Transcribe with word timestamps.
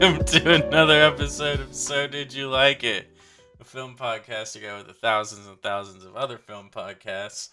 welcome 0.00 0.24
to 0.24 0.66
another 0.66 0.98
episode 1.02 1.60
of 1.60 1.74
So 1.74 2.06
Did 2.06 2.32
You 2.32 2.48
Like 2.48 2.84
It? 2.84 3.14
A 3.60 3.64
film 3.64 3.96
podcast 3.96 4.54
together 4.54 4.78
with 4.78 4.86
the 4.86 4.94
thousands 4.94 5.46
and 5.46 5.60
thousands 5.60 6.04
of 6.04 6.16
other 6.16 6.38
film 6.38 6.70
podcasts. 6.72 7.50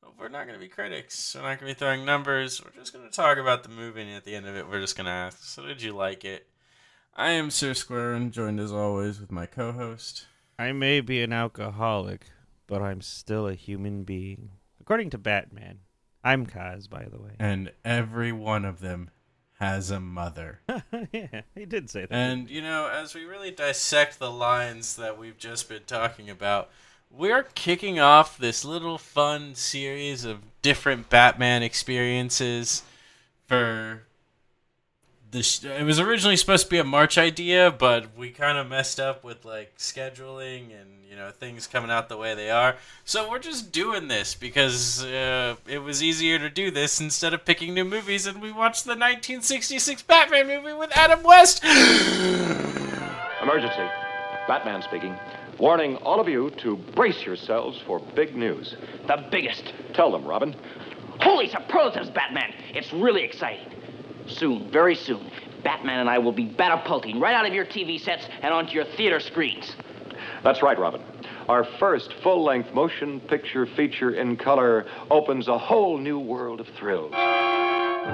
But 0.00 0.18
we're 0.18 0.28
not 0.28 0.46
going 0.46 0.58
to 0.58 0.64
be 0.64 0.68
critics. 0.68 1.34
We're 1.34 1.42
not 1.42 1.60
going 1.60 1.68
to 1.70 1.74
be 1.74 1.78
throwing 1.78 2.06
numbers. 2.06 2.62
We're 2.64 2.78
just 2.78 2.94
going 2.94 3.04
to 3.04 3.14
talk 3.14 3.36
about 3.36 3.64
the 3.64 3.68
movie, 3.68 4.00
and 4.00 4.12
at 4.12 4.24
the 4.24 4.34
end 4.34 4.46
of 4.46 4.56
it, 4.56 4.66
we're 4.66 4.80
just 4.80 4.96
going 4.96 5.06
to 5.06 5.10
ask, 5.10 5.44
So 5.44 5.66
did 5.66 5.82
you 5.82 5.92
like 5.92 6.24
it? 6.24 6.46
I 7.14 7.32
am 7.32 7.50
Sir 7.50 7.74
Square, 7.74 8.14
and 8.14 8.32
joined 8.32 8.60
as 8.60 8.72
always 8.72 9.20
with 9.20 9.30
my 9.30 9.44
co 9.44 9.72
host. 9.72 10.26
I 10.58 10.72
may 10.72 11.02
be 11.02 11.22
an 11.22 11.34
alcoholic, 11.34 12.22
but 12.66 12.80
I'm 12.80 13.02
still 13.02 13.46
a 13.46 13.54
human 13.54 14.04
being. 14.04 14.52
According 14.80 15.10
to 15.10 15.18
Batman. 15.18 15.80
I'm 16.24 16.46
Kaz, 16.46 16.88
by 16.88 17.06
the 17.10 17.20
way. 17.20 17.32
And 17.38 17.72
every 17.84 18.32
one 18.32 18.64
of 18.64 18.80
them 18.80 19.10
has 19.60 19.90
a 19.90 20.00
mother. 20.00 20.60
yeah, 21.12 21.42
he 21.54 21.66
did 21.66 21.90
say 21.90 22.06
that. 22.06 22.12
And, 22.12 22.48
you 22.48 22.62
know, 22.62 22.88
as 22.88 23.14
we 23.14 23.24
really 23.24 23.50
dissect 23.50 24.18
the 24.18 24.30
lines 24.30 24.96
that 24.96 25.18
we've 25.18 25.36
just 25.36 25.68
been 25.68 25.84
talking 25.86 26.30
about, 26.30 26.70
we're 27.10 27.42
kicking 27.42 28.00
off 28.00 28.38
this 28.38 28.64
little 28.64 28.96
fun 28.96 29.54
series 29.54 30.24
of 30.24 30.38
different 30.62 31.10
Batman 31.10 31.62
experiences 31.62 32.82
for 33.46 34.04
sh- 35.42 35.64
it 35.64 35.84
was 35.84 35.98
originally 36.00 36.36
supposed 36.36 36.64
to 36.64 36.70
be 36.70 36.78
a 36.78 36.84
March 36.84 37.16
idea, 37.18 37.70
but 37.70 38.16
we 38.16 38.30
kind 38.30 38.58
of 38.58 38.68
messed 38.68 38.98
up 38.98 39.22
with 39.24 39.44
like 39.44 39.76
scheduling 39.78 40.78
and 40.78 40.90
you 41.08 41.16
know 41.16 41.30
things 41.30 41.66
coming 41.66 41.90
out 41.90 42.08
the 42.08 42.16
way 42.16 42.34
they 42.34 42.50
are. 42.50 42.76
So 43.04 43.30
we're 43.30 43.38
just 43.38 43.72
doing 43.72 44.08
this 44.08 44.34
because 44.34 45.04
uh, 45.04 45.56
it 45.66 45.78
was 45.78 46.02
easier 46.02 46.38
to 46.38 46.50
do 46.50 46.70
this 46.70 47.00
instead 47.00 47.34
of 47.34 47.44
picking 47.44 47.74
new 47.74 47.84
movies, 47.84 48.26
and 48.26 48.40
we 48.42 48.52
watched 48.52 48.84
the 48.84 48.90
1966 48.90 50.02
Batman 50.02 50.46
movie 50.46 50.72
with 50.72 50.90
Adam 50.96 51.22
West. 51.22 51.62
Emergency. 53.42 53.88
Batman 54.48 54.82
speaking. 54.82 55.16
Warning 55.58 55.96
all 55.96 56.20
of 56.20 56.28
you 56.28 56.50
to 56.62 56.76
brace 56.76 57.22
yourselves 57.24 57.78
for 57.86 58.00
big 58.14 58.34
news. 58.34 58.76
The 59.06 59.24
biggest. 59.30 59.72
Tell 59.94 60.10
them, 60.10 60.24
Robin. 60.24 60.56
Holy 61.20 61.48
superlatives, 61.48 62.08
Batman! 62.10 62.54
It's 62.72 62.92
really 62.94 63.22
exciting. 63.22 63.66
Soon, 64.30 64.70
very 64.70 64.94
soon, 64.94 65.30
Batman 65.62 66.00
and 66.00 66.08
I 66.08 66.18
will 66.18 66.32
be 66.32 66.46
batapulting 66.46 67.20
right 67.20 67.34
out 67.34 67.46
of 67.46 67.52
your 67.52 67.66
TV 67.66 68.00
sets 68.00 68.26
and 68.42 68.54
onto 68.54 68.72
your 68.72 68.84
theater 68.84 69.20
screens. 69.20 69.74
That's 70.42 70.62
right, 70.62 70.78
Robin. 70.78 71.02
Our 71.48 71.64
first 71.64 72.12
full 72.22 72.44
length 72.44 72.72
motion 72.72 73.20
picture 73.20 73.66
feature 73.66 74.12
in 74.12 74.36
color 74.36 74.86
opens 75.10 75.48
a 75.48 75.58
whole 75.58 75.98
new 75.98 76.18
world 76.18 76.60
of 76.60 76.68
thrills. 76.78 77.12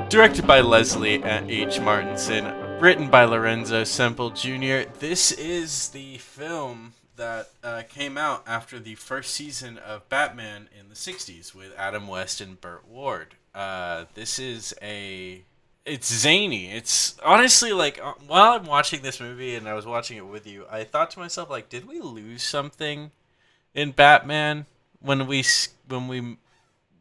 Directed 0.08 0.46
by 0.46 0.60
Leslie 0.60 1.22
H. 1.22 1.80
Martinson, 1.80 2.80
written 2.80 3.08
by 3.08 3.24
Lorenzo 3.24 3.84
Semple 3.84 4.30
Jr., 4.30 4.90
this 4.98 5.32
is 5.32 5.90
the 5.90 6.18
film 6.18 6.94
that 7.16 7.50
uh, 7.62 7.82
came 7.88 8.18
out 8.18 8.42
after 8.46 8.78
the 8.78 8.94
first 8.94 9.34
season 9.34 9.78
of 9.78 10.08
Batman 10.08 10.68
in 10.78 10.88
the 10.88 10.94
60s 10.94 11.54
with 11.54 11.72
Adam 11.76 12.08
West 12.08 12.40
and 12.40 12.60
Burt 12.60 12.86
Ward. 12.88 13.34
Uh, 13.54 14.04
this 14.14 14.38
is 14.38 14.74
a. 14.82 15.42
It's 15.86 16.12
zany. 16.12 16.72
It's 16.72 17.16
honestly 17.24 17.72
like 17.72 18.00
uh, 18.02 18.14
while 18.26 18.54
I'm 18.54 18.66
watching 18.66 19.02
this 19.02 19.20
movie 19.20 19.54
and 19.54 19.68
I 19.68 19.74
was 19.74 19.86
watching 19.86 20.16
it 20.16 20.26
with 20.26 20.46
you, 20.46 20.66
I 20.70 20.82
thought 20.82 21.12
to 21.12 21.20
myself 21.20 21.48
like, 21.48 21.68
did 21.68 21.86
we 21.86 22.00
lose 22.00 22.42
something 22.42 23.12
in 23.72 23.92
Batman 23.92 24.66
when 25.00 25.28
we 25.28 25.44
when 25.88 26.08
we 26.08 26.38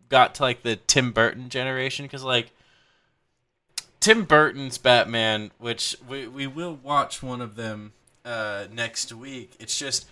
got 0.09 0.35
to 0.35 0.43
like 0.43 0.61
the 0.61 0.75
Tim 0.75 1.11
Burton 1.11 1.49
generation? 1.49 2.05
Because 2.05 2.23
like 2.23 2.51
Tim 3.99 4.23
Burton's 4.23 4.77
Batman, 4.77 5.49
which 5.57 5.95
we, 6.07 6.27
we 6.27 6.45
will 6.45 6.75
watch 6.75 7.23
one 7.23 7.41
of 7.41 7.55
them 7.55 7.93
uh, 8.23 8.65
next 8.71 9.11
week. 9.11 9.55
It's 9.59 9.79
just 9.79 10.05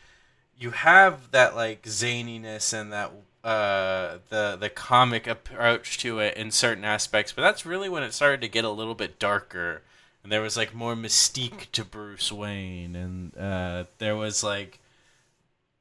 you 0.58 0.72
have 0.72 1.30
that 1.30 1.56
like 1.56 1.84
zaniness 1.84 2.74
and 2.74 2.92
that 2.92 3.12
uh, 3.44 4.20
the 4.30 4.58
the 4.60 4.70
comic 4.70 5.28
approach 5.28 5.98
to 6.00 6.20
it 6.20 6.38
in 6.38 6.52
certain 6.52 6.86
aspects, 6.86 7.32
but 7.32 7.42
that's 7.42 7.66
really 7.66 7.90
when 7.90 8.04
it 8.04 8.14
started 8.14 8.42
to 8.42 8.48
get 8.48 8.64
a 8.64 8.70
little 8.70 8.96
bit 8.96 9.20
darker, 9.20 9.82
and 10.24 10.32
there 10.32 10.42
was 10.42 10.56
like 10.56 10.74
more 10.74 10.96
mystique 10.96 11.72
to 11.72 11.84
Bruce 11.84 12.32
Wayne, 12.32 12.96
and 12.96 13.38
uh, 13.38 13.86
there 13.98 14.16
was 14.16 14.44
like 14.44 14.80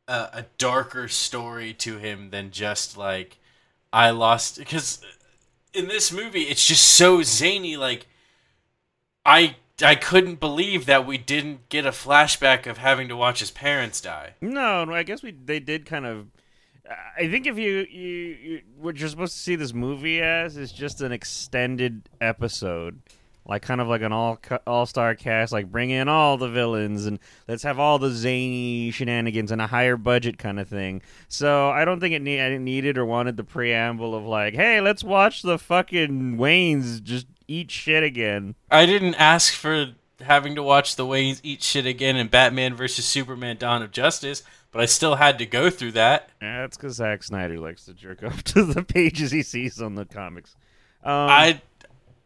a, 0.09 0.29
a 0.33 0.47
darker 0.59 1.09
story 1.09 1.73
to 1.75 1.99
him 1.99 2.31
than 2.31 2.51
just 2.51 2.97
like 2.97 3.39
I 3.93 4.11
lost 4.11 4.59
because 4.59 5.01
in 5.73 5.89
this 5.89 6.13
movie 6.13 6.43
it's 6.43 6.67
just 6.67 6.85
so 6.85 7.23
zany 7.23 7.77
like 7.77 8.07
I 9.25 9.57
I 9.83 9.95
couldn't 9.95 10.41
believe 10.41 10.87
that 10.87 11.07
we 11.07 11.19
didn't 11.19 11.69
get 11.69 11.87
a 11.87 11.91
flashback 11.91 12.67
of 12.67 12.79
having 12.79 13.09
to 13.09 13.17
watch 13.17 13.41
his 13.41 13.51
parents 13.51 14.01
die. 14.01 14.35
No, 14.41 14.93
I 14.93 15.03
guess 15.03 15.23
we 15.23 15.33
they 15.33 15.61
did 15.61 15.87
kind 15.87 16.07
of. 16.07 16.27
I 16.89 17.29
think 17.29 17.47
if 17.47 17.59
you, 17.59 17.87
you, 17.91 18.09
you 18.43 18.63
what 18.77 18.99
you're 18.99 19.09
supposed 19.09 19.35
to 19.35 19.39
see 19.39 19.55
this 19.55 19.73
movie 19.73 20.21
as 20.21 20.57
is 20.57 20.73
just 20.73 21.01
an 21.01 21.13
extended 21.13 22.09
episode, 22.21 23.01
like 23.47 23.63
kind 23.63 23.81
of 23.81 23.87
like 23.87 24.03
an 24.03 24.13
all 24.13 24.41
all 24.67 24.87
star 24.87 25.15
cast, 25.15 25.53
like 25.53 25.71
bring 25.71 25.91
in 25.91 26.09
all 26.09 26.37
the 26.37 26.49
villains 26.49 27.07
and 27.07 27.21
let's 27.47 27.63
have 27.63 27.79
all 27.79 27.99
the 27.99 28.11
zany 28.11 28.91
shenanigans 28.91 29.53
and 29.53 29.61
a 29.61 29.69
higher 29.69 29.97
budget 29.97 30.39
kind 30.39 30.59
of 30.59 30.69
thing. 30.69 31.03
So 31.29 31.71
I 31.71 31.85
don't 31.85 32.01
think 32.01 32.15
it 32.15 32.23
need, 32.23 32.41
I 32.41 32.49
didn't 32.49 32.65
needed 32.65 32.99
or 32.99 33.07
wanted 33.07 33.37
the 33.37 33.45
preamble 33.45 34.15
of 34.15 34.25
like, 34.25 34.55
hey, 34.55 34.81
let's 34.81 35.05
watch 35.05 35.43
the 35.43 35.59
fucking 35.59 36.37
Waynes 36.37 37.01
just 37.03 37.27
eat 37.47 37.71
shit 37.71 38.03
again. 38.03 38.57
I 38.71 38.87
didn't 38.87 39.15
ask 39.15 39.55
for 39.55 39.95
having 40.23 40.55
to 40.57 40.63
watch 40.63 40.97
the 40.97 41.05
Waynes 41.05 41.41
eat 41.43 41.63
shit 41.63 41.87
again 41.87 42.17
in 42.17 42.29
Batman 42.29 42.75
versus 42.75 43.05
Superman: 43.05 43.57
Dawn 43.59 43.83
of 43.83 43.91
Justice, 43.93 44.43
but 44.71 44.81
I 44.81 44.87
still 44.87 45.17
had 45.17 45.39
to 45.39 45.47
go 45.47 45.71
through 45.71 45.93
that. 45.93 46.31
Yeah, 46.41 46.63
that's 46.63 46.77
because 46.77 46.97
Zack 46.97 47.23
Snyder 47.23 47.59
likes 47.59 47.85
to 47.87 47.95
jerk 47.95 48.23
off 48.25 48.43
to 48.45 48.65
the 48.65 48.83
pages 48.83 49.31
he 49.31 49.43
sees 49.43 49.81
on 49.81 49.95
the 49.95 50.05
comics. 50.05 50.57
Um, 51.05 51.13
I 51.13 51.61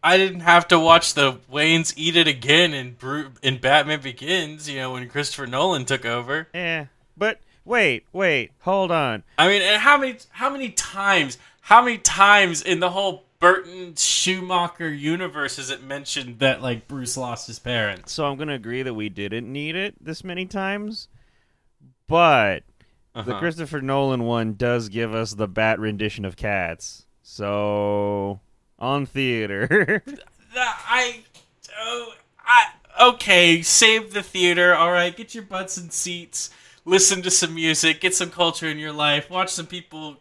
I 0.02 0.16
didn't 0.16 0.40
have 0.40 0.68
to 0.68 0.78
watch 0.78 1.14
the 1.14 1.34
Waynes 1.52 1.92
eat 1.96 2.16
it 2.16 2.28
again 2.28 2.72
in 2.74 2.92
Bru- 2.94 3.32
in 3.42 3.58
Batman 3.58 4.00
Begins. 4.00 4.68
You 4.68 4.76
know 4.80 4.92
when 4.92 5.08
Christopher 5.08 5.46
Nolan 5.46 5.84
took 5.84 6.04
over. 6.04 6.48
yeah, 6.54 6.86
but 7.16 7.40
wait, 7.64 8.04
wait, 8.12 8.52
hold 8.60 8.90
on. 8.92 9.24
I 9.38 9.48
mean, 9.48 9.62
and 9.62 9.80
how 9.82 9.98
many 9.98 10.16
how 10.30 10.50
many 10.50 10.70
times 10.70 11.38
how 11.62 11.82
many 11.82 11.98
times 11.98 12.62
in 12.62 12.78
the 12.80 12.90
whole 12.90 13.24
Burton 13.38 13.94
Schumacher 13.96 14.88
universe 14.88 15.58
is 15.58 15.70
it 15.70 15.82
mentioned 15.82 16.38
that 16.38 16.62
like 16.62 16.88
Bruce 16.88 17.16
lost 17.16 17.46
his 17.46 17.58
parents? 17.58 18.12
So 18.12 18.24
I'm 18.26 18.36
gonna 18.38 18.54
agree 18.54 18.82
that 18.82 18.94
we 18.94 19.08
didn't 19.08 19.50
need 19.50 19.76
it 19.76 19.94
this 20.02 20.24
many 20.24 20.46
times, 20.46 21.08
but 22.08 22.62
the 23.24 23.32
Uh-huh. 23.32 23.38
Christopher 23.38 23.80
Nolan 23.80 24.24
one 24.24 24.54
does 24.54 24.88
give 24.88 25.14
us 25.14 25.32
the 25.34 25.48
bat 25.48 25.78
rendition 25.78 26.24
of 26.24 26.36
Cats. 26.36 27.06
So 27.22 28.40
on 28.78 29.06
theater, 29.06 30.02
I 30.56 31.20
oh 31.78 32.12
I 32.38 32.66
okay, 33.08 33.62
save 33.62 34.12
the 34.12 34.22
theater. 34.22 34.74
All 34.74 34.92
right, 34.92 35.14
get 35.16 35.34
your 35.34 35.44
butts 35.44 35.76
in 35.78 35.90
seats. 35.90 36.50
Listen 36.84 37.20
to 37.22 37.30
some 37.30 37.54
music, 37.54 38.00
get 38.00 38.14
some 38.14 38.30
culture 38.30 38.68
in 38.68 38.78
your 38.78 38.92
life, 38.92 39.28
watch 39.28 39.50
some 39.50 39.66
people 39.66 40.18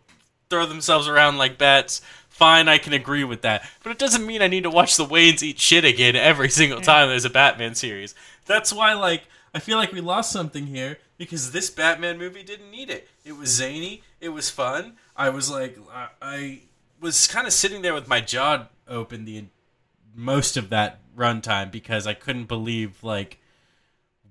throw 0.49 0.65
themselves 0.65 1.07
around 1.07 1.37
like 1.37 1.57
bats. 1.57 2.01
Fine, 2.35 2.67
I 2.67 2.79
can 2.79 2.91
agree 2.91 3.23
with 3.23 3.43
that. 3.43 3.65
But 3.81 3.93
it 3.93 3.97
doesn't 3.97 4.25
mean 4.25 4.41
I 4.41 4.49
need 4.49 4.63
to 4.63 4.69
watch 4.69 4.97
the 4.97 5.05
Waynes 5.05 5.41
eat 5.41 5.57
shit 5.57 5.85
again 5.85 6.17
every 6.17 6.49
single 6.49 6.81
time 6.81 7.07
there's 7.07 7.23
a 7.23 7.29
Batman 7.29 7.75
series. 7.75 8.13
That's 8.45 8.73
why, 8.73 8.91
like, 8.91 9.23
I 9.53 9.59
feel 9.59 9.77
like 9.77 9.93
we 9.93 10.01
lost 10.01 10.33
something 10.33 10.67
here 10.67 10.97
because 11.17 11.53
this 11.53 11.69
Batman 11.69 12.17
movie 12.17 12.43
didn't 12.43 12.69
need 12.69 12.89
it. 12.89 13.07
It 13.23 13.37
was 13.37 13.51
zany, 13.55 14.03
it 14.19 14.29
was 14.29 14.49
fun. 14.49 14.97
I 15.15 15.29
was 15.29 15.49
like, 15.49 15.77
I, 15.89 16.07
I 16.21 16.59
was 16.99 17.25
kind 17.25 17.47
of 17.47 17.53
sitting 17.53 17.83
there 17.83 17.93
with 17.93 18.09
my 18.09 18.19
jaw 18.19 18.65
open 18.85 19.23
the 19.23 19.45
most 20.13 20.57
of 20.57 20.67
that 20.71 20.99
runtime 21.17 21.71
because 21.71 22.05
I 22.05 22.15
couldn't 22.15 22.49
believe, 22.49 23.01
like, 23.01 23.39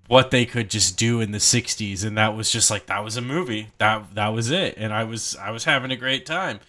what 0.08 0.31
they 0.31 0.44
could 0.44 0.69
just 0.69 0.99
do 0.99 1.23
in 1.23 1.31
the 1.31 1.38
60s 1.38 2.05
and 2.05 2.19
that 2.19 2.37
was 2.37 2.50
just 2.50 2.70
like 2.70 2.84
that 2.84 3.02
was 3.02 3.17
a 3.17 3.23
movie 3.23 3.69
that 3.78 4.14
that 4.14 4.28
was 4.28 4.50
it 4.50 4.75
and 4.76 4.93
i 4.93 5.02
was 5.02 5.34
i 5.37 5.50
was 5.50 5.64
having 5.64 5.90
a 5.90 5.96
great 5.96 6.26
time 6.26 6.61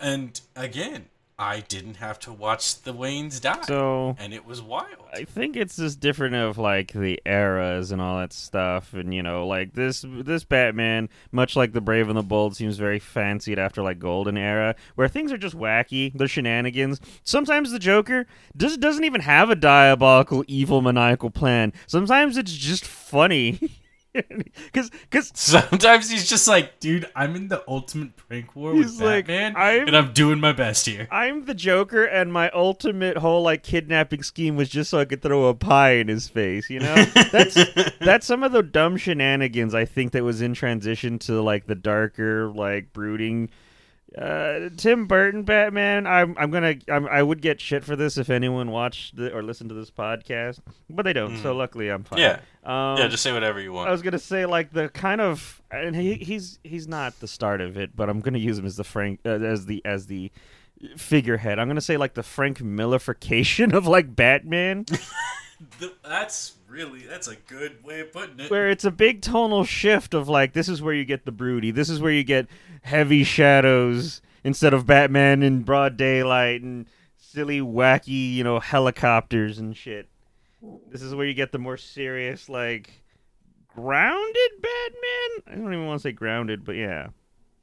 and 0.00 0.40
again 0.56 1.06
i 1.38 1.60
didn't 1.60 1.96
have 1.96 2.18
to 2.18 2.32
watch 2.32 2.82
the 2.82 2.92
waynes 2.92 3.40
die 3.40 3.60
so 3.62 4.16
and 4.18 4.32
it 4.32 4.44
was 4.44 4.60
wild 4.60 5.00
I 5.12 5.24
think 5.24 5.56
it's 5.56 5.76
just 5.76 6.00
different 6.00 6.34
of 6.34 6.58
like 6.58 6.92
the 6.92 7.20
eras 7.26 7.90
and 7.90 8.00
all 8.00 8.18
that 8.18 8.32
stuff, 8.32 8.94
and 8.94 9.12
you 9.12 9.22
know, 9.22 9.46
like 9.46 9.74
this 9.74 10.04
this 10.06 10.44
Batman, 10.44 11.08
much 11.32 11.56
like 11.56 11.72
the 11.72 11.80
Brave 11.80 12.08
and 12.08 12.16
the 12.16 12.22
Bold, 12.22 12.56
seems 12.56 12.76
very 12.76 12.98
fancied 12.98 13.58
after 13.58 13.82
like 13.82 13.98
Golden 13.98 14.36
Era, 14.36 14.74
where 14.94 15.08
things 15.08 15.32
are 15.32 15.38
just 15.38 15.56
wacky, 15.56 16.12
they're 16.14 16.28
shenanigans. 16.28 17.00
Sometimes 17.24 17.72
the 17.72 17.78
Joker 17.78 18.26
does 18.56 18.76
doesn't 18.76 19.04
even 19.04 19.22
have 19.22 19.50
a 19.50 19.56
diabolical, 19.56 20.44
evil, 20.46 20.80
maniacal 20.80 21.30
plan. 21.30 21.72
Sometimes 21.86 22.36
it's 22.36 22.52
just 22.52 22.84
funny. 22.84 23.58
Because 24.72 24.90
because 24.90 25.30
Sometimes 25.34 26.10
he's 26.10 26.28
just 26.28 26.48
like, 26.48 26.80
dude, 26.80 27.06
I'm 27.14 27.36
in 27.36 27.48
the 27.48 27.62
ultimate 27.68 28.16
prank 28.16 28.56
war 28.56 28.74
with 28.74 29.00
like, 29.00 29.26
Batman, 29.26 29.54
I'm- 29.56 29.86
and 29.86 29.96
I'm 29.96 30.12
doing 30.12 30.40
my 30.40 30.52
best 30.52 30.86
here. 30.86 31.06
I'm 31.10 31.44
the 31.44 31.54
Joker, 31.54 32.04
and 32.04 32.32
my 32.32 32.50
ultimate 32.50 33.18
whole 33.18 33.42
like 33.42 33.62
kidnapping 33.62 34.22
scheme 34.22 34.56
was 34.56 34.68
just 34.68 34.90
so 34.90 34.98
I 34.98 35.04
could 35.04 35.22
throw 35.22 35.46
a 35.46 35.54
pie 35.54 35.92
in 35.92 36.08
his 36.08 36.28
face. 36.28 36.68
You 36.70 36.80
know, 36.80 36.94
that's 37.32 37.56
that's 38.00 38.26
some 38.26 38.42
of 38.42 38.52
the 38.52 38.62
dumb 38.62 38.96
shenanigans 38.96 39.74
I 39.74 39.84
think 39.84 40.12
that 40.12 40.24
was 40.24 40.42
in 40.42 40.54
transition 40.54 41.18
to 41.20 41.40
like 41.40 41.66
the 41.66 41.74
darker, 41.76 42.48
like 42.48 42.92
brooding. 42.92 43.50
Uh, 44.16 44.70
Tim 44.76 45.06
Burton 45.06 45.44
Batman. 45.44 46.06
I'm 46.06 46.34
I'm 46.36 46.50
gonna 46.50 46.74
I'm, 46.88 47.06
I 47.06 47.22
would 47.22 47.40
get 47.40 47.60
shit 47.60 47.84
for 47.84 47.94
this 47.94 48.18
if 48.18 48.28
anyone 48.28 48.70
watched 48.70 49.16
the, 49.16 49.32
or 49.32 49.42
listened 49.42 49.70
to 49.70 49.74
this 49.74 49.90
podcast, 49.90 50.58
but 50.88 51.04
they 51.04 51.12
don't. 51.12 51.36
So 51.38 51.54
luckily, 51.54 51.88
I'm 51.88 52.02
fine. 52.02 52.18
Mm. 52.18 52.22
Yeah. 52.22 52.92
Um, 52.92 52.98
yeah, 52.98 53.06
just 53.06 53.22
say 53.22 53.32
whatever 53.32 53.60
you 53.60 53.72
want. 53.72 53.88
I 53.88 53.92
was 53.92 54.02
gonna 54.02 54.18
say 54.18 54.46
like 54.46 54.72
the 54.72 54.88
kind 54.88 55.20
of, 55.20 55.62
and 55.70 55.94
he, 55.94 56.14
he's 56.14 56.58
he's 56.64 56.88
not 56.88 57.18
the 57.20 57.28
start 57.28 57.60
of 57.60 57.76
it, 57.76 57.94
but 57.94 58.10
I'm 58.10 58.20
gonna 58.20 58.38
use 58.38 58.58
him 58.58 58.66
as 58.66 58.76
the 58.76 58.84
Frank 58.84 59.20
uh, 59.24 59.30
as 59.30 59.66
the 59.66 59.80
as 59.84 60.06
the 60.06 60.32
figurehead. 60.96 61.58
I'm 61.58 61.68
gonna 61.68 61.80
say 61.80 61.96
like 61.96 62.14
the 62.14 62.22
Frank 62.24 62.58
Millerification 62.58 63.72
of 63.72 63.86
like 63.86 64.16
Batman, 64.16 64.84
Th- 65.78 65.92
that's 66.02 66.54
really 66.70 67.00
that's 67.00 67.28
a 67.28 67.34
good 67.36 67.82
way 67.84 68.00
of 68.00 68.12
putting 68.12 68.38
it. 68.38 68.50
where 68.50 68.70
it's 68.70 68.84
a 68.84 68.90
big 68.90 69.20
tonal 69.20 69.64
shift 69.64 70.14
of 70.14 70.28
like 70.28 70.52
this 70.52 70.68
is 70.68 70.80
where 70.80 70.94
you 70.94 71.04
get 71.04 71.24
the 71.24 71.32
broody, 71.32 71.70
this 71.70 71.90
is 71.90 72.00
where 72.00 72.12
you 72.12 72.24
get 72.24 72.46
heavy 72.82 73.24
shadows 73.24 74.22
instead 74.44 74.72
of 74.72 74.86
Batman 74.86 75.42
in 75.42 75.62
broad 75.62 75.96
daylight 75.96 76.62
and 76.62 76.86
silly 77.16 77.60
wacky 77.60 78.34
you 78.34 78.44
know 78.44 78.60
helicopters 78.60 79.58
and 79.58 79.76
shit. 79.76 80.08
This 80.90 81.02
is 81.02 81.14
where 81.14 81.26
you 81.26 81.34
get 81.34 81.52
the 81.52 81.58
more 81.58 81.76
serious 81.76 82.48
like 82.48 83.02
grounded 83.74 84.50
Batman. 84.60 85.42
I 85.46 85.54
don't 85.56 85.72
even 85.72 85.86
want 85.86 86.00
to 86.00 86.02
say 86.02 86.12
grounded, 86.12 86.64
but 86.64 86.76
yeah. 86.76 87.08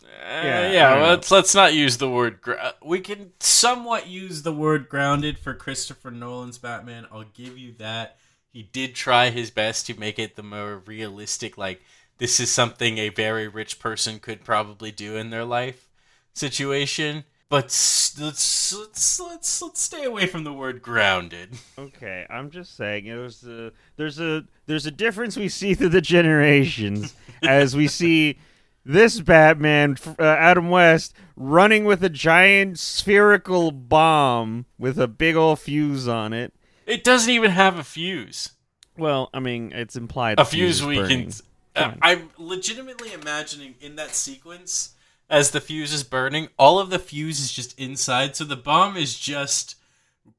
Uh, 0.04 0.42
Yeah, 0.44 0.72
yeah, 0.72 0.88
I 0.88 0.94
don't 0.94 1.04
know. 1.04 1.10
let's 1.10 1.32
let's 1.32 1.54
not 1.56 1.74
use 1.74 1.98
the 1.98 2.10
word. 2.10 2.40
We 2.84 3.02
can 3.02 3.34
somewhat 3.40 4.08
use 4.08 4.42
the 4.44 4.54
word 4.54 4.90
grounded 4.90 5.38
for 5.38 5.54
Christopher 5.54 6.12
Nolan's 6.12 6.58
Batman. 6.58 7.06
I'll 7.12 7.26
give 7.34 7.58
you 7.58 7.74
that. 7.78 8.18
He 8.52 8.64
did 8.64 8.96
try 8.96 9.30
his 9.30 9.52
best 9.52 9.86
to 9.88 10.00
make 10.00 10.18
it 10.18 10.36
the 10.36 10.44
more 10.44 10.78
realistic. 10.86 11.58
Like 11.58 11.82
this 12.18 12.40
is 12.40 12.52
something 12.52 12.98
a 12.98 13.10
very 13.10 13.48
rich 13.48 13.80
person 13.80 14.20
could 14.20 14.44
probably 14.44 14.92
do 14.92 15.16
in 15.16 15.30
their 15.30 15.46
life 15.46 15.88
situation. 16.34 17.26
But 17.50 17.66
let's 17.66 18.20
let's 18.20 19.20
let's 19.22 19.62
let's 19.62 19.82
stay 19.82 20.04
away 20.04 20.28
from 20.28 20.44
the 20.44 20.54
word 20.54 20.82
grounded. 20.82 21.58
Okay, 21.80 22.26
I'm 22.30 22.50
just 22.50 22.76
saying 22.76 23.06
there's 23.06 23.44
a 23.44 23.72
there's 23.96 24.20
a 24.20 24.46
there's 24.66 24.86
a 24.86 24.92
difference 24.92 25.38
we 25.38 25.48
see 25.48 25.74
through 25.74 25.90
the 25.90 26.02
generations 26.02 27.14
as 27.44 27.76
we 27.76 27.88
see 27.88 28.40
this 28.84 29.20
Batman, 29.20 29.98
uh, 30.18 30.24
Adam 30.24 30.70
West, 30.70 31.14
running 31.36 31.86
with 31.86 32.04
a 32.04 32.10
giant 32.10 32.80
spherical 32.80 33.72
bomb 33.72 34.66
with 34.80 34.98
a 35.00 35.08
big 35.08 35.36
old 35.36 35.60
fuse 35.60 36.08
on 36.08 36.34
it. 36.34 36.54
It 36.88 37.04
doesn't 37.04 37.32
even 37.32 37.52
have 37.52 37.78
a 37.78 37.84
fuse. 37.84 38.52
Well, 38.98 39.30
I 39.34 39.40
mean, 39.40 39.72
it's 39.74 39.96
implied 39.96 40.40
a 40.40 40.44
the 40.44 40.50
fuse 40.50 40.84
we 40.84 40.96
can. 40.96 41.32
Uh, 41.76 41.92
I'm 42.02 42.32
legitimately 42.40 43.14
imagining 43.14 43.76
in 43.80 43.98
that 43.98 44.16
sequence 44.16 44.96
as 45.30 45.52
the 45.52 45.62
fuse 45.62 45.94
is 45.94 46.04
burning, 46.04 46.48
all 46.58 46.80
of 46.80 46.90
the 46.90 47.00
fuse 47.00 47.40
is 47.40 47.52
just 47.52 47.78
inside, 47.80 48.36
so 48.36 48.44
the 48.44 48.56
bomb 48.56 48.96
is 48.96 49.18
just 49.18 49.76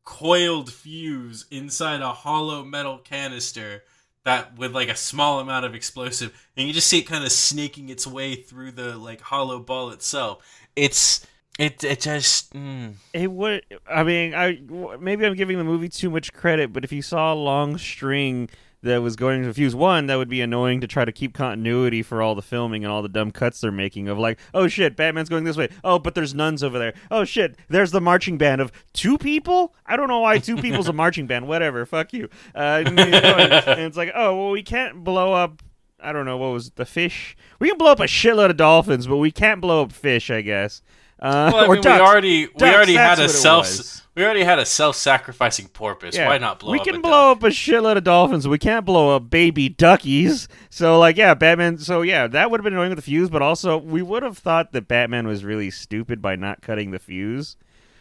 coiled 0.04 0.72
fuse 0.72 1.44
inside 1.50 2.00
a 2.00 2.12
hollow 2.12 2.64
metal 2.64 2.98
canister 2.98 3.84
that 4.24 4.58
with 4.58 4.74
like 4.74 4.88
a 4.88 4.96
small 4.96 5.40
amount 5.40 5.66
of 5.66 5.74
explosive, 5.74 6.46
and 6.56 6.66
you 6.66 6.72
just 6.72 6.86
see 6.86 6.98
it 6.98 7.06
kind 7.06 7.24
of 7.24 7.32
snaking 7.32 7.88
its 7.88 8.06
way 8.06 8.34
through 8.34 8.72
the 8.72 8.96
like 8.96 9.20
hollow 9.20 9.58
ball 9.58 9.90
itself. 9.90 10.42
It's 10.74 11.26
it 11.58 11.82
it 11.82 12.00
just. 12.00 12.54
Mm. 12.54 12.94
It 13.12 13.30
would. 13.30 13.64
I 13.90 14.04
mean, 14.04 14.34
I 14.34 14.60
maybe 15.00 15.26
I'm 15.26 15.34
giving 15.34 15.58
the 15.58 15.64
movie 15.64 15.88
too 15.88 16.08
much 16.08 16.32
credit, 16.32 16.72
but 16.72 16.84
if 16.84 16.92
you 16.92 17.02
saw 17.02 17.32
a 17.32 17.34
long 17.34 17.76
string 17.78 18.48
that 18.82 18.98
was 18.98 19.16
going 19.16 19.42
to 19.42 19.52
fuse 19.52 19.74
one, 19.74 20.06
that 20.06 20.16
would 20.16 20.28
be 20.28 20.40
annoying 20.40 20.80
to 20.80 20.86
try 20.86 21.04
to 21.04 21.10
keep 21.10 21.34
continuity 21.34 22.00
for 22.00 22.22
all 22.22 22.36
the 22.36 22.42
filming 22.42 22.84
and 22.84 22.92
all 22.92 23.02
the 23.02 23.08
dumb 23.08 23.32
cuts 23.32 23.60
they're 23.60 23.72
making 23.72 24.08
of 24.08 24.18
like, 24.18 24.38
oh 24.54 24.68
shit, 24.68 24.94
Batman's 24.94 25.28
going 25.28 25.42
this 25.42 25.56
way. 25.56 25.68
Oh, 25.82 25.98
but 25.98 26.14
there's 26.14 26.32
nuns 26.32 26.62
over 26.62 26.78
there. 26.78 26.94
Oh 27.10 27.24
shit, 27.24 27.56
there's 27.68 27.90
the 27.90 28.00
marching 28.00 28.38
band 28.38 28.60
of 28.60 28.70
two 28.92 29.18
people. 29.18 29.74
I 29.84 29.96
don't 29.96 30.08
know 30.08 30.20
why 30.20 30.38
two 30.38 30.56
people's 30.58 30.88
a 30.88 30.92
marching 30.92 31.26
band. 31.26 31.48
Whatever, 31.48 31.84
fuck 31.86 32.12
you. 32.12 32.28
Uh, 32.54 32.84
and 32.86 33.80
it's 33.80 33.96
like, 33.96 34.12
oh 34.14 34.36
well, 34.36 34.50
we 34.50 34.62
can't 34.62 35.02
blow 35.02 35.32
up. 35.32 35.60
I 36.00 36.12
don't 36.12 36.26
know 36.26 36.36
what 36.36 36.52
was 36.52 36.68
it, 36.68 36.76
the 36.76 36.86
fish. 36.86 37.36
We 37.58 37.68
can 37.68 37.78
blow 37.78 37.90
up 37.90 37.98
a 37.98 38.04
shitload 38.04 38.50
of 38.50 38.56
dolphins, 38.56 39.08
but 39.08 39.16
we 39.16 39.32
can't 39.32 39.60
blow 39.60 39.82
up 39.82 39.90
fish. 39.90 40.30
I 40.30 40.42
guess. 40.42 40.82
Uh, 41.20 41.50
Well, 41.52 41.64
I 41.64 41.66
or 41.66 41.72
mean, 41.74 41.82
ducks. 41.82 42.00
we 42.00 42.06
already 42.06 42.46
we 42.54 42.68
already 42.74 42.94
had 42.94 43.18
a 43.18 43.28
self 43.28 44.04
we 44.14 44.24
already 44.24 44.42
had 44.42 44.58
a 44.58 44.66
self-sacrificing 44.66 45.68
porpoise. 45.68 46.16
Yeah. 46.16 46.26
Why 46.26 46.38
not 46.38 46.58
blow 46.58 46.70
up? 46.70 46.72
we 46.72 46.80
can 46.84 46.96
a 46.96 47.00
blow 47.00 47.34
duck? 47.34 47.36
up 47.38 47.42
a 47.44 47.46
shitload 47.52 47.96
of 47.98 48.04
dolphins. 48.04 48.48
We 48.48 48.58
can't 48.58 48.84
blow 48.84 49.14
up 49.14 49.30
baby 49.30 49.68
duckies. 49.68 50.48
So 50.70 50.98
like, 50.98 51.16
yeah, 51.16 51.34
Batman. 51.34 51.78
So 51.78 52.02
yeah, 52.02 52.26
that 52.26 52.50
would 52.50 52.58
have 52.58 52.64
been 52.64 52.72
annoying 52.72 52.90
with 52.90 52.98
the 52.98 53.02
fuse, 53.02 53.30
but 53.30 53.42
also 53.42 53.76
we 53.78 54.02
would 54.02 54.22
have 54.24 54.36
thought 54.38 54.72
that 54.72 54.88
Batman 54.88 55.26
was 55.28 55.44
really 55.44 55.70
stupid 55.70 56.20
by 56.20 56.34
not 56.34 56.62
cutting 56.62 56.90
the 56.90 56.98
fuse. 56.98 57.56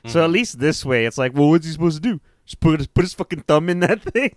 So 0.06 0.10
Mm-hmm. 0.10 0.20
at 0.20 0.30
least 0.32 0.60
this 0.60 0.86
way, 0.86 1.06
it's 1.06 1.18
like, 1.18 1.34
well, 1.36 1.50
what's 1.50 1.66
he 1.66 1.72
supposed 1.72 2.02
to 2.02 2.10
do? 2.14 2.22
Just 2.46 2.60
put 2.62 2.80
his, 2.80 2.88
put 2.88 3.04
his 3.04 3.14
fucking 3.14 3.42
thumb 3.42 3.70
in 3.70 3.82
that 3.82 4.02
thing. 4.14 4.34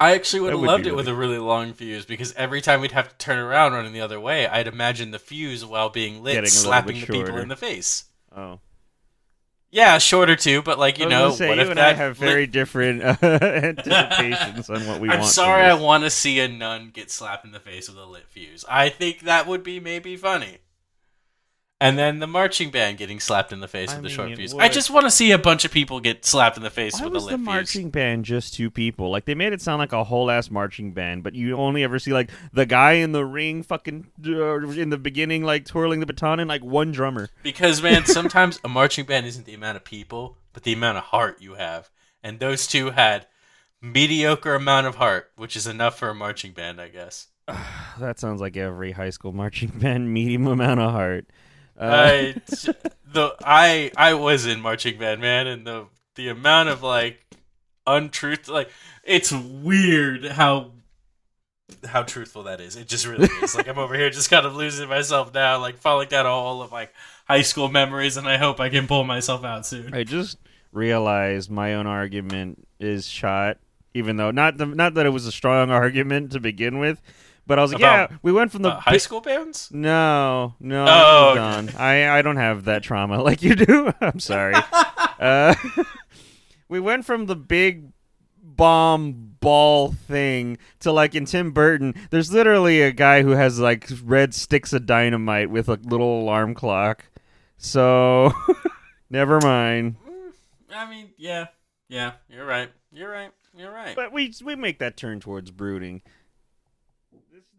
I 0.00 0.14
actually 0.14 0.40
would 0.40 0.52
have 0.54 0.62
loved 0.62 0.86
it 0.86 0.96
with 0.96 1.08
a 1.08 1.14
really 1.14 1.36
long 1.36 1.74
fuse 1.74 2.06
because 2.06 2.32
every 2.32 2.62
time 2.62 2.80
we'd 2.80 2.92
have 2.92 3.10
to 3.10 3.16
turn 3.18 3.38
around 3.38 3.74
running 3.74 3.92
the 3.92 4.00
other 4.00 4.18
way, 4.18 4.46
I'd 4.46 4.66
imagine 4.66 5.10
the 5.10 5.18
fuse 5.18 5.62
while 5.64 5.90
being 5.90 6.22
lit 6.22 6.48
slapping 6.48 7.00
the 7.00 7.06
people 7.06 7.36
in 7.36 7.48
the 7.48 7.56
face. 7.56 8.04
oh, 8.34 8.60
Yeah, 9.70 9.98
shorter 9.98 10.36
too, 10.36 10.62
but 10.62 10.78
like 10.78 10.98
you 10.98 11.04
I 11.04 11.08
was 11.08 11.12
know, 11.12 11.30
say, 11.32 11.48
what 11.48 11.58
you 11.58 11.64
if 11.64 11.68
and 11.68 11.78
that 11.78 11.90
I 11.90 11.98
have 11.98 12.18
lit- 12.18 12.30
very 12.30 12.46
different 12.46 13.02
uh, 13.02 13.16
anticipations 13.22 14.70
on 14.70 14.86
what 14.86 15.00
we 15.00 15.10
I'm 15.10 15.22
sorry, 15.22 15.64
I 15.64 15.74
want 15.74 16.04
to 16.04 16.10
see 16.10 16.40
a 16.40 16.48
nun 16.48 16.90
get 16.94 17.10
slapped 17.10 17.44
in 17.44 17.52
the 17.52 17.60
face 17.60 17.86
with 17.88 17.98
a 17.98 18.06
lit 18.06 18.26
fuse. 18.26 18.64
I 18.68 18.88
think 18.88 19.20
that 19.20 19.46
would 19.46 19.62
be 19.62 19.80
maybe 19.80 20.16
funny. 20.16 20.58
And 21.82 21.98
then 21.98 22.18
the 22.18 22.26
marching 22.26 22.70
band 22.70 22.98
getting 22.98 23.20
slapped 23.20 23.52
in 23.52 23.60
the 23.60 23.68
face 23.68 23.90
I 23.90 23.94
with 23.94 24.02
the 24.02 24.08
mean, 24.08 24.16
short 24.16 24.34
fuse. 24.36 24.54
would. 24.54 24.62
I 24.62 24.68
just 24.68 24.90
want 24.90 25.06
to 25.06 25.10
see 25.10 25.30
a 25.30 25.38
bunch 25.38 25.64
of 25.64 25.70
people 25.70 25.98
get 25.98 26.26
slapped 26.26 26.58
in 26.58 26.62
the 26.62 26.68
face 26.68 27.00
Why 27.00 27.06
with 27.06 27.14
was 27.14 27.22
a 27.24 27.26
the 27.28 27.32
lit 27.32 27.38
fuse. 27.38 27.46
marching 27.46 27.90
band 27.90 28.26
just 28.26 28.52
two 28.52 28.70
people? 28.70 29.10
Like 29.10 29.24
they 29.24 29.34
made 29.34 29.54
it 29.54 29.62
sound 29.62 29.78
like 29.78 29.92
a 29.94 30.04
whole 30.04 30.30
ass 30.30 30.50
marching 30.50 30.92
band, 30.92 31.22
but 31.22 31.34
you 31.34 31.56
only 31.56 31.82
ever 31.82 31.98
see 31.98 32.12
like 32.12 32.30
the 32.52 32.66
guy 32.66 32.92
in 32.92 33.12
the 33.12 33.24
ring, 33.24 33.62
fucking 33.62 34.08
uh, 34.26 34.58
in 34.72 34.90
the 34.90 34.98
beginning, 34.98 35.42
like 35.42 35.64
twirling 35.64 36.00
the 36.00 36.06
baton, 36.06 36.38
and 36.38 36.48
like 36.48 36.62
one 36.62 36.92
drummer. 36.92 37.30
Because 37.42 37.80
man, 37.82 38.04
sometimes 38.04 38.60
a 38.62 38.68
marching 38.68 39.06
band 39.06 39.26
isn't 39.26 39.46
the 39.46 39.54
amount 39.54 39.76
of 39.76 39.84
people, 39.84 40.36
but 40.52 40.64
the 40.64 40.74
amount 40.74 40.98
of 40.98 41.04
heart 41.04 41.40
you 41.40 41.54
have. 41.54 41.88
And 42.22 42.40
those 42.40 42.66
two 42.66 42.90
had 42.90 43.26
mediocre 43.80 44.54
amount 44.54 44.86
of 44.86 44.96
heart, 44.96 45.30
which 45.36 45.56
is 45.56 45.66
enough 45.66 45.98
for 45.98 46.10
a 46.10 46.14
marching 46.14 46.52
band, 46.52 46.80
I 46.80 46.88
guess. 46.88 47.28
That 47.98 48.18
sounds 48.18 48.40
like 48.40 48.56
every 48.56 48.92
high 48.92 49.10
school 49.10 49.32
marching 49.32 49.68
band, 49.74 50.12
medium 50.12 50.46
amount 50.46 50.80
of 50.80 50.90
heart. 50.92 51.26
Uh, 51.80 51.84
I 51.84 52.34
the 53.12 53.34
I 53.42 53.90
I 53.96 54.14
was 54.14 54.46
in 54.46 54.60
marching 54.60 54.98
band, 54.98 55.20
man, 55.20 55.46
and 55.46 55.66
the 55.66 55.86
the 56.16 56.28
amount 56.28 56.68
of 56.68 56.82
like 56.82 57.24
untruth 57.86 58.48
like 58.48 58.70
it's 59.04 59.32
weird 59.32 60.26
how 60.26 60.72
how 61.86 62.02
truthful 62.02 62.44
that 62.44 62.60
is. 62.60 62.76
It 62.76 62.88
just 62.88 63.06
really 63.06 63.28
is. 63.42 63.54
like 63.54 63.68
I'm 63.68 63.78
over 63.78 63.94
here 63.94 64.10
just 64.10 64.30
kind 64.30 64.46
of 64.46 64.54
losing 64.54 64.88
myself 64.88 65.32
now, 65.32 65.58
like 65.58 65.78
falling 65.78 66.08
down 66.08 66.26
all 66.26 66.62
of 66.62 66.72
like 66.72 66.92
high 67.26 67.42
school 67.42 67.68
memories 67.68 68.16
and 68.16 68.28
I 68.28 68.36
hope 68.36 68.60
I 68.60 68.68
can 68.68 68.86
pull 68.86 69.04
myself 69.04 69.44
out 69.44 69.66
soon. 69.66 69.94
I 69.94 70.04
just 70.04 70.38
realized 70.72 71.50
my 71.50 71.74
own 71.74 71.86
argument 71.86 72.66
is 72.78 73.06
shot, 73.06 73.58
even 73.94 74.16
though 74.16 74.30
not 74.30 74.58
the, 74.58 74.66
not 74.66 74.94
that 74.94 75.06
it 75.06 75.10
was 75.10 75.26
a 75.26 75.32
strong 75.32 75.70
argument 75.70 76.32
to 76.32 76.40
begin 76.40 76.78
with, 76.78 77.00
but 77.50 77.58
I 77.58 77.62
was 77.62 77.72
like, 77.72 77.80
About, 77.82 78.10
yeah, 78.12 78.16
we 78.22 78.30
went 78.30 78.52
from 78.52 78.62
the 78.62 78.70
Uh, 78.70 78.78
high 78.80 78.92
big- 78.92 79.00
school 79.00 79.20
bands? 79.20 79.68
No, 79.72 80.54
no, 80.60 80.86
Oh, 80.88 81.34
okay. 81.36 81.76
I 81.76 82.18
I 82.18 82.22
don't 82.22 82.36
have 82.36 82.64
that 82.66 82.84
trauma 82.84 83.20
like 83.28 83.42
you 83.42 83.56
do. 83.56 83.92
I'm 84.00 84.20
sorry. 84.20 84.54
uh, 85.18 85.54
we 86.68 86.78
went 86.78 87.04
from 87.04 87.26
the 87.26 87.34
big 87.34 87.90
bomb 88.42 89.34
ball 89.40 89.90
thing 89.92 90.58
to 90.80 90.92
like 90.92 91.14
in 91.16 91.24
Tim 91.24 91.50
Burton. 91.50 91.94
There's 92.10 92.32
literally 92.32 92.82
a 92.82 92.92
guy 92.92 93.22
who 93.22 93.30
has 93.30 93.58
like 93.58 93.88
red 94.04 94.32
sticks 94.34 94.72
of 94.72 94.86
dynamite 94.86 95.50
with 95.50 95.68
a 95.68 95.78
little 95.82 96.20
alarm 96.22 96.54
clock. 96.54 97.04
So 97.56 98.32
never 99.10 99.40
mind. 99.40 99.96
I 100.74 100.88
mean, 100.88 101.10
yeah. 101.16 101.46
Yeah, 101.88 102.12
you're 102.28 102.46
right. 102.46 102.70
You're 102.92 103.10
right. 103.10 103.32
You're 103.56 103.72
right. 103.72 103.96
But 103.96 104.12
we 104.12 104.32
we 104.44 104.54
make 104.54 104.78
that 104.78 104.96
turn 104.96 105.18
towards 105.18 105.50
brooding. 105.50 106.02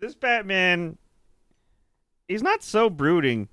This 0.02 0.16
Batman, 0.16 0.98
he's 2.28 2.44
not 2.44 2.64
so 2.64 2.90
brooding. 2.90 3.48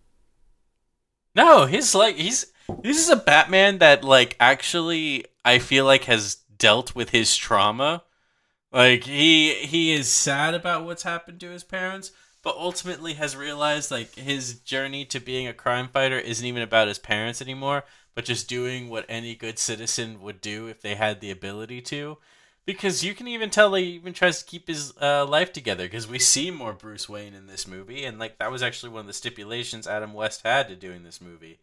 No, 1.35 1.67
he's 1.67 1.95
like 1.95 2.17
he's 2.17 2.47
this 2.83 2.99
is 2.99 3.09
a 3.09 3.17
Batman 3.17 3.79
that 3.79 4.05
like 4.05 4.37
actually 4.41 5.25
I 5.45 5.59
feel 5.59 5.85
like 5.85 6.05
has 6.05 6.37
dealt 6.59 6.95
with 6.95 7.11
his 7.11 7.37
trauma 7.37 8.03
Like 8.73 9.05
he 9.05 9.55
he 9.55 9.93
is 9.93 10.11
sad 10.11 10.55
about 10.55 10.85
what's 10.87 11.05
happened 11.05 11.41
to 11.41 11.51
his 11.51 11.65
parents, 11.65 12.13
but 12.43 12.57
ultimately 12.57 13.15
has 13.15 13.37
realized 13.37 13.91
like 13.91 14.15
his 14.17 14.61
journey 14.61 15.05
to 15.07 15.21
being 15.21 15.47
a 15.49 15.55
crime 15.55 15.89
fighter 15.89 16.19
isn't 16.19 16.47
even 16.47 16.63
about 16.63 16.89
his 16.89 16.99
parents 16.99 17.43
anymore, 17.43 17.85
but 18.15 18.25
just 18.27 18.49
doing 18.49 18.89
what 18.91 19.07
any 19.09 19.35
good 19.35 19.59
citizen 19.59 20.21
would 20.23 20.41
do 20.41 20.69
if 20.69 20.83
they 20.83 20.97
had 20.97 21.21
the 21.21 21.31
ability 21.31 21.81
to. 21.83 22.19
Because 22.69 23.03
you 23.03 23.15
can 23.15 23.27
even 23.27 23.49
tell 23.49 23.73
he 23.73 23.85
even 23.85 24.13
tries 24.13 24.41
to 24.41 24.45
keep 24.45 24.69
his 24.69 24.93
uh, 25.01 25.25
life 25.25 25.55
together. 25.55 25.85
Because 25.85 26.07
we 26.07 26.19
see 26.19 26.51
more 26.51 26.75
Bruce 26.75 27.09
Wayne 27.09 27.33
in 27.33 27.47
this 27.47 27.67
movie, 27.67 28.05
and 28.05 28.19
like 28.19 28.37
that 28.37 28.51
was 28.51 28.63
actually 28.63 28.91
one 28.91 29.01
of 29.01 29.07
the 29.07 29.15
stipulations 29.15 29.87
Adam 29.87 30.13
West 30.13 30.43
had 30.45 30.69
to 30.69 30.77
doing 30.77 31.03
this 31.03 31.19
movie, 31.19 31.61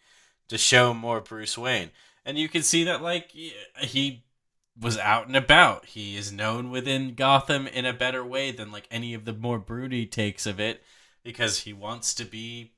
to 0.48 0.58
show 0.58 0.96
more 0.96 1.22
Bruce 1.22 1.60
Wayne. 1.60 1.92
And 2.26 2.40
you 2.40 2.50
can 2.50 2.64
see 2.64 2.86
that 2.86 3.04
like 3.04 3.30
he 3.30 4.24
was 4.82 4.98
out 4.98 5.28
and 5.28 5.36
about. 5.36 5.86
He 5.86 6.18
is 6.18 6.32
known 6.32 6.72
within 6.72 7.14
Gotham 7.14 7.68
in 7.68 7.86
a 7.86 7.94
better 7.94 8.26
way 8.26 8.50
than 8.50 8.72
like 8.72 8.88
any 8.90 9.14
of 9.14 9.26
the 9.26 9.34
more 9.34 9.60
broody 9.60 10.08
takes 10.08 10.48
of 10.48 10.60
it 10.60 10.82
because 11.24 11.60
he 11.60 11.72
wants 11.72 12.16
to 12.16 12.26
be 12.26 12.72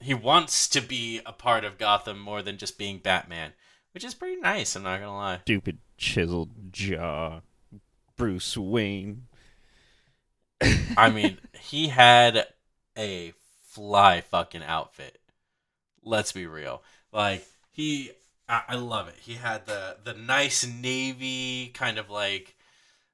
he 0.00 0.14
wants 0.14 0.66
to 0.70 0.80
be 0.80 1.20
a 1.24 1.32
part 1.32 1.64
of 1.64 1.78
Gotham 1.78 2.18
more 2.18 2.42
than 2.42 2.58
just 2.58 2.76
being 2.76 2.98
Batman, 2.98 3.52
which 3.94 4.02
is 4.02 4.14
pretty 4.14 4.40
nice, 4.40 4.74
I'm 4.74 4.82
not 4.82 4.98
going 4.98 5.10
to 5.10 5.14
lie. 5.14 5.38
Stupid 5.42 5.78
chiseled 5.96 6.72
jaw, 6.72 7.40
Bruce 8.16 8.56
Wayne. 8.56 9.26
I 10.96 11.10
mean, 11.10 11.38
he 11.58 11.88
had 11.88 12.46
a 12.96 13.32
fly 13.62 14.20
fucking 14.20 14.62
outfit. 14.62 15.18
Let's 16.04 16.32
be 16.32 16.46
real. 16.46 16.82
Like 17.12 17.46
he 17.70 18.12
I, 18.48 18.62
I 18.68 18.74
love 18.76 19.08
it. 19.08 19.16
He 19.20 19.34
had 19.34 19.66
the 19.66 19.96
the 20.04 20.14
nice 20.14 20.66
navy 20.66 21.70
kind 21.74 21.98
of 21.98 22.10
like 22.10 22.56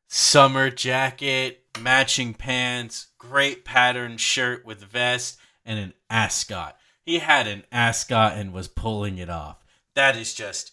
summer 0.08 0.70
jacket, 0.70 1.64
matching 1.80 2.34
pants, 2.34 3.08
great 3.18 3.64
patterned 3.64 4.20
shirt 4.20 4.64
with 4.66 4.82
vest, 4.82 5.38
and 5.64 5.78
an 5.78 5.94
ascot. 6.10 6.76
He 7.02 7.18
had 7.18 7.46
an 7.46 7.64
ascot 7.70 8.34
and 8.34 8.52
was 8.52 8.68
pulling 8.68 9.18
it 9.18 9.30
off. 9.30 9.64
That 9.94 10.16
is 10.16 10.34
just 10.34 10.72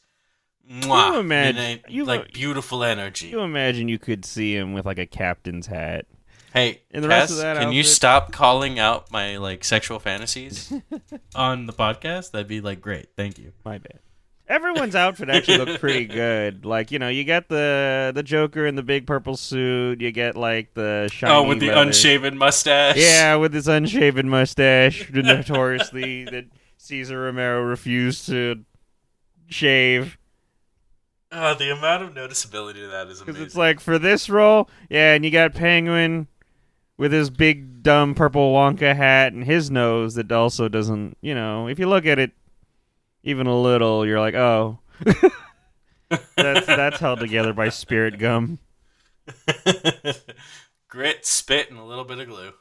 mwah, 0.69 1.13
You 1.13 1.19
imagine- 1.19 1.62
in 1.62 1.79
a- 1.88 1.91
you- 1.91 2.05
like 2.05 2.34
beautiful 2.34 2.84
energy. 2.84 3.27
You 3.27 3.41
imagine 3.41 3.88
you 3.88 4.00
could 4.00 4.25
see 4.25 4.55
him 4.55 4.74
with 4.74 4.86
like 4.86 5.00
a 5.00 5.05
captain's 5.05 5.67
hat. 5.67 6.05
Hey, 6.53 6.81
And 6.91 7.03
the 7.03 7.10
rest 7.10 7.31
of 7.31 7.38
that 7.39 7.57
can 7.57 7.74
you 7.74 7.84
stop 7.84 8.31
calling 8.31 8.79
out 8.79 9.12
my 9.12 9.36
like 9.38 9.65
sexual 9.65 10.00
fantasies 10.00 10.72
on 11.36 11.65
the 11.65 11.74
podcast? 11.74 12.31
That'd 12.31 12.48
be 12.48 12.62
like 12.62 12.79
great. 12.79 13.07
Thank 13.17 13.38
you. 13.38 13.51
My 13.65 13.77
bad. 13.77 14.00
Everyone's 14.48 14.95
outfit 14.95 15.27
actually 15.29 15.57
looked 15.57 15.81
pretty 15.81 16.05
good. 16.24 16.63
Like 16.65 16.91
you 16.91 17.00
know, 17.00 17.10
you 17.10 17.24
get 17.25 17.50
the 17.50 18.12
the 18.15 18.24
Joker 18.24 18.65
in 18.65 18.75
the 18.75 18.84
big 18.84 19.05
purple 19.05 19.36
suit. 19.36 20.00
You 20.00 20.12
get 20.12 20.38
like 20.38 20.74
the 20.75 21.10
shiny. 21.12 21.34
oh, 21.34 21.43
with 21.43 21.60
the 21.60 21.69
leather. 21.69 21.81
unshaven 21.81 22.38
mustache. 22.38 22.95
Yeah, 22.95 23.36
with 23.36 23.53
his 23.53 23.67
unshaven 23.67 24.29
mustache, 24.29 25.10
notoriously 25.13 26.24
that 26.25 26.45
Cesar 26.77 27.19
Romero 27.24 27.63
refused 27.63 28.27
to 28.27 28.63
shave. 29.48 30.17
Oh, 31.37 31.53
the 31.53 31.69
amount 31.71 32.01
of 32.01 32.13
noticeability 32.13 32.75
to 32.75 32.87
that 32.87 33.07
is 33.09 33.19
Because 33.19 33.41
it's 33.41 33.57
like 33.57 33.81
for 33.81 33.99
this 33.99 34.29
role, 34.29 34.69
yeah, 34.89 35.15
and 35.15 35.25
you 35.25 35.31
got 35.31 35.53
Penguin 35.53 36.27
with 36.97 37.11
his 37.11 37.29
big 37.29 37.83
dumb 37.83 38.15
purple 38.15 38.53
Wonka 38.53 38.95
hat 38.95 39.33
and 39.33 39.43
his 39.43 39.69
nose 39.69 40.15
that 40.15 40.31
also 40.31 40.69
doesn't, 40.69 41.17
you 41.19 41.35
know, 41.35 41.67
if 41.67 41.77
you 41.77 41.89
look 41.89 42.05
at 42.05 42.19
it 42.19 42.31
even 43.21 43.47
a 43.47 43.59
little, 43.59 44.05
you're 44.05 44.19
like, 44.19 44.33
oh, 44.33 44.79
that's 46.37 46.65
that's 46.65 46.99
held 47.01 47.19
together 47.19 47.51
by 47.51 47.67
spirit 47.67 48.17
gum. 48.17 48.59
Grit, 50.87 51.25
spit, 51.25 51.69
and 51.69 51.77
a 51.77 51.83
little 51.83 52.05
bit 52.05 52.19
of 52.19 52.27
glue. 52.29 52.53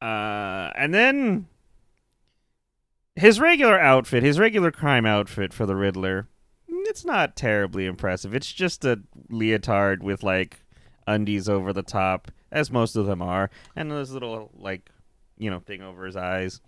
Uh, 0.00 0.70
and 0.76 0.94
then 0.94 1.48
his 3.16 3.40
regular 3.40 3.80
outfit, 3.80 4.22
his 4.22 4.38
regular 4.38 4.70
crime 4.70 5.04
outfit 5.04 5.52
for 5.52 5.66
the 5.66 5.74
Riddler, 5.74 6.28
it's 6.92 7.06
not 7.06 7.36
terribly 7.36 7.86
impressive. 7.86 8.34
It's 8.34 8.52
just 8.52 8.84
a 8.84 9.00
leotard 9.30 10.02
with 10.02 10.22
like 10.22 10.60
undies 11.06 11.48
over 11.48 11.72
the 11.72 11.82
top, 11.82 12.30
as 12.50 12.70
most 12.70 12.96
of 12.96 13.06
them 13.06 13.22
are, 13.22 13.48
and 13.74 13.90
this 13.90 14.10
little 14.10 14.50
like 14.54 14.90
you 15.38 15.50
know 15.50 15.60
thing 15.60 15.80
over 15.80 16.04
his 16.04 16.16
eyes. 16.16 16.60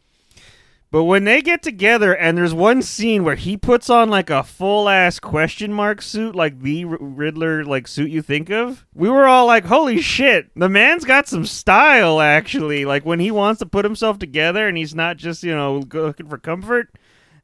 But 0.91 1.05
when 1.05 1.25
they 1.25 1.43
get 1.43 1.63
together, 1.63 2.17
and 2.17 2.39
there's 2.39 2.55
one 2.55 2.81
scene 2.81 3.23
where 3.23 3.35
he 3.35 3.59
puts 3.59 3.91
on 3.91 4.09
like 4.09 4.31
a 4.31 4.43
full 4.43 4.89
ass 4.89 5.19
question 5.19 5.75
mark 5.75 6.01
suit, 6.01 6.35
like 6.35 6.59
the 6.63 6.87
Riddler 6.87 7.63
like 7.63 7.87
suit 7.87 8.11
you 8.11 8.23
think 8.23 8.49
of, 8.49 8.87
we 8.95 9.11
were 9.11 9.27
all 9.27 9.47
like, 9.47 9.67
"Holy 9.67 10.01
shit, 10.01 10.51
the 10.57 10.71
man's 10.71 11.05
got 11.05 11.29
some 11.29 11.45
style!" 11.45 12.23
Actually, 12.23 12.87
like 12.87 13.05
when 13.05 13.21
he 13.21 13.31
wants 13.31 13.59
to 13.59 13.67
put 13.67 13.85
himself 13.85 14.19
together, 14.19 14.67
and 14.67 14.79
he's 14.79 14.95
not 14.95 15.19
just 15.19 15.43
you 15.43 15.55
know 15.55 15.85
looking 15.93 16.29
for 16.29 16.39
comfort. 16.39 16.95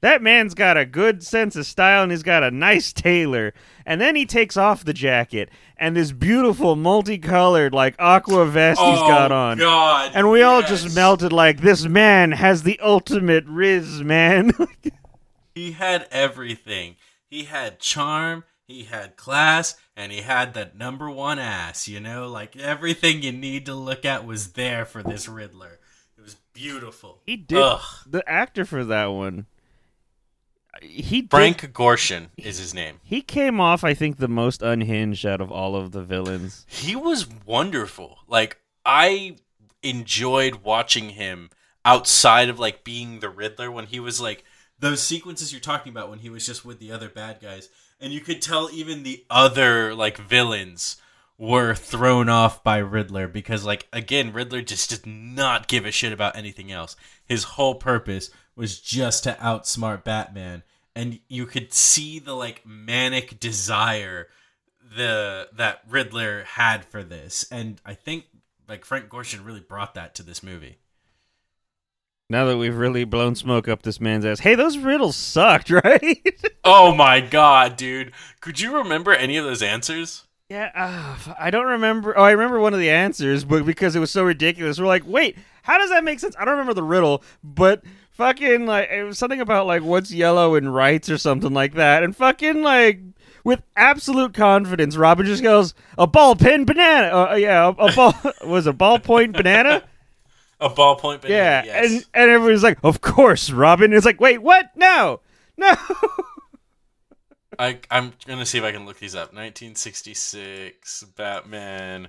That 0.01 0.23
man's 0.23 0.55
got 0.55 0.77
a 0.77 0.87
good 0.87 1.23
sense 1.23 1.57
of 1.57 1.67
style 1.67 2.03
and 2.03 2.11
he's 2.11 2.23
got 2.23 2.43
a 2.43 2.51
nice 2.51 2.93
tailor. 2.93 3.53
And 3.85 4.01
then 4.01 4.17
he 4.17 4.25
takes 4.25 4.57
off 4.57 4.85
the 4.85 4.95
jacket 4.95 5.51
and 5.77 5.97
this 5.97 6.13
beautiful 6.13 6.77
multicolored 6.77 7.75
like 7.75 7.97
aqua 7.99 8.47
vest 8.47 8.81
he's 8.81 8.99
oh, 8.99 9.09
got 9.09 9.33
on. 9.33 9.61
Oh, 9.61 9.65
God. 9.65 10.13
And 10.15 10.31
we 10.31 10.43
all 10.43 10.63
just 10.63 10.95
melted 10.95 11.33
like 11.33 11.61
this 11.61 11.85
man 11.87 12.33
has 12.33 12.63
the 12.63 12.79
ultimate 12.81 13.45
riz, 13.47 14.03
man. 14.03 14.53
He 15.55 15.73
had 15.73 16.07
everything. 16.11 16.97
He 17.29 17.45
had 17.45 17.81
charm, 17.81 18.45
he 18.67 18.85
had 18.85 19.17
class, 19.17 19.77
and 19.97 20.13
he 20.13 20.23
had 20.23 20.55
that 20.55 20.77
number 20.77 21.11
one 21.11 21.39
ass. 21.39 21.89
You 21.89 22.01
know, 22.01 22.29
like 22.29 22.57
everything 22.57 23.23
you 23.23 23.33
need 23.33 23.67
to 23.67 23.75
look 23.75 24.05
at 24.05 24.25
was 24.25 24.53
there 24.53 24.85
for 24.85 25.03
this 25.03 25.29
Riddler. 25.29 25.79
It 26.17 26.23
was 26.23 26.37
beautiful. 26.53 27.21
he 27.27 27.37
did 27.37 27.59
Ugh. 27.59 27.81
the 28.07 28.27
actor 28.29 28.65
for 28.65 28.85
that 28.85 29.07
one. 29.07 29.47
He 30.83 31.23
did, 31.23 31.31
Frank 31.31 31.73
Gorshin 31.73 32.29
is 32.37 32.59
his 32.59 32.73
name. 32.73 33.01
he 33.03 33.21
came 33.23 33.61
off 33.61 33.85
I 33.85 33.93
think 33.95 34.17
the 34.19 34.29
most 34.29 34.63
unhinged 34.63 35.27
out 35.27 35.41
of 35.41 35.51
all 35.51 35.77
of 35.77 35.93
the 35.93 36.03
villains. 36.03 36.65
He 36.69 36.95
was 36.97 37.27
wonderful. 37.45 38.19
Like 38.29 38.59
I 38.87 39.37
enjoyed 39.83 40.57
watching 40.63 41.11
him 41.11 41.51
outside 41.85 42.49
of 42.49 42.59
like 42.59 42.85
being 42.85 43.21
the 43.21 43.29
Riddler 43.29 43.71
when 43.71 43.87
he 43.87 44.01
was 44.01 44.21
like 44.21 44.45
those 44.79 45.03
sequences 45.03 45.53
you're 45.53 45.61
talking 45.61 45.91
about 45.91 46.09
when 46.11 46.21
he 46.21 46.31
was 46.31 46.47
just 46.47 46.65
with 46.65 46.79
the 46.79 46.93
other 46.93 47.09
bad 47.09 47.41
guys 47.41 47.69
and 48.01 48.13
you 48.13 48.21
could 48.21 48.41
tell 48.41 48.71
even 48.73 49.03
the 49.03 49.25
other 49.29 49.95
like 49.95 50.17
villains 50.19 50.97
were 51.41 51.75
thrown 51.75 52.29
off 52.29 52.63
by 52.63 52.77
Riddler 52.77 53.27
because 53.27 53.65
like 53.65 53.89
again 53.93 54.33
Riddler 54.33 54.63
just 54.63 54.91
did 54.91 55.07
not 55.07 55.67
give 55.67 55.87
a 55.87 55.91
shit 55.91 56.13
about 56.13 56.37
anything 56.37 56.71
else. 56.71 56.95
His 57.25 57.45
whole 57.45 57.75
purpose 57.75 58.31
was 58.55 58.79
just 58.79 59.25
to 59.25 59.33
outsmart 59.41 60.05
Batman 60.05 60.63
and 60.95 61.19
you 61.29 61.47
could 61.47 61.73
see 61.73 62.19
the 62.19 62.35
like 62.35 62.67
manic 62.67 63.41
desire 63.41 64.29
the 64.97 65.49
that 65.55 65.81
Riddler 65.89 66.45
had 66.45 66.85
for 66.85 67.03
this, 67.03 67.47
and 67.51 67.81
I 67.85 67.95
think 67.95 68.27
like 68.69 68.85
Frank 68.85 69.09
Gorshin 69.09 69.45
really 69.45 69.61
brought 69.61 69.95
that 69.95 70.15
to 70.17 70.23
this 70.23 70.43
movie. 70.43 70.79
Now 72.29 72.45
that 72.47 72.59
we've 72.59 72.77
really 72.77 73.05
blown 73.05 73.35
smoke 73.35 73.67
up 73.67 73.83
this 73.83 74.01
man's 74.01 74.25
ass. 74.25 74.41
Hey, 74.41 74.55
those 74.55 74.79
riddles 74.79 75.17
sucked, 75.17 75.71
right? 75.85 76.23
Oh 76.65 76.95
my 76.95 77.21
god, 77.21 77.77
dude! 77.77 78.13
Could 78.41 78.61
you 78.61 78.77
remember 78.77 79.13
any 79.13 79.37
of 79.37 79.45
those 79.45 79.63
answers? 79.63 80.25
Yeah, 80.51 80.73
uh, 80.75 81.35
I 81.39 81.51
don't 81.51 81.67
remember. 81.67 82.19
Oh, 82.19 82.25
I 82.25 82.33
remember 82.33 82.59
one 82.59 82.75
of 82.75 82.81
the 82.81 82.91
answers, 82.91 83.45
but 83.45 83.65
because 83.65 83.95
it 83.95 84.01
was 84.01 84.11
so 84.11 84.25
ridiculous, 84.25 84.81
we're 84.81 84.87
like, 84.87 85.05
wait, 85.07 85.39
how 85.63 85.79
does 85.79 85.91
that 85.91 86.03
make 86.03 86.19
sense? 86.19 86.35
I 86.37 86.45
don't 86.45 86.55
remember 86.55 86.75
the 86.75 86.83
riddle, 86.83 87.23
but 87.45 87.85
fucking 88.11 88.67
like 88.67 88.91
it 88.91 89.05
was 89.05 89.17
something 89.17 89.41
about 89.41 89.69
like 89.69 89.85
what's 89.85 90.11
yellow 90.11 90.57
and 90.57 90.75
rights 90.75 91.09
or 91.09 91.19
something 91.19 91.55
like 91.55 91.75
that, 91.75 92.03
and 92.03 92.17
fucking 92.17 92.65
like 92.65 92.99
with 93.45 93.63
absolute 93.77 94.35
confidence, 94.35 94.97
Robin 94.97 95.25
just 95.25 95.45
goes 95.45 95.73
a 95.97 96.09
ball 96.09 96.35
pen 96.35 96.65
banana. 96.65 97.17
Uh, 97.17 97.35
yeah, 97.37 97.67
a, 97.67 97.71
a 97.71 97.93
ball 97.93 98.13
was 98.45 98.67
a 98.67 98.73
ballpoint 98.73 99.35
banana. 99.35 99.85
A 100.61 100.69
ballpoint 100.69 101.21
banana. 101.21 101.29
Yeah, 101.29 101.65
yes. 101.65 101.93
and 101.93 102.05
and 102.13 102.29
everyone's 102.29 102.65
like, 102.65 102.79
of 102.83 103.01
course, 103.01 103.53
Robin. 103.53 103.93
It's 103.93 104.05
like, 104.05 104.21
wait, 104.21 104.43
what? 104.43 104.71
No, 104.75 105.21
no. 105.57 105.75
I 107.61 107.79
I'm 107.91 108.13
gonna 108.27 108.47
see 108.47 108.57
if 108.59 108.65
I 108.65 108.73
can 108.73 108.87
look 108.87 108.99
these 108.99 109.15
up. 109.15 109.35
1966 109.35 111.05
Batman 111.15 112.09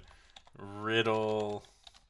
riddle. 0.57 1.63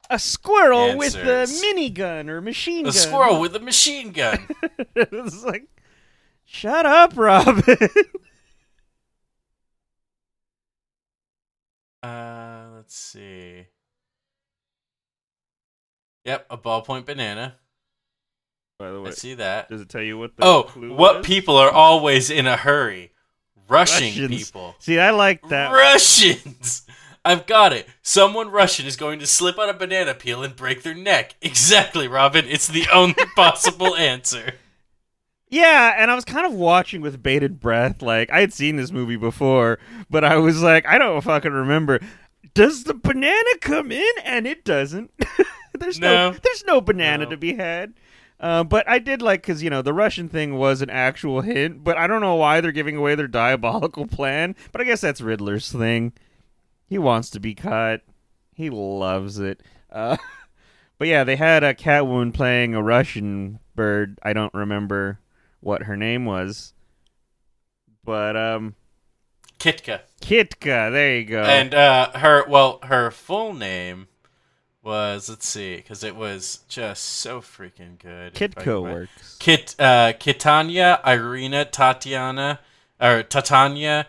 a 0.08 0.18
squirrel 0.18 0.96
with 0.96 1.16
a 1.16 1.46
minigun 1.48 2.28
or 2.28 2.40
machine 2.40 2.80
A 2.86 2.90
gun. 2.90 2.90
A 2.90 2.92
squirrel 2.92 3.40
with 3.40 3.56
a 3.56 3.60
machine 3.60 4.12
gun. 4.12 4.46
it's 4.94 5.42
like, 5.44 5.66
shut 6.44 6.86
up, 6.86 7.14
Robin. 7.16 7.64
uh, 12.02 12.66
let's 12.76 12.94
see. 12.96 13.66
Yep, 16.24 16.46
a 16.50 16.58
ballpoint 16.58 17.06
banana. 17.06 17.56
By 18.78 18.90
the 18.90 18.98
I 18.98 19.00
way, 19.00 19.10
see 19.12 19.34
that. 19.34 19.68
does 19.68 19.80
it 19.80 19.88
tell 19.88 20.02
you 20.02 20.16
what 20.18 20.36
the 20.36 20.44
Oh, 20.44 20.62
clue 20.64 20.94
what 20.94 21.24
people 21.24 21.56
are 21.56 21.70
always 21.70 22.30
in 22.30 22.46
a 22.46 22.56
hurry? 22.56 23.12
Rushing 23.68 24.08
Russians. 24.08 24.50
people. 24.50 24.74
See, 24.78 24.98
I 24.98 25.10
like 25.10 25.48
that. 25.48 25.70
one. 25.70 25.78
Russians. 25.78 26.82
I've 27.24 27.46
got 27.46 27.72
it. 27.72 27.86
Someone 28.02 28.50
Russian 28.50 28.84
is 28.86 28.96
going 28.96 29.20
to 29.20 29.26
slip 29.26 29.56
on 29.58 29.68
a 29.68 29.72
banana 29.74 30.12
peel 30.14 30.42
and 30.42 30.56
break 30.56 30.82
their 30.82 30.94
neck. 30.94 31.36
Exactly, 31.40 32.08
Robin. 32.08 32.44
It's 32.48 32.66
the 32.66 32.86
only 32.92 33.14
possible 33.36 33.94
answer. 33.94 34.54
Yeah, 35.48 35.94
and 35.96 36.10
I 36.10 36.14
was 36.14 36.24
kind 36.24 36.46
of 36.46 36.54
watching 36.54 37.00
with 37.00 37.22
bated 37.22 37.60
breath. 37.60 38.02
Like 38.02 38.30
I 38.30 38.40
had 38.40 38.52
seen 38.52 38.76
this 38.76 38.90
movie 38.90 39.16
before, 39.16 39.78
but 40.10 40.24
I 40.24 40.36
was 40.38 40.62
like, 40.62 40.86
I 40.86 40.98
don't 40.98 41.20
fucking 41.20 41.52
remember. 41.52 42.00
Does 42.54 42.84
the 42.84 42.94
banana 42.94 43.58
come 43.60 43.92
in? 43.92 44.12
And 44.24 44.46
it 44.46 44.64
doesn't. 44.64 45.10
there's 45.78 46.00
no. 46.00 46.30
No. 46.32 46.38
there's 46.42 46.64
no 46.66 46.80
banana 46.80 47.24
No. 47.24 47.30
to 47.30 47.36
be 47.36 47.54
had. 47.54 47.94
Uh, 48.42 48.64
but 48.64 48.88
I 48.88 48.98
did 48.98 49.22
like 49.22 49.42
because 49.42 49.62
you 49.62 49.70
know 49.70 49.82
the 49.82 49.92
Russian 49.92 50.28
thing 50.28 50.58
was 50.58 50.82
an 50.82 50.90
actual 50.90 51.42
hint, 51.42 51.84
but 51.84 51.96
I 51.96 52.08
don't 52.08 52.20
know 52.20 52.34
why 52.34 52.60
they're 52.60 52.72
giving 52.72 52.96
away 52.96 53.14
their 53.14 53.28
diabolical 53.28 54.06
plan. 54.06 54.56
But 54.72 54.80
I 54.80 54.84
guess 54.84 55.00
that's 55.00 55.20
Riddler's 55.20 55.70
thing. 55.70 56.12
He 56.88 56.98
wants 56.98 57.30
to 57.30 57.40
be 57.40 57.54
caught. 57.54 58.00
He 58.52 58.68
loves 58.68 59.38
it. 59.38 59.62
Uh, 59.90 60.16
but 60.98 61.06
yeah, 61.06 61.22
they 61.22 61.36
had 61.36 61.62
a 61.62 61.72
Catwoman 61.72 62.34
playing 62.34 62.74
a 62.74 62.82
Russian 62.82 63.60
bird. 63.76 64.18
I 64.24 64.32
don't 64.32 64.52
remember 64.52 65.20
what 65.60 65.84
her 65.84 65.96
name 65.96 66.24
was, 66.24 66.74
but 68.04 68.36
um, 68.36 68.74
Kitka. 69.60 70.00
Kitka. 70.20 70.90
There 70.90 71.18
you 71.18 71.24
go. 71.26 71.44
And 71.44 71.72
uh, 71.72 72.10
her, 72.18 72.44
well, 72.48 72.80
her 72.82 73.12
full 73.12 73.54
name 73.54 74.08
was, 74.82 75.28
let's 75.28 75.46
see, 75.46 75.76
because 75.76 76.02
it 76.02 76.16
was 76.16 76.60
just 76.68 77.02
so 77.04 77.40
freaking 77.40 77.98
good. 77.98 78.40
If 78.40 78.42
I 78.42 78.60
Kitka 78.60 78.62
can- 78.64 78.82
works. 78.82 79.36
Kit, 79.38 79.76
uh, 79.78 80.12
Kitanya, 80.18 81.00
Irina, 81.06 81.64
Tatiana, 81.64 82.60
or 83.00 83.22
Tatanya, 83.22 84.06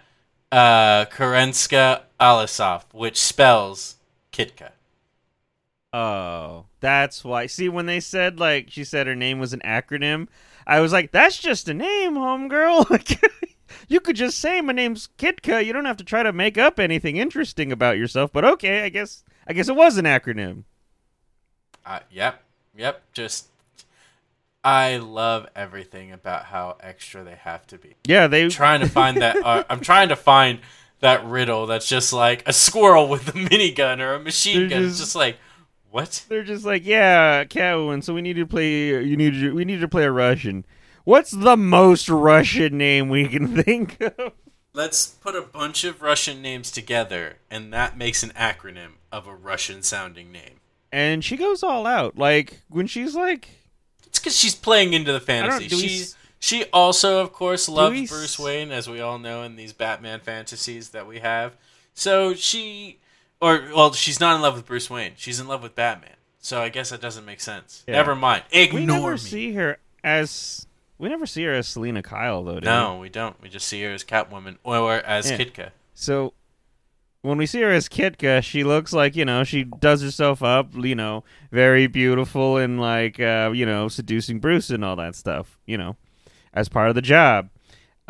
uh, 0.52 1.06
Karenska, 1.06 2.02
Alisov, 2.20 2.84
which 2.92 3.20
spells 3.22 3.96
Kitka. 4.32 4.72
Oh, 5.92 6.66
that's 6.80 7.24
why. 7.24 7.46
See, 7.46 7.70
when 7.70 7.86
they 7.86 8.00
said 8.00 8.40
like 8.40 8.70
she 8.72 8.84
said 8.84 9.06
her 9.06 9.16
name 9.16 9.40
was 9.40 9.54
an 9.54 9.62
acronym, 9.64 10.28
I 10.66 10.80
was 10.80 10.92
like, 10.92 11.12
"That's 11.12 11.38
just 11.38 11.70
a 11.70 11.74
name, 11.74 12.16
homegirl." 12.16 13.20
You 13.90 14.00
could 14.00 14.16
just 14.16 14.38
say 14.38 14.62
my 14.62 14.72
name's 14.72 15.10
Kitka. 15.18 15.66
You 15.66 15.74
don't 15.74 15.86
have 15.86 15.98
to 15.98 16.04
try 16.04 16.24
to 16.24 16.32
make 16.32 16.58
up 16.58 16.80
anything 16.80 17.18
interesting 17.18 17.72
about 17.72 17.98
yourself. 17.98 18.32
But 18.32 18.46
okay, 18.46 18.84
I 18.84 18.90
guess 18.90 19.24
I 19.48 19.54
guess 19.54 19.70
it 19.70 19.76
was 19.76 19.98
an 19.98 20.06
acronym. 20.06 20.64
Uh, 21.86 22.00
yep, 22.12 22.42
yep. 22.76 23.02
Just, 23.14 23.48
I 24.64 24.98
love 24.98 25.48
everything 25.56 26.12
about 26.12 26.46
how 26.46 26.78
extra 26.80 27.24
they 27.24 27.36
have 27.36 27.68
to 27.68 27.78
be. 27.78 27.96
Yeah, 28.06 28.28
they. 28.28 28.48
trying 28.50 28.80
to 28.82 28.90
find 28.90 29.22
that. 29.22 29.36
Uh, 29.44 29.64
I'm 29.70 29.82
trying 29.82 30.10
to 30.10 30.16
find 30.16 30.60
that 31.02 31.26
riddle 31.26 31.66
that's 31.68 31.88
just 31.88 32.14
like 32.14 32.48
a 32.48 32.54
squirrel 32.54 33.10
with 33.10 33.28
a 33.30 33.32
minigun 33.34 34.00
or 34.00 34.14
a 34.14 34.20
machine 34.20 34.70
gun. 34.70 34.84
It's 34.84 34.92
just- 34.94 35.00
just 35.02 35.16
like, 35.16 35.38
what? 35.92 36.26
They're 36.30 36.44
just 36.44 36.66
like, 36.66 36.86
yeah, 36.86 37.44
Catwoman. 37.44 38.04
So 38.04 38.14
we 38.14 38.22
need 38.22 38.38
to 38.38 38.48
play. 38.48 39.04
You 39.04 39.16
need 39.18 39.34
to. 39.34 39.54
We 39.54 39.64
need 39.66 39.82
to 39.82 39.88
play 39.88 40.06
a 40.06 40.12
Russian. 40.12 40.66
What's 41.04 41.30
the 41.32 41.56
most 41.58 42.08
Russian 42.10 42.78
name 42.80 43.10
we 43.10 43.28
can 43.28 43.62
think 43.64 44.02
of? 44.02 44.32
Let's 44.74 45.06
put 45.06 45.36
a 45.36 45.42
bunch 45.42 45.84
of 45.84 46.02
Russian 46.02 46.42
names 46.42 46.72
together, 46.72 47.38
and 47.52 47.72
that 47.74 47.98
makes 47.98 48.24
an 48.24 48.32
acronym 48.32 48.94
of 49.12 49.28
a 49.28 49.36
Russian-sounding 49.36 50.32
name. 50.32 50.60
And 50.92 51.24
she 51.24 51.38
goes 51.38 51.64
all 51.64 51.86
out. 51.86 52.18
Like 52.18 52.62
when 52.70 52.88
she's 52.88 53.16
like, 53.16 53.50
It's 54.06 54.20
because 54.20 54.36
she's 54.36 54.56
playing 54.56 54.94
into 54.94 55.12
the 55.12 55.20
fantasy. 55.20 55.68
do 55.68 55.78
we 55.78 55.88
She 55.88 56.06
she 56.44 56.66
also, 56.74 57.22
of 57.22 57.32
course, 57.32 57.70
loves 57.70 57.94
we 57.94 58.06
Bruce 58.06 58.38
Wayne, 58.38 58.72
as 58.72 58.90
we 58.90 59.00
all 59.00 59.18
know 59.18 59.44
in 59.44 59.56
these 59.56 59.72
Batman 59.72 60.20
fantasies 60.20 60.90
that 60.90 61.08
we 61.08 61.20
have. 61.20 61.56
So 61.94 62.34
she, 62.34 63.00
or 63.40 63.70
well, 63.74 63.94
she's 63.94 64.20
not 64.20 64.36
in 64.36 64.42
love 64.42 64.56
with 64.56 64.66
Bruce 64.66 64.90
Wayne. 64.90 65.14
She's 65.16 65.40
in 65.40 65.48
love 65.48 65.64
with 65.64 65.74
Batman. 65.74 66.18
So 66.40 66.62
I 66.62 66.68
guess 66.68 66.90
that 66.90 67.00
doesn't 67.00 67.24
make 67.24 67.40
sense. 67.40 67.86
Yeah. 67.88 67.94
Never 67.94 68.14
mind. 68.14 68.44
Ignore 68.52 68.80
we 68.82 68.86
never 68.86 69.12
me. 69.14 69.18
see 69.18 69.54
her 69.54 69.78
as. 70.04 70.68
We 71.04 71.10
never 71.10 71.26
see 71.26 71.44
her 71.44 71.54
as 71.54 71.68
Selina 71.68 72.02
Kyle 72.02 72.46
though. 72.46 72.62
Do 72.62 72.66
No, 72.66 72.94
We? 72.94 73.02
we 73.02 73.10
don't. 73.10 73.36
We 73.42 73.50
just 73.50 73.68
see 73.68 73.84
her 73.84 73.92
as 73.92 74.06
Catwoman 74.06 74.56
or 74.64 74.94
as 74.94 75.30
Yeah. 75.30 75.38
Kitka. 75.38 75.72
So 75.94 76.32
when 77.22 77.38
we 77.38 77.46
see 77.46 77.60
her 77.60 77.72
as 77.72 77.90
Kitka, 77.90 78.42
she 78.42 78.64
looks 78.64 78.94
like 78.94 79.14
you 79.18 79.26
know 79.26 79.44
she 79.44 79.66
does 79.66 80.02
herself 80.02 80.42
up, 80.42 80.74
you 80.74 80.96
know, 80.96 81.26
very 81.52 81.88
beautiful 81.88 82.56
and 82.56 82.80
like 82.80 83.20
uh, 83.20 83.52
you 83.54 83.66
know 83.66 83.90
seducing 83.90 84.40
Bruce 84.40 84.70
and 84.70 84.86
all 84.86 84.96
that 84.96 85.16
stuff, 85.16 85.60
you 85.66 85.78
know, 85.78 85.98
as 86.54 86.70
part 86.70 86.88
of 86.88 86.96
the 86.96 87.02
job. 87.02 87.50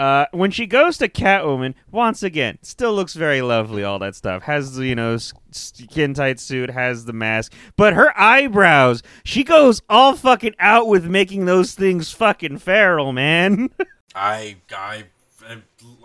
Uh, 0.04 0.26
when 0.32 0.52
she 0.52 0.66
goes 0.66 0.98
to 0.98 1.08
Catwoman, 1.08 1.74
once 1.90 2.24
again, 2.24 2.58
still 2.62 2.94
looks 2.94 3.14
very 3.14 3.42
lovely. 3.42 3.86
All 3.86 4.00
that 4.00 4.16
stuff 4.16 4.44
has 4.44 4.76
the 4.76 4.86
you 4.86 4.96
know 4.96 5.18
skin 5.52 6.14
tight 6.14 6.42
suit, 6.42 6.70
has 6.70 7.06
the 7.06 7.14
mask, 7.14 7.54
but 7.78 7.94
her 7.94 8.12
eyebrows, 8.20 9.02
she 9.24 9.46
goes 9.46 9.82
all 9.90 10.14
fucking 10.14 10.56
out 10.60 10.90
with 10.90 11.06
making 11.06 11.46
those 11.46 11.74
things 11.74 12.12
fucking 12.12 12.58
feral, 12.58 13.14
man. 13.14 13.70
I, 14.14 14.58
I, 14.76 15.06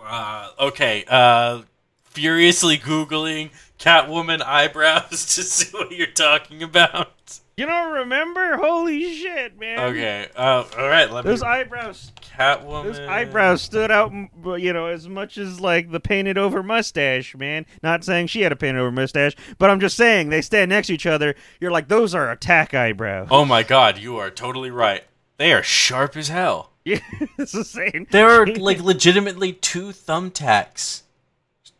uh, 0.01 0.49
okay. 0.61 1.03
Uh, 1.05 1.63
furiously 2.05 2.77
googling 2.77 3.49
Catwoman 3.79 4.41
eyebrows 4.41 5.09
to 5.35 5.43
see 5.43 5.77
what 5.77 5.91
you're 5.91 6.07
talking 6.07 6.63
about. 6.63 7.41
You 7.59 7.65
don't 7.65 7.91
remember? 7.91 8.57
Holy 8.57 9.13
shit, 9.15 9.59
man! 9.59 9.79
Okay. 9.79 10.27
Uh, 10.35 10.63
all 10.77 10.87
right. 10.87 11.11
Let 11.11 11.25
Those 11.25 11.41
me. 11.41 11.47
eyebrows 11.47 12.11
Catwoman. 12.21 12.83
Those 12.85 12.99
eyebrows 12.99 13.61
stood 13.61 13.91
out, 13.91 14.11
you 14.11 14.73
know, 14.73 14.87
as 14.87 15.07
much 15.07 15.37
as 15.37 15.59
like 15.59 15.91
the 15.91 15.99
painted 15.99 16.37
over 16.37 16.63
mustache, 16.63 17.35
man. 17.35 17.65
Not 17.83 18.03
saying 18.03 18.27
she 18.27 18.41
had 18.41 18.51
a 18.51 18.55
painted 18.55 18.79
over 18.79 18.91
mustache, 18.91 19.35
but 19.57 19.69
I'm 19.69 19.79
just 19.79 19.97
saying 19.97 20.29
they 20.29 20.41
stand 20.41 20.69
next 20.69 20.87
to 20.87 20.93
each 20.93 21.05
other. 21.05 21.35
You're 21.59 21.71
like, 21.71 21.87
those 21.89 22.15
are 22.15 22.31
attack 22.31 22.73
eyebrows. 22.73 23.27
Oh 23.29 23.45
my 23.45 23.63
God! 23.63 23.97
You 23.97 24.17
are 24.17 24.31
totally 24.31 24.71
right. 24.71 25.03
They 25.37 25.53
are 25.53 25.63
sharp 25.63 26.17
as 26.17 26.29
hell. 26.29 26.67
Yeah, 26.85 27.01
it's 27.37 27.51
the 27.51 27.65
same. 27.65 28.07
There 28.09 28.29
are 28.29 28.47
like 28.47 28.79
legitimately 28.81 29.53
two 29.53 29.89
thumbtacks 29.89 31.03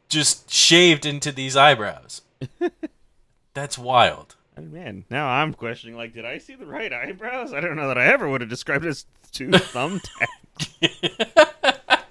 just 0.10 0.52
shaved 0.52 1.06
into 1.06 1.32
these 1.32 1.56
eyebrows. 1.56 2.22
That's 3.54 3.78
wild. 3.78 4.36
Oh, 4.60 4.62
man, 4.62 5.06
now 5.10 5.30
I'm 5.30 5.54
questioning. 5.54 5.96
Like, 5.96 6.14
did 6.14 6.26
I 6.26 6.38
see 6.38 6.56
the 6.56 6.66
right 6.66 6.92
eyebrows? 6.92 7.54
I 7.54 7.62
don't 7.62 7.78
know 7.78 7.88
that 7.88 7.98
I 7.98 8.08
ever 8.08 8.28
would 8.28 8.42
have 8.42 8.50
described 8.50 8.84
it 8.86 8.90
as 8.90 9.06
two 9.32 9.48
thumbtacks. 9.52 10.28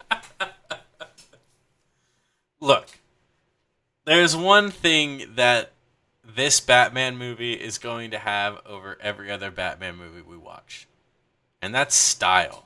Look, 2.61 2.87
there's 4.07 4.35
one 4.35 4.71
thing 4.71 5.35
that 5.35 5.73
this 6.25 6.61
Batman 6.61 7.19
movie 7.19 7.53
is 7.53 7.77
going 7.77 8.13
to 8.13 8.19
have 8.19 8.61
over 8.65 8.97
every 9.03 9.31
other 9.31 9.51
Batman 9.51 9.97
movie 9.97 10.23
we 10.23 10.39
watch, 10.39 10.89
and 11.61 11.75
that's 11.75 11.95
style. 11.95 12.65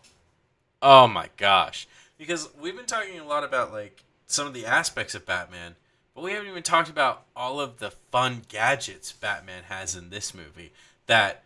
Oh 0.81 1.09
my 1.09 1.29
gosh. 1.37 1.89
Because 2.19 2.49
we've 2.61 2.77
been 2.77 2.87
talking 2.87 3.19
a 3.19 3.27
lot 3.27 3.43
about 3.43 3.73
like 3.73 4.05
some 4.27 4.47
of 4.47 4.55
the 4.55 4.65
aspects 4.65 5.17
of 5.17 5.27
Batman, 5.27 5.75
but 6.15 6.23
we 6.25 6.33
haven't 6.33 6.49
even 6.49 6.63
talked 6.63 6.89
about 6.91 7.25
all 7.37 7.61
of 7.61 7.79
the 7.79 7.91
fun 7.91 8.43
gadgets 8.49 9.13
Batman 9.13 9.65
has 9.69 9.95
in 9.97 10.11
this 10.11 10.35
movie 10.35 10.73
that 11.07 11.43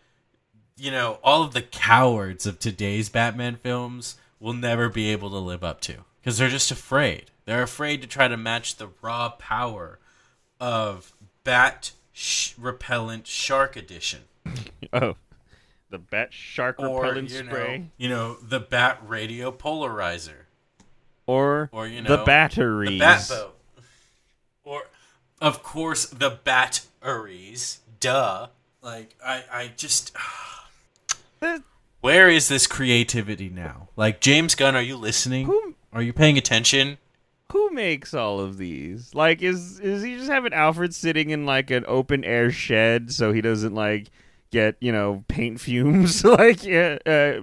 you 0.78 0.90
know, 0.90 1.18
all 1.24 1.42
of 1.42 1.54
the 1.54 1.62
cowards 1.62 2.44
of 2.44 2.58
today's 2.58 3.08
Batman 3.08 3.56
films 3.56 4.16
will 4.38 4.52
never 4.52 4.90
be 4.90 5.10
able 5.10 5.30
to 5.30 5.38
live 5.38 5.64
up 5.64 5.80
to 5.82 6.04
because 6.20 6.36
they're 6.36 6.50
just 6.50 6.70
afraid. 6.70 7.30
They're 7.46 7.62
afraid 7.62 8.02
to 8.02 8.06
try 8.08 8.28
to 8.28 8.36
match 8.36 8.76
the 8.76 8.88
raw 9.00 9.30
power 9.30 9.98
of 10.60 11.14
Bat 11.44 11.92
sh- 12.12 12.52
Repellent 12.58 13.26
Shark 13.26 13.74
Edition. 13.74 14.24
oh, 14.92 15.16
the 15.88 15.98
bat 15.98 16.34
shark 16.34 16.78
Or, 16.78 17.00
repellent 17.02 17.30
you 17.30 17.42
know, 17.44 17.48
spray, 17.50 17.84
you 17.96 18.08
know, 18.10 18.34
the 18.42 18.60
Bat 18.60 18.98
Radio 19.06 19.50
Polarizer. 19.52 20.44
or, 21.26 21.70
Or, 21.72 21.86
you 21.86 22.02
the 22.02 22.16
know, 22.18 22.24
batteries. 22.26 22.90
The 22.90 22.98
Bat 22.98 23.26
Boat. 23.30 23.55
Or, 24.66 24.82
of 25.40 25.62
course, 25.62 26.04
the 26.06 26.28
Batteries. 26.44 27.78
Duh. 28.00 28.48
Like, 28.82 29.14
I, 29.24 29.44
I 29.50 29.70
just. 29.76 30.14
Where 32.00 32.28
is 32.28 32.48
this 32.48 32.66
creativity 32.66 33.48
now? 33.48 33.88
Like, 33.96 34.20
James 34.20 34.54
Gunn, 34.54 34.76
are 34.76 34.82
you 34.82 34.96
listening? 34.96 35.46
Who- 35.46 35.74
Are 35.92 36.02
you 36.02 36.12
paying 36.12 36.36
attention? 36.36 36.98
who 37.52 37.70
makes 37.70 38.12
all 38.12 38.40
of 38.40 38.58
these? 38.58 39.14
Like, 39.14 39.40
is 39.40 39.78
is 39.78 40.02
he 40.02 40.16
just 40.16 40.28
having 40.28 40.52
Alfred 40.52 40.92
sitting 40.94 41.30
in 41.30 41.46
like 41.46 41.70
an 41.70 41.84
open 41.86 42.24
air 42.24 42.50
shed 42.50 43.12
so 43.12 43.32
he 43.32 43.40
doesn't 43.40 43.72
like 43.74 44.08
get 44.50 44.76
you 44.80 44.92
know 44.92 45.24
paint 45.28 45.60
fumes? 45.60 46.24
like, 46.24 46.64
yeah, 46.64 46.98
uh, 47.06 47.40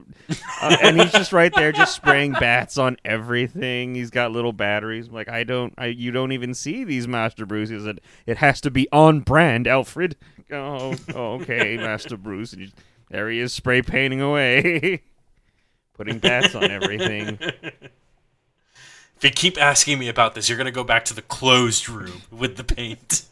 uh, 0.61 0.77
and 0.81 0.99
he's 0.99 1.11
just 1.11 1.33
right 1.33 1.53
there, 1.53 1.71
just 1.71 1.95
spraying 1.95 2.33
bats 2.33 2.77
on 2.77 2.97
everything. 3.05 3.95
He's 3.95 4.09
got 4.09 4.31
little 4.31 4.53
batteries. 4.53 5.09
like, 5.09 5.29
I 5.29 5.43
don't, 5.43 5.73
I 5.77 5.87
you 5.87 6.11
don't 6.11 6.31
even 6.31 6.53
see 6.53 6.83
these 6.83 7.07
Master 7.07 7.45
Bruces. 7.45 7.85
It 7.85 7.99
it 8.25 8.37
has 8.37 8.61
to 8.61 8.71
be 8.71 8.87
on 8.91 9.21
brand, 9.21 9.67
Alfred. 9.67 10.15
Oh, 10.51 10.95
oh, 11.15 11.33
okay, 11.41 11.77
Master 11.81 12.17
Bruce. 12.17 12.53
And 12.53 12.63
he- 12.63 12.73
there 13.09 13.29
he 13.29 13.39
is, 13.39 13.53
spray 13.53 13.81
painting 13.81 14.21
away. 14.21 15.03
Putting 15.93 16.17
bats 16.17 16.55
on 16.55 16.71
everything. 16.71 17.37
If 17.39 19.23
you 19.23 19.29
keep 19.29 19.61
asking 19.61 19.99
me 19.99 20.09
about 20.09 20.33
this, 20.33 20.49
you're 20.49 20.57
going 20.57 20.65
to 20.65 20.71
go 20.71 20.83
back 20.83 21.05
to 21.05 21.13
the 21.13 21.21
closed 21.21 21.87
room 21.87 22.23
with 22.31 22.57
the 22.57 22.63
paint. 22.63 23.25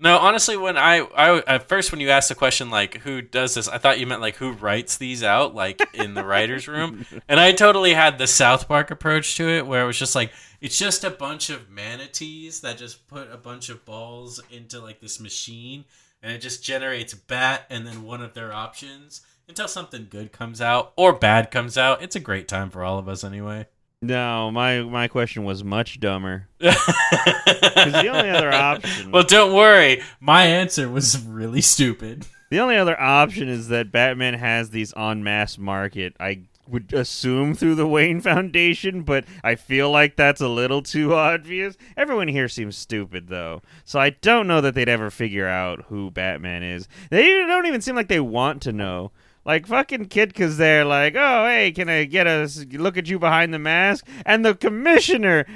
No, 0.00 0.16
honestly, 0.18 0.56
when 0.56 0.76
I, 0.76 0.98
I 1.00 1.42
at 1.46 1.68
first 1.68 1.90
when 1.90 2.00
you 2.00 2.10
asked 2.10 2.28
the 2.28 2.36
question 2.36 2.70
like 2.70 2.98
who 2.98 3.20
does 3.20 3.54
this, 3.54 3.66
I 3.66 3.78
thought 3.78 3.98
you 3.98 4.06
meant 4.06 4.20
like 4.20 4.36
who 4.36 4.52
writes 4.52 4.96
these 4.96 5.24
out, 5.24 5.54
like 5.56 5.80
in 5.92 6.14
the 6.14 6.24
writers' 6.24 6.68
room, 6.68 7.04
and 7.28 7.40
I 7.40 7.52
totally 7.52 7.94
had 7.94 8.16
the 8.16 8.28
South 8.28 8.68
Park 8.68 8.92
approach 8.92 9.36
to 9.36 9.48
it, 9.48 9.66
where 9.66 9.82
it 9.82 9.86
was 9.86 9.98
just 9.98 10.14
like 10.14 10.32
it's 10.60 10.78
just 10.78 11.02
a 11.02 11.10
bunch 11.10 11.50
of 11.50 11.68
manatees 11.68 12.60
that 12.60 12.78
just 12.78 13.08
put 13.08 13.30
a 13.32 13.36
bunch 13.36 13.70
of 13.70 13.84
balls 13.84 14.40
into 14.50 14.80
like 14.80 15.00
this 15.00 15.18
machine, 15.18 15.84
and 16.22 16.32
it 16.32 16.38
just 16.38 16.62
generates 16.62 17.14
bat 17.14 17.64
and 17.68 17.84
then 17.84 18.04
one 18.04 18.22
of 18.22 18.34
their 18.34 18.52
options 18.52 19.22
until 19.48 19.66
something 19.66 20.06
good 20.08 20.30
comes 20.30 20.60
out 20.60 20.92
or 20.94 21.12
bad 21.12 21.50
comes 21.50 21.76
out. 21.76 22.02
It's 22.02 22.16
a 22.16 22.20
great 22.20 22.46
time 22.46 22.70
for 22.70 22.84
all 22.84 22.98
of 22.98 23.08
us 23.08 23.24
anyway. 23.24 23.66
No, 24.00 24.50
my 24.52 24.82
my 24.82 25.08
question 25.08 25.44
was 25.44 25.64
much 25.64 25.98
dumber. 26.00 26.48
The 26.60 28.08
only 28.12 28.28
other 28.30 28.52
option, 28.52 29.10
well, 29.12 29.22
don't 29.22 29.54
worry, 29.54 30.02
my 30.20 30.44
answer 30.44 30.88
was 30.88 31.18
really 31.24 31.60
stupid. 31.62 32.26
the 32.50 32.60
only 32.60 32.76
other 32.76 33.00
option 33.00 33.48
is 33.48 33.68
that 33.68 33.90
Batman 33.92 34.34
has 34.34 34.70
these 34.70 34.92
on 34.92 35.24
mass 35.24 35.56
market. 35.58 36.14
I 36.20 36.42
would 36.66 36.92
assume 36.92 37.54
through 37.54 37.76
the 37.76 37.86
Wayne 37.86 38.20
Foundation, 38.20 39.02
but 39.02 39.24
I 39.42 39.54
feel 39.54 39.90
like 39.90 40.16
that's 40.16 40.40
a 40.42 40.48
little 40.48 40.82
too 40.82 41.14
obvious. 41.14 41.76
Everyone 41.96 42.28
here 42.28 42.48
seems 42.48 42.76
stupid 42.76 43.28
though, 43.28 43.62
so 43.84 43.98
I 43.98 44.10
don't 44.10 44.46
know 44.46 44.60
that 44.60 44.74
they'd 44.74 44.88
ever 44.88 45.10
figure 45.10 45.48
out 45.48 45.86
who 45.88 46.10
Batman 46.10 46.62
is. 46.62 46.88
They 47.10 47.26
don't 47.26 47.66
even 47.66 47.80
seem 47.80 47.96
like 47.96 48.08
they 48.08 48.20
want 48.20 48.60
to 48.62 48.72
know. 48.72 49.12
Like 49.48 49.66
fucking 49.66 50.08
Kitka's 50.08 50.58
there, 50.58 50.84
like, 50.84 51.14
oh 51.16 51.46
hey, 51.46 51.72
can 51.72 51.88
I 51.88 52.04
get 52.04 52.26
a 52.26 52.46
look 52.72 52.98
at 52.98 53.08
you 53.08 53.18
behind 53.18 53.54
the 53.54 53.58
mask? 53.58 54.06
And 54.26 54.44
the 54.44 54.54
commissioner 54.54 55.46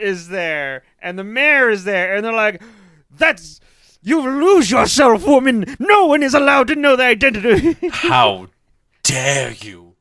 is 0.00 0.28
there, 0.28 0.82
and 0.98 1.18
the 1.18 1.24
mayor 1.24 1.68
is 1.68 1.84
there, 1.84 2.16
and 2.16 2.24
they're 2.24 2.32
like, 2.32 2.62
that's 3.10 3.60
you 4.00 4.22
lose 4.22 4.70
yourself, 4.70 5.26
woman. 5.26 5.76
No 5.78 6.06
one 6.06 6.22
is 6.22 6.32
allowed 6.32 6.68
to 6.68 6.74
know 6.74 6.96
the 6.96 7.02
identity. 7.04 7.76
How 7.92 8.46
dare 9.02 9.52
you? 9.52 9.96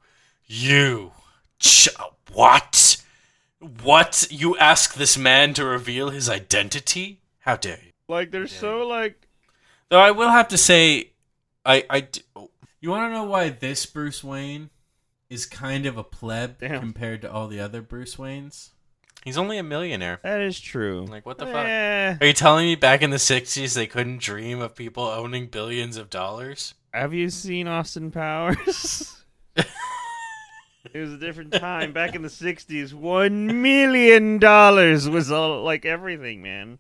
You. 0.46 1.12
Ch- 1.60 1.90
what? 2.32 3.04
What? 3.82 4.26
You 4.32 4.56
ask 4.56 4.94
this 4.94 5.18
man 5.18 5.54
to 5.56 5.66
reveal 5.66 6.12
his 6.12 6.30
identity? 6.30 7.20
How 7.40 7.58
dare 7.58 7.80
you? 7.84 7.92
like 8.08 8.32
they're 8.32 8.48
so 8.48 8.88
like 8.88 9.28
Though 9.90 10.00
I 10.00 10.12
will 10.12 10.30
have 10.30 10.48
to 10.48 10.58
say, 10.58 11.10
I. 11.66 11.84
I 11.90 12.08
you 12.84 12.90
want 12.90 13.10
to 13.10 13.14
know 13.14 13.24
why 13.24 13.50
this 13.50 13.86
Bruce 13.86 14.24
Wayne 14.24 14.70
is 15.30 15.46
kind 15.46 15.86
of 15.86 15.98
a 15.98 16.04
pleb 16.04 16.60
Damn. 16.60 16.80
compared 16.80 17.22
to 17.22 17.32
all 17.32 17.48
the 17.48 17.60
other 17.60 17.82
Bruce 17.82 18.18
Waynes? 18.18 18.72
He's 19.24 19.38
only 19.38 19.58
a 19.58 19.64
millionaire. 19.64 20.20
that 20.22 20.42
is 20.42 20.60
true. 20.60 21.06
Like, 21.10 21.26
what 21.26 21.38
the 21.38 21.46
fuck? 21.46 21.66
Eh, 21.66 22.18
Are 22.20 22.28
you 22.28 22.34
telling 22.34 22.66
me 22.66 22.76
back 22.76 23.02
in 23.02 23.10
the 23.10 23.16
60s 23.18 23.74
they 23.74 23.88
couldn't 23.88 24.20
dream 24.20 24.60
of 24.60 24.76
people 24.76 25.06
owning 25.06 25.48
billions 25.48 25.96
of 25.98 26.10
dollars? 26.10 26.74
have 26.94 27.14
you 27.14 27.30
seen 27.30 27.68
Austin 27.68 28.12
Powers? 28.12 29.24
it 29.56 29.66
was 30.94 31.14
a 31.14 31.18
different 31.18 31.54
time 31.54 31.94
back 31.94 32.14
in 32.16 32.22
the 32.22 32.28
'60s. 32.28 32.94
One 32.94 33.62
million 33.64 34.38
dollars 34.38 35.10
was 35.10 35.32
all 35.32 35.64
like 35.64 35.86
everything, 35.86 36.42
man. 36.44 36.78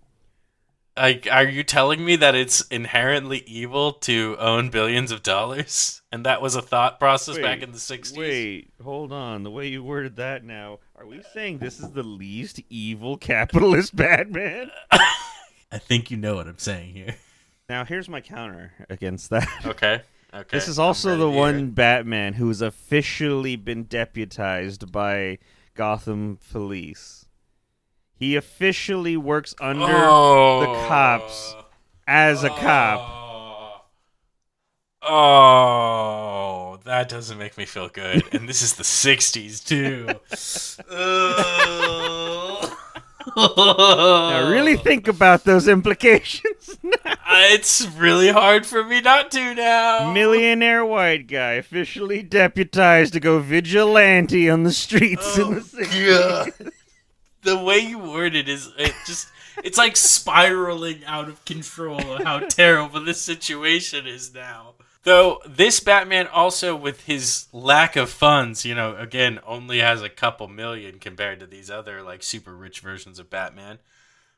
Like, 0.96 1.28
are 1.32 1.48
you 1.48 1.64
telling 1.64 2.06
me 2.06 2.16
that 2.18 2.36
it's 2.36 2.62
inherently 2.68 3.40
evil 3.48 3.94
to 3.94 4.36
own 4.40 4.70
billions 4.70 5.12
of 5.12 5.24
dollars? 5.24 6.02
And 6.12 6.24
that 6.26 6.42
was 6.42 6.56
a 6.56 6.62
thought 6.62 7.00
process 7.00 7.40
back 7.40 7.64
in 7.64 7.72
the 7.72 7.80
60s? 7.80 8.16
Wait, 8.16 8.70
hold 8.84 9.12
on. 9.12 9.42
The 9.42 9.50
way 9.50 9.68
you 9.68 9.84
worded 9.84 10.18
that 10.18 10.44
now, 10.44 10.80
are 10.96 11.08
we 11.08 11.24
saying 11.34 11.58
this 11.58 11.80
is 11.80 11.90
the 11.92 12.04
least 12.04 12.62
evil 12.70 13.18
capitalist 13.18 13.96
Batman? 13.96 14.70
I 15.72 15.80
think 15.80 16.12
you 16.12 16.18
know 16.18 16.36
what 16.36 16.48
I'm 16.48 16.60
saying 16.60 16.94
here. 16.94 17.16
Now, 17.68 17.86
here's 17.86 18.08
my 18.08 18.22
counter 18.22 18.74
against 18.90 19.32
that. 19.32 19.48
Okay. 19.66 20.02
Okay. 20.32 20.58
This 20.58 20.68
is 20.68 20.80
also 20.80 21.16
the 21.16 21.30
one 21.30 21.56
it. 21.60 21.76
Batman 21.76 22.34
who's 22.34 22.62
officially 22.62 23.56
been 23.56 23.84
deputized 23.84 24.92
by 24.92 25.38
Gotham 25.76 26.40
Police. 26.52 27.23
He 28.24 28.38
officially 28.38 29.18
works 29.18 29.54
under 29.60 29.84
oh. 29.86 30.62
the 30.62 30.88
cops 30.88 31.58
as 32.08 32.46
a 32.46 32.50
cop. 32.50 33.90
Oh. 35.02 35.10
oh, 35.12 36.80
that 36.86 37.10
doesn't 37.10 37.38
make 37.38 37.58
me 37.58 37.66
feel 37.66 37.90
good. 37.90 38.24
And 38.34 38.48
this 38.48 38.62
is 38.62 38.76
the 38.76 38.84
60s, 38.84 39.62
too. 39.66 40.08
Now, 43.36 44.50
really 44.50 44.78
think 44.78 45.10
about 45.10 45.44
those 45.44 45.68
implications. 45.68 46.78
Uh, 47.26 47.48
it's 47.48 47.88
really 47.98 48.30
hard 48.30 48.66
for 48.66 48.84
me 48.84 49.02
not 49.02 49.32
to 49.32 49.56
now. 49.56 50.12
Millionaire 50.14 50.86
white 50.86 51.26
guy 51.26 51.54
officially 51.54 52.22
deputized 52.22 53.14
to 53.14 53.20
go 53.20 53.40
vigilante 53.40 54.50
on 54.50 54.62
the 54.64 54.72
streets 54.72 55.38
in 55.38 55.56
the 55.56 55.62
60s. 55.62 56.60
God. 56.60 56.72
The 57.44 57.58
way 57.58 57.80
you 57.80 58.00
word 58.00 58.36
it 58.36 58.48
is 58.48 58.70
it 58.78 58.94
just 59.06 59.28
it's 59.64 59.78
like 59.78 59.96
spiraling 59.98 61.04
out 61.06 61.28
of 61.28 61.44
control 61.46 62.00
of 62.14 62.24
how 62.24 62.40
terrible 62.48 63.04
this 63.04 63.22
situation 63.22 64.08
is 64.08 64.34
now. 64.34 64.74
Though 65.04 65.42
this 65.46 65.82
Batman 65.82 66.28
also 66.28 66.76
with 66.76 67.04
his 67.04 67.48
lack 67.52 67.98
of 67.98 68.10
funds, 68.10 68.64
you 68.64 68.74
know, 68.74 68.96
again 68.96 69.40
only 69.46 69.80
has 69.80 70.02
a 70.02 70.10
couple 70.10 70.48
million 70.48 71.00
compared 71.00 71.40
to 71.42 71.46
these 71.46 71.70
other 71.70 72.02
like 72.02 72.24
super 72.24 72.56
rich 72.56 72.80
versions 72.80 73.20
of 73.20 73.30
Batman, 73.30 73.80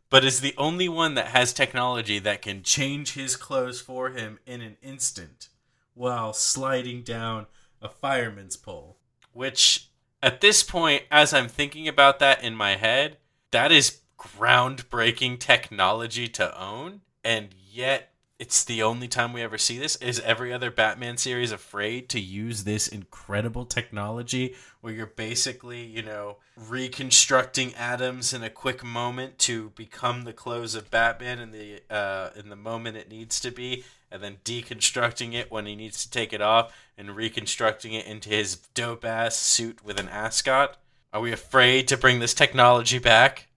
but 0.10 0.26
is 0.26 0.42
the 0.42 0.56
only 0.58 0.90
one 0.90 1.14
that 1.14 1.28
has 1.28 1.54
technology 1.54 2.18
that 2.20 2.42
can 2.42 2.64
change 2.64 3.14
his 3.14 3.36
clothes 3.36 3.80
for 3.80 4.10
him 4.10 4.40
in 4.48 4.62
an 4.62 4.78
instant 4.82 5.50
while 5.94 6.34
sliding 6.34 7.04
down 7.04 7.46
a 7.82 7.88
fireman's 7.88 8.58
pole, 8.58 8.98
which 9.34 9.90
at 10.22 10.42
this 10.42 10.64
point, 10.64 11.04
as 11.12 11.34
I'm 11.34 11.48
thinking 11.48 11.88
about 11.88 12.20
that 12.20 12.44
in 12.44 12.56
my 12.56 12.76
head, 12.76 13.18
that 13.52 13.72
is 13.72 14.02
groundbreaking 14.18 15.40
technology 15.40 16.28
to 16.30 16.60
own, 16.60 17.02
and 17.24 17.50
yet 17.72 18.12
it's 18.38 18.66
the 18.66 18.84
only 18.84 19.08
time 19.08 19.32
we 19.32 19.42
ever 19.42 19.58
see 19.58 19.78
this. 19.78 19.96
Is 19.98 20.20
every 20.20 20.52
other 20.52 20.70
Batman 20.70 21.18
series 21.18 21.52
afraid 21.52 22.10
to 22.10 22.20
use 22.20 22.64
this 22.64 22.88
incredible 22.88 23.66
technology 23.66 24.56
where 24.82 24.94
you're 24.94 25.06
basically, 25.06 25.84
you 25.86 26.02
know, 26.02 26.38
reconstructing 26.58 27.74
atoms 27.76 28.34
in 28.34 28.44
a 28.44 28.50
quick 28.50 28.84
moment 28.84 29.38
to 29.40 29.70
become 29.72 30.24
the 30.24 30.34
clothes 30.34 30.76
of 30.76 30.92
Batman 30.92 31.40
in 31.40 31.52
the 31.52 31.82
uh, 31.90 32.32
in 32.36 32.50
the 32.50 32.56
moment 32.56 32.98
it 32.98 33.10
needs 33.10 33.40
to 33.40 33.52
be, 33.52 33.86
and 34.12 34.24
then 34.24 34.38
deconstructing 34.46 35.34
it 35.34 35.52
when 35.52 35.66
he 35.66 35.76
needs 35.76 36.04
to 36.04 36.10
take 36.10 36.34
it 36.34 36.42
off 36.42 36.74
and 36.98 37.16
reconstructing 37.16 37.94
it 37.94 38.06
into 38.06 38.30
his 38.30 38.56
dope 38.74 39.06
ass 39.06 39.36
suit 39.36 39.84
with 39.84 40.00
an 40.00 40.10
ascot? 40.10 40.78
Are 41.14 41.22
we 41.22 41.32
afraid 41.32 41.88
to 41.88 41.98
bring 41.98 42.20
this 42.20 42.34
technology 42.34 43.00
back 43.00 43.48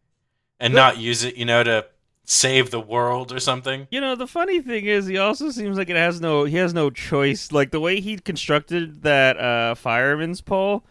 and 0.60 0.74
not 0.74 0.98
use 0.98 1.24
it, 1.24 1.36
you 1.36 1.44
know, 1.44 1.62
to 1.62 1.86
save 2.24 2.70
the 2.70 2.80
world 2.80 3.32
or 3.32 3.40
something? 3.40 3.88
You 3.90 4.00
know, 4.00 4.14
the 4.14 4.26
funny 4.26 4.60
thing 4.60 4.84
is, 4.84 5.06
he 5.06 5.18
also 5.18 5.50
seems 5.50 5.76
like 5.76 5.90
it 5.90 5.96
has 5.96 6.20
no 6.20 6.44
he 6.44 6.56
has 6.56 6.72
no 6.74 6.90
choice. 6.90 7.50
Like 7.50 7.70
the 7.70 7.80
way 7.80 8.00
he 8.00 8.18
constructed 8.18 9.02
that 9.02 9.38
uh, 9.38 9.74
fireman's 9.74 10.40
pole, 10.40 10.84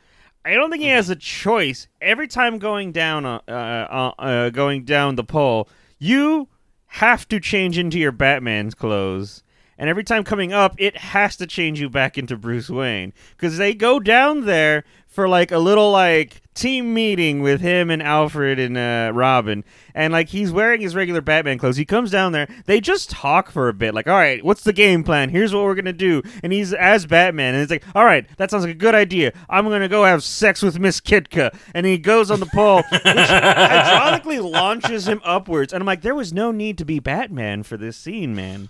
I 0.44 0.54
don't 0.54 0.72
think 0.72 0.84
he 0.84 0.90
has 0.90 1.10
a 1.10 1.16
choice. 1.16 1.88
Every 2.02 2.28
time 2.28 2.58
going 2.58 2.92
down, 2.92 3.26
uh, 3.26 3.40
uh, 3.48 4.12
uh, 4.20 4.50
going 4.50 4.84
down 4.84 5.16
the 5.16 5.24
pole, 5.24 5.70
you 6.00 6.48
have 6.88 7.28
to 7.28 7.40
change 7.40 7.78
into 7.78 8.00
your 8.00 8.12
Batman's 8.12 8.74
clothes. 8.74 9.44
And 9.78 9.90
every 9.90 10.04
time 10.04 10.24
coming 10.24 10.54
up, 10.54 10.76
it 10.78 10.98
has 10.98 11.36
to 11.38 11.48
change 11.48 11.80
you 11.80 11.90
back 11.90 12.18
into 12.18 12.36
Bruce 12.36 12.70
Wayne 12.70 13.14
because 13.36 13.58
they 13.58 13.74
go 13.74 14.00
down 14.00 14.46
there 14.46 14.84
for 15.08 15.28
like 15.28 15.52
a 15.52 15.58
little 15.58 15.92
like 15.92 16.42
team 16.54 16.94
meeting 16.94 17.42
with 17.42 17.62
him 17.62 17.90
and 17.90 18.02
Alfred 18.02 18.60
and 18.60 18.78
uh, 18.78 19.12
Robin, 19.14 19.64
and 19.94 20.12
like 20.12 20.30
he's 20.30 20.52
wearing 20.52 20.82
his 20.82 20.96
regular 20.96 21.22
Batman 21.22 21.58
clothes. 21.58 21.78
He 21.78 21.86
comes 21.86 22.12
down 22.12 22.32
there. 22.34 22.48
They 22.66 22.82
just 22.82 23.10
talk 23.10 23.52
for 23.52 23.68
a 23.70 23.74
bit, 23.74 23.94
like, 23.94 24.08
"All 24.08 24.16
right, 24.16 24.44
what's 24.44 24.64
the 24.64 24.74
game 24.74 25.04
plan? 25.04 25.30
Here's 25.30 25.54
what 25.54 25.64
we're 25.64 25.76
gonna 25.76 25.94
do." 25.94 26.22
And 26.44 26.52
he's 26.52 26.74
as 26.74 27.06
Batman, 27.06 27.54
and 27.54 27.64
it's 27.64 27.72
like, 27.72 27.84
"All 27.96 28.06
right, 28.06 28.28
that 28.38 28.52
sounds 28.52 28.64
like 28.64 28.76
a 28.76 28.78
good 28.78 28.96
idea. 28.96 29.34
I'm 29.50 29.66
gonna 29.70 29.88
go 29.88 30.04
have 30.04 30.24
sex 30.24 30.62
with 30.62 30.80
Miss 30.80 31.00
Kitka." 31.00 31.56
And 31.74 31.86
he 31.86 31.98
goes 31.98 32.30
on 32.30 32.40
the 32.40 32.48
pole, 32.48 32.84
which 32.92 33.02
hydraulically 33.04 34.42
launches 34.52 35.08
him 35.08 35.22
upwards. 35.24 35.74
And 35.74 35.82
I'm 35.82 35.88
like, 35.88 36.02
there 36.02 36.16
was 36.16 36.34
no 36.34 36.52
need 36.52 36.78
to 36.80 36.86
be 36.86 37.00
Batman 37.00 37.64
for 37.64 37.78
this 37.78 37.98
scene, 37.98 38.36
man. 38.36 38.70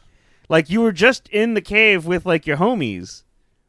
Like 0.50 0.70
you 0.70 0.82
were 0.82 0.92
just 0.92 1.28
in 1.30 1.54
the 1.54 1.62
cave 1.62 2.06
with 2.06 2.26
like 2.26 2.46
your 2.48 2.58
homies, 2.58 3.24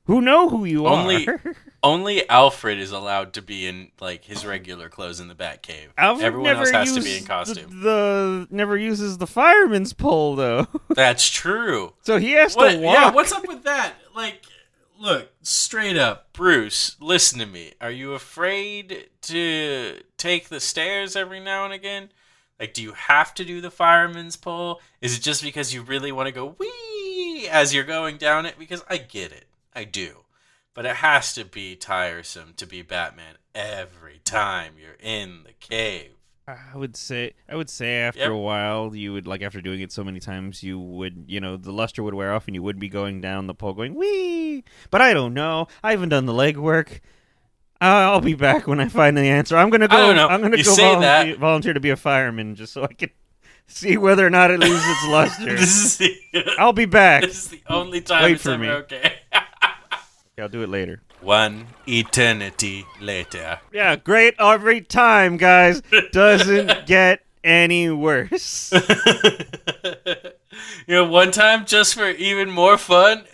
who 0.05 0.21
know 0.21 0.49
who 0.49 0.64
you 0.64 0.87
Only 0.87 1.27
are. 1.29 1.43
only 1.83 2.29
Alfred 2.29 2.79
is 2.79 2.93
allowed 2.93 3.33
to 3.35 3.43
be 3.43 3.67
in 3.67 3.91
like 4.01 4.25
his 4.25 4.45
regular 4.47 4.88
clothes 4.88 5.21
in 5.21 5.29
the 5.29 5.35
Batcave. 5.35 5.88
Alfred 5.97 6.25
Everyone 6.27 6.45
never 6.47 6.61
else 6.61 6.71
has 6.71 6.95
to 6.95 7.03
be 7.03 7.19
in 7.19 7.25
costume. 7.25 7.71
The, 7.83 7.91
the 7.91 8.49
never 8.51 8.77
uses 8.77 9.19
the 9.19 9.27
fireman's 9.27 9.93
pole 9.93 10.37
though, 10.37 10.67
That's 10.88 11.29
true. 11.29 11.95
so 12.03 12.19
he 12.19 12.33
has 12.33 12.55
What, 12.57 12.73
to 12.73 12.79
walk. 12.79 12.95
yeah, 12.95 13.11
what's 13.12 13.33
up 13.33 13.47
with 13.47 13.64
that? 13.64 13.95
Like, 14.14 14.43
look, 14.99 15.31
straight 15.43 15.97
up, 15.97 16.33
Bruce, 16.33 16.97
listen 17.01 17.38
to 17.41 17.47
me. 17.47 17.75
Are 17.81 17.91
you 17.91 18.14
afraid 18.14 19.09
to 19.23 20.01
take 20.17 20.49
the 20.49 20.61
stairs 20.61 21.14
every 21.17 21.41
now 21.41 21.64
and 21.64 21.73
again? 21.73 22.11
Like, 22.61 22.75
do 22.75 22.83
you 22.83 22.92
have 22.92 23.35
to 23.35 23.44
do 23.44 23.61
the 23.61 23.71
fireman's 23.71 24.37
pole? 24.37 24.81
Is 25.01 25.16
it 25.16 25.23
just 25.23 25.42
because 25.42 25.73
you 25.73 25.83
really 25.83 26.11
want 26.12 26.27
to 26.27 26.33
go 26.33 26.57
wee 26.59 27.49
as 27.51 27.73
you're 27.73 27.85
going 27.85 28.16
down 28.16 28.47
it? 28.47 28.59
Because 28.59 28.85
I 28.90 28.99
get 28.99 29.31
it. 29.33 29.47
I 29.75 29.85
do. 29.85 30.25
But 30.75 30.85
it 30.87 30.97
has 30.97 31.33
to 31.35 31.44
be 31.44 31.77
tiresome 31.77 32.55
to 32.57 32.66
be 32.66 32.83
Batman 32.83 33.37
every 33.55 34.21
time 34.25 34.75
you're 34.81 34.97
in 35.01 35.44
the 35.44 35.53
cave. 35.53 36.12
I 36.47 36.77
would 36.77 36.97
say 36.97 37.35
I 37.47 37.57
would 37.57 37.68
say 37.68 37.97
after 37.97 38.21
Yep. 38.21 38.31
a 38.31 38.37
while 38.37 38.97
you 38.97 39.12
would 39.12 39.27
like 39.27 39.42
after 39.42 39.61
doing 39.61 39.81
it 39.83 39.92
so 39.92 40.03
many 40.03 40.18
times 40.18 40.62
you 40.62 40.79
would 40.79 41.25
you 41.27 41.40
know 41.40 41.59
the 41.59 41.73
luster 41.73 42.03
would 42.03 42.14
wear 42.14 42.33
off 42.33 42.47
and 42.47 42.55
you 42.55 42.62
would 42.62 42.79
be 42.79 42.88
going 42.88 43.21
down 43.21 43.47
the 43.47 43.55
pole 43.55 43.75
going 43.75 43.94
wee. 43.94 44.64
But 44.90 45.03
I 45.03 45.12
don't 45.12 45.35
know. 45.35 45.68
I 45.83 45.90
haven't 45.90 46.09
done 46.09 46.25
the 46.25 46.33
legwork. 46.33 47.01
I'll 47.81 48.21
be 48.21 48.35
back 48.35 48.67
when 48.67 48.81
I 48.81 48.88
find 48.88 49.17
the 49.17 49.23
answer. 49.23 49.57
I'm 49.57 49.71
gonna 49.71 49.88
go. 49.88 49.97
I 49.97 50.01
don't 50.01 50.17
know. 50.17 50.29
I'm 50.29 50.43
gonna 50.43 50.57
You 50.57 50.64
go 50.64 50.75
volunteer, 50.75 51.37
volunteer 51.37 51.73
to 51.75 51.81
be 51.81 51.91
a 51.91 51.97
fireman 51.97 52.55
just 52.57 52.73
so 52.73 52.83
I 52.83 52.88
can 52.93 53.11
see 53.67 53.97
whether 53.97 54.27
or 54.27 54.31
not 54.31 54.51
it 54.51 54.59
loses 54.59 54.85
its 54.85 55.07
luster. 55.09 55.57
the, 55.57 56.55
I'll 56.59 56.73
be 56.73 56.87
back. 56.87 57.23
this 57.23 57.45
is 57.45 57.49
the 57.49 57.62
only 57.69 58.01
time 58.01 58.25
Wait 58.25 58.33
it's 58.33 58.43
for 58.43 58.59
me. 58.59 58.69
okay. 58.69 59.14
yeah, 59.33 59.43
I'll 60.41 60.49
do 60.49 60.62
it 60.62 60.69
later. 60.69 61.03
One 61.21 61.67
eternity 61.87 62.85
later. 63.01 63.61
Yeah, 63.73 63.97
great 63.97 64.35
every 64.38 64.81
time, 64.81 65.37
guys. 65.37 65.83
Doesn't 66.12 66.87
get 66.87 67.25
any 67.45 67.91
worse. 67.91 68.73
you 68.73 68.81
know, 70.95 71.05
one 71.05 71.31
time 71.33 71.67
just 71.67 71.95
for 71.95 72.09
even 72.09 72.51
more 72.51 72.79
fun, 72.79 73.25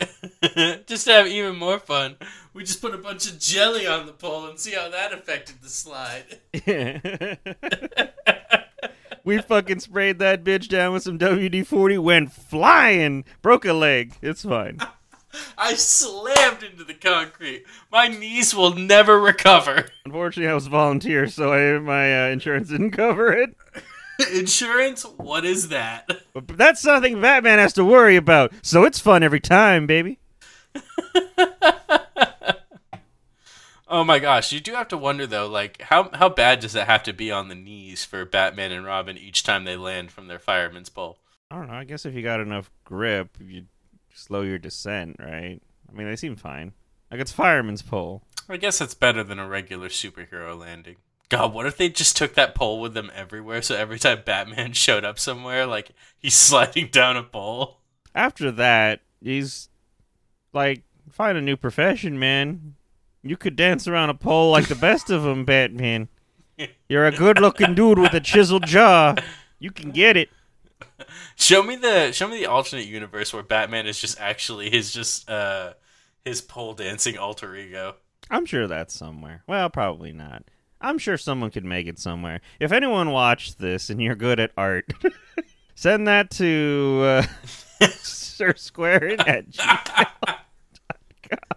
just 0.87 1.07
to 1.07 1.13
have 1.13 1.27
even 1.27 1.57
more 1.57 1.79
fun, 1.79 2.17
we 2.55 2.63
just 2.63 2.81
put 2.81 2.95
a 2.95 2.99
bunch 2.99 3.31
of 3.31 3.39
jelly 3.39 3.87
on 3.87 4.07
the 4.07 4.13
pole 4.13 4.47
and 4.47 4.59
see 4.59 4.73
how 4.73 4.89
that 4.89 5.13
affected 5.13 5.57
the 5.61 5.69
slide. 5.69 6.39
we 9.25 9.39
fucking 9.39 9.81
sprayed 9.81 10.21
that 10.21 10.45
bitch 10.45 10.69
down 10.69 10.93
with 10.93 11.03
some 11.03 11.19
WD 11.19 11.67
40, 11.67 11.99
went 11.99 12.33
flying, 12.33 13.25
broke 13.43 13.65
a 13.65 13.73
leg. 13.73 14.15
It's 14.23 14.45
fine. 14.45 14.79
I 15.59 15.75
slammed 15.75 16.63
into 16.63 16.85
the 16.85 16.95
concrete. 16.95 17.65
My 17.91 18.07
knees 18.07 18.55
will 18.55 18.77
never 18.77 19.21
recover. 19.21 19.89
Unfortunately, 20.05 20.49
I 20.49 20.55
was 20.55 20.69
a 20.69 20.71
volunteer, 20.71 21.27
so 21.27 21.53
I, 21.53 21.77
my 21.81 22.27
uh, 22.27 22.29
insurance 22.29 22.69
didn't 22.69 22.93
cover 22.93 23.33
it. 23.33 23.57
Insurance? 24.33 25.03
What 25.03 25.45
is 25.45 25.71
that? 25.71 26.09
But 26.35 26.57
that's 26.57 26.81
something 26.81 27.21
Batman 27.21 27.59
has 27.59 27.73
to 27.73 27.85
worry 27.85 28.15
about, 28.15 28.53
so 28.63 28.85
it's 28.85 29.01
fun 29.01 29.25
every 29.25 29.41
time, 29.41 29.89
baby. 29.89 30.21
Oh 33.95 34.03
my 34.03 34.19
gosh, 34.19 34.51
you 34.51 34.59
do 34.59 34.73
have 34.73 34.89
to 34.89 34.99
wonder 34.99 35.25
though, 35.25 35.47
like 35.47 35.81
how 35.83 36.11
how 36.15 36.29
bad 36.29 36.59
does 36.59 36.75
it 36.75 36.89
have 36.89 37.05
to 37.05 37.13
be 37.13 37.31
on 37.31 37.47
the 37.47 37.55
knees 37.55 38.05
for 38.05 38.25
Batman 38.25 38.73
and 38.73 38.85
Robin 38.85 39.17
each 39.17 39.45
time 39.45 39.63
they 39.63 39.77
land 39.77 40.11
from 40.11 40.27
their 40.27 40.41
fireman's 40.41 40.89
pole? 40.89 41.21
I 41.49 41.55
don't 41.59 41.69
know. 41.69 41.75
I 41.75 41.85
guess 41.85 42.05
if 42.05 42.13
you 42.13 42.21
got 42.21 42.41
enough 42.41 42.73
grip, 42.83 43.39
you 43.41 43.67
slow 44.13 44.43
your 44.43 44.59
descent, 44.59 45.15
right? 45.21 45.61
I 45.89 45.93
mean, 45.97 46.09
they 46.09 46.17
seem 46.17 46.35
fine. 46.35 46.73
Like 47.09 47.21
it's 47.21 47.31
fireman's 47.31 47.83
pole. 47.83 48.25
I 48.49 48.57
guess 48.57 48.81
it's 48.81 48.95
better 48.95 49.23
than 49.23 49.39
a 49.39 49.47
regular 49.47 49.89
superhero 49.89 50.59
landing. 50.59 50.97
God, 51.29 51.55
what 51.55 51.67
if 51.67 51.77
they 51.77 51.89
just 51.89 52.17
took 52.17 52.35
that 52.35 52.57
pole 52.57 52.81
with 52.81 52.95
them 52.95 53.13
everywhere? 53.15 53.63
So 53.63 53.77
every 53.77 54.01
time 54.01 54.23
Batman 54.27 54.73
showed 54.73 55.05
up 55.05 55.21
somewhere, 55.21 55.67
like 55.67 55.93
he's 56.19 56.35
sliding 56.35 56.89
down 56.89 57.17
a 57.17 57.23
pole. 57.23 57.79
After 58.13 58.51
that, 58.51 59.03
he's 59.21 59.69
like, 60.53 60.83
find 61.13 61.39
a 61.39 61.41
new 61.41 61.57
profession, 61.57 62.19
man. 62.19 62.75
You 63.25 63.37
could 63.39 63.57
dance 63.57 63.89
around 63.89 64.11
a 64.11 64.15
pole 64.15 64.51
like 64.51 64.69
the 64.69 64.75
best 64.75 65.09
of 65.11 65.23
them, 65.23 65.45
Batman. 65.45 66.09
You're 66.89 67.07
a 67.07 67.11
good-looking 67.11 67.75
dude 67.75 67.99
with 67.99 68.13
a 68.13 68.21
chiseled 68.21 68.67
jaw. 68.67 69.17
You 69.59 69.71
can 69.71 69.91
get 69.91 70.17
it. 70.17 70.29
Show 71.37 71.63
me 71.63 71.77
the 71.77 72.13
show 72.13 72.29
me 72.29 72.39
the 72.39 72.47
alternate 72.47 72.87
universe 72.87 73.33
where 73.33 73.43
Batman 73.43 73.87
is 73.87 73.99
just 73.99 74.21
actually 74.21 74.71
his 74.71 74.93
just 74.93 75.29
uh 75.29 75.73
his 76.25 76.41
pole 76.41 76.75
dancing 76.75 77.19
alter 77.19 77.57
ego. 77.57 77.97
I'm 78.31 78.47
sure 78.47 78.67
that's 78.67 78.95
somewhere. 78.95 79.43
Well, 79.47 79.71
probably 79.71 80.13
not. 80.13 80.45
I'm 80.81 80.99
sure 80.99 81.17
someone 81.17 81.51
could 81.51 81.65
make 81.65 81.87
it 81.87 81.99
somewhere. 81.99 82.41
If 82.61 82.73
anyone 82.73 83.11
watched 83.11 83.59
this 83.59 83.89
and 83.91 84.03
you're 84.03 84.15
good 84.15 84.39
at 84.39 84.53
art, 84.57 84.93
send 85.75 86.07
that 86.07 86.31
to 86.33 87.01
uh, 87.03 87.87
Sir 88.03 88.55
Square 88.55 89.21
at 89.27 89.51
Gmail. 89.51 90.37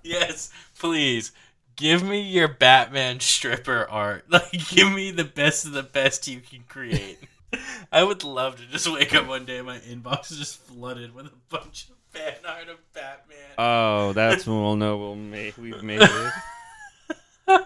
Yes, 0.03 0.49
please. 0.80 1.32
Give 1.77 2.03
me 2.03 2.21
your 2.21 2.47
Batman 2.47 3.19
stripper 3.19 3.87
art. 3.89 4.25
Like 4.29 4.67
give 4.69 4.91
me 4.91 5.11
the 5.11 5.23
best 5.23 5.65
of 5.65 5.71
the 5.71 5.83
best 5.83 6.27
you 6.27 6.41
can 6.41 6.63
create. 6.67 7.19
I 7.91 8.03
would 8.03 8.23
love 8.23 8.57
to 8.57 8.65
just 8.65 8.91
wake 8.91 9.15
up 9.15 9.27
one 9.27 9.45
day 9.45 9.59
and 9.59 9.67
my 9.67 9.77
inbox 9.79 10.31
is 10.31 10.39
just 10.39 10.59
flooded 10.63 11.15
with 11.15 11.27
a 11.27 11.31
bunch 11.49 11.87
of 11.89 11.95
fan 12.11 12.35
art 12.45 12.67
of 12.67 12.77
Batman. 12.93 13.37
Oh, 13.57 14.13
that's 14.13 14.45
when 14.45 14.61
we'll 14.61 14.75
know 14.75 14.97
we'll 14.97 15.15
make 15.15 15.57
we've 15.57 15.83
made 15.83 16.01
it. 16.01 16.33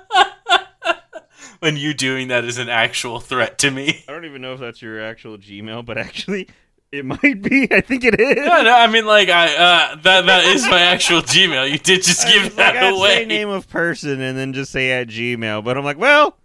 when 1.60 1.78
you 1.78 1.94
doing 1.94 2.28
that 2.28 2.44
is 2.44 2.58
an 2.58 2.70
actual 2.70 3.20
threat 3.20 3.58
to 3.60 3.72
me. 3.72 4.04
I 4.08 4.12
don't 4.12 4.26
even 4.26 4.42
know 4.42 4.54
if 4.54 4.60
that's 4.60 4.82
your 4.82 5.02
actual 5.02 5.38
Gmail, 5.38 5.86
but 5.86 5.98
actually, 5.98 6.48
it 6.92 7.06
might 7.06 7.42
be. 7.42 7.68
I 7.72 7.82
think 7.82 8.04
it 8.04 8.20
is. 8.20 8.36
No, 8.46 8.62
no, 8.64 8.76
I 8.76 8.88
mean 8.88 9.06
like 9.06 9.30
I 9.30 9.56
uh 9.56 9.96
that 9.98 10.26
that 10.26 10.46
is 10.46 10.68
my 10.68 10.82
actual 10.82 11.22
Gmail. 11.22 11.70
You 11.72 11.78
did 11.78 12.04
just 12.04 12.26
I 12.26 12.32
give 12.32 12.44
was 12.44 12.58
like, 12.58 12.74
that 12.74 12.84
I'd 12.84 12.94
away. 12.94 13.16
say 13.16 13.26
name 13.26 13.50
of 13.50 13.70
person 13.70 14.20
and 14.22 14.38
then 14.38 14.54
just 14.54 14.72
say 14.72 14.92
at 14.92 15.08
Gmail, 15.08 15.64
but 15.64 15.78
I'm 15.78 15.84
like, 15.86 15.98
well, 15.98 16.38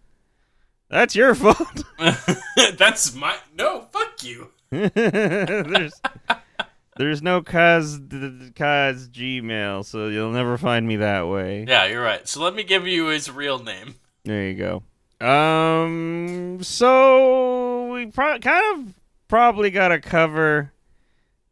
that's 0.89 1.17
your 1.17 1.35
fault. 1.35 1.83
That's 2.79 3.15
my 3.15 3.37
no. 3.59 3.87
Fuck 3.91 4.23
you. 4.23 4.51
there's 4.71 6.01
there's 6.97 7.23
no 7.23 7.43
cause 7.43 7.99
cause 8.55 9.09
Gmail, 9.09 9.85
so 9.85 10.07
you'll 10.09 10.31
never 10.31 10.57
find 10.59 10.87
me 10.87 10.97
that 10.97 11.27
way. 11.29 11.65
Yeah, 11.67 11.87
you're 11.87 12.03
right. 12.03 12.27
So 12.29 12.41
let 12.43 12.55
me 12.55 12.63
give 12.63 12.87
you 12.87 13.07
his 13.07 13.31
real 13.31 13.59
name. 13.59 13.97
There 14.25 14.49
you 14.49 14.55
go. 14.55 15.27
Um, 15.27 16.59
so 16.63 17.93
we 17.93 18.07
pro- 18.07 18.39
kind 18.39 18.87
of 18.89 18.95
probably 19.29 19.71
got 19.71 19.89
to 19.89 20.01
cover 20.01 20.73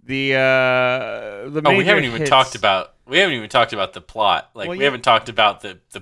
the 0.03 0.35
uh 0.35 1.49
the. 1.49 1.63
Oh, 1.65 1.77
we 1.77 1.85
haven't 1.85 2.05
even 2.05 2.21
hits. 2.21 2.31
talked 2.31 2.55
about 2.55 2.95
we 3.07 3.19
haven't 3.19 3.37
even 3.37 3.49
talked 3.49 3.73
about 3.73 3.93
the 3.93 4.01
plot. 4.01 4.51
Like 4.55 4.69
Well, 4.69 4.77
we 4.77 4.83
yeah. 4.83 4.87
haven't 4.87 5.03
talked 5.03 5.29
about 5.29 5.61
the 5.61 5.79
the, 5.93 6.01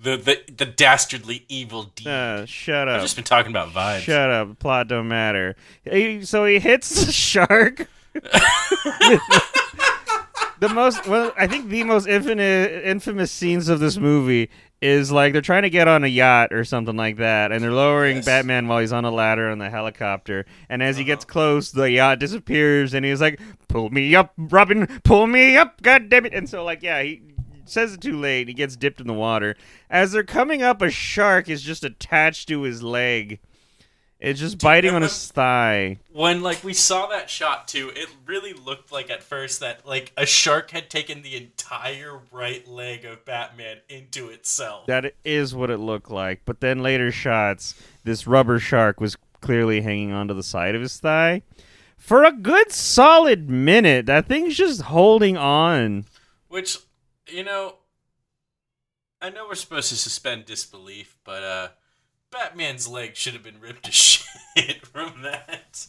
the 0.00 0.16
the 0.16 0.52
the 0.52 0.66
dastardly 0.66 1.44
evil 1.48 1.84
deed. 1.94 2.06
Uh, 2.06 2.46
shut 2.46 2.88
I've 2.88 3.02
just 3.02 3.16
been 3.16 3.24
talking 3.24 3.50
about 3.50 3.70
vibes. 3.70 4.00
Shut 4.00 4.30
up. 4.30 4.58
Plot 4.58 4.88
don't 4.88 5.08
matter. 5.08 5.56
He, 5.84 6.24
so 6.24 6.44
he 6.44 6.58
hits 6.58 7.06
the 7.06 7.12
shark. 7.12 7.88
the 10.60 10.68
most, 10.68 11.06
well, 11.06 11.32
I 11.36 11.46
think 11.46 11.68
the 11.68 11.84
most 11.84 12.06
infamous, 12.06 12.82
infamous 12.84 13.30
scenes 13.30 13.68
of 13.68 13.80
this 13.80 13.98
movie 13.98 14.50
is 14.86 15.10
like 15.10 15.32
they're 15.32 15.42
trying 15.42 15.62
to 15.62 15.70
get 15.70 15.88
on 15.88 16.04
a 16.04 16.08
yacht 16.08 16.52
or 16.52 16.64
something 16.64 16.96
like 16.96 17.16
that, 17.16 17.50
and 17.50 17.62
they're 17.62 17.72
lowering 17.72 18.16
Yes. 18.16 18.24
Batman 18.24 18.68
while 18.68 18.78
he's 18.78 18.92
on 18.92 19.04
a 19.04 19.10
ladder 19.10 19.48
on 19.50 19.58
the 19.58 19.68
helicopter. 19.68 20.46
And 20.68 20.82
as 20.82 20.96
he 20.96 21.04
gets 21.04 21.24
uh-huh. 21.24 21.32
close, 21.32 21.72
the 21.72 21.90
yacht 21.90 22.20
disappears, 22.20 22.94
and 22.94 23.04
he's 23.04 23.20
like, 23.20 23.40
"Pull 23.68 23.90
me 23.90 24.14
up, 24.14 24.32
Robin! 24.36 24.86
Pull 25.04 25.26
me 25.26 25.56
up! 25.56 25.82
God 25.82 26.08
damn 26.08 26.26
it!" 26.26 26.34
And 26.34 26.48
so, 26.48 26.64
like, 26.64 26.82
yeah, 26.82 27.02
he 27.02 27.22
says 27.64 27.94
it 27.94 28.00
too 28.00 28.18
late. 28.18 28.48
He 28.48 28.54
gets 28.54 28.76
dipped 28.76 29.00
in 29.00 29.06
the 29.06 29.12
water. 29.12 29.56
As 29.90 30.12
they're 30.12 30.22
coming 30.22 30.62
up, 30.62 30.80
a 30.80 30.90
shark 30.90 31.48
is 31.48 31.62
just 31.62 31.84
attached 31.84 32.48
to 32.48 32.62
his 32.62 32.82
leg. 32.82 33.40
It's 34.18 34.40
just 34.40 34.58
biting 34.58 34.94
on 34.94 35.02
his 35.02 35.30
thigh. 35.30 35.98
When 36.10 36.42
like 36.42 36.64
we 36.64 36.72
saw 36.72 37.06
that 37.08 37.28
shot 37.28 37.68
too, 37.68 37.92
it 37.94 38.08
really 38.24 38.54
looked 38.54 38.90
like 38.90 39.10
at 39.10 39.22
first 39.22 39.60
that 39.60 39.86
like 39.86 40.12
a 40.16 40.24
shark 40.24 40.70
had 40.70 40.88
taken 40.88 41.20
the 41.20 41.36
entire 41.36 42.20
right 42.32 42.66
leg 42.66 43.04
of 43.04 43.26
Batman 43.26 43.78
into 43.90 44.28
itself. 44.28 44.86
That 44.86 45.14
is 45.24 45.54
what 45.54 45.70
it 45.70 45.78
looked 45.78 46.10
like. 46.10 46.40
But 46.46 46.60
then 46.60 46.82
later 46.82 47.12
shots, 47.12 47.74
this 48.04 48.26
rubber 48.26 48.58
shark 48.58 49.00
was 49.00 49.16
clearly 49.42 49.82
hanging 49.82 50.12
onto 50.12 50.32
the 50.32 50.42
side 50.42 50.74
of 50.74 50.80
his 50.80 50.98
thigh. 50.98 51.42
For 51.98 52.24
a 52.24 52.32
good 52.32 52.72
solid 52.72 53.50
minute, 53.50 54.06
that 54.06 54.28
thing's 54.28 54.56
just 54.56 54.82
holding 54.82 55.36
on. 55.36 56.06
Which, 56.48 56.78
you 57.28 57.44
know, 57.44 57.74
I 59.20 59.28
know 59.28 59.46
we're 59.46 59.56
supposed 59.56 59.90
to 59.90 59.96
suspend 59.96 60.46
disbelief, 60.46 61.18
but 61.22 61.42
uh 61.42 61.68
Batman's 62.30 62.86
leg 62.88 63.16
should 63.16 63.32
have 63.34 63.42
been 63.42 63.60
ripped 63.60 63.84
to 63.84 63.92
shit 64.56 64.86
from 64.86 65.22
that. 65.22 65.86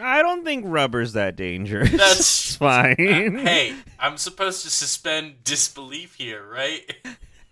I 0.00 0.22
don't 0.22 0.44
think 0.44 0.64
rubber's 0.66 1.14
that 1.14 1.34
dangerous. 1.36 1.90
That's- 1.90 2.56
fine. 2.58 2.96
hey, 3.38 3.74
I'm 3.98 4.16
supposed 4.16 4.62
to 4.64 4.70
suspend 4.70 5.44
disbelief 5.44 6.14
here, 6.14 6.44
right? 6.46 6.82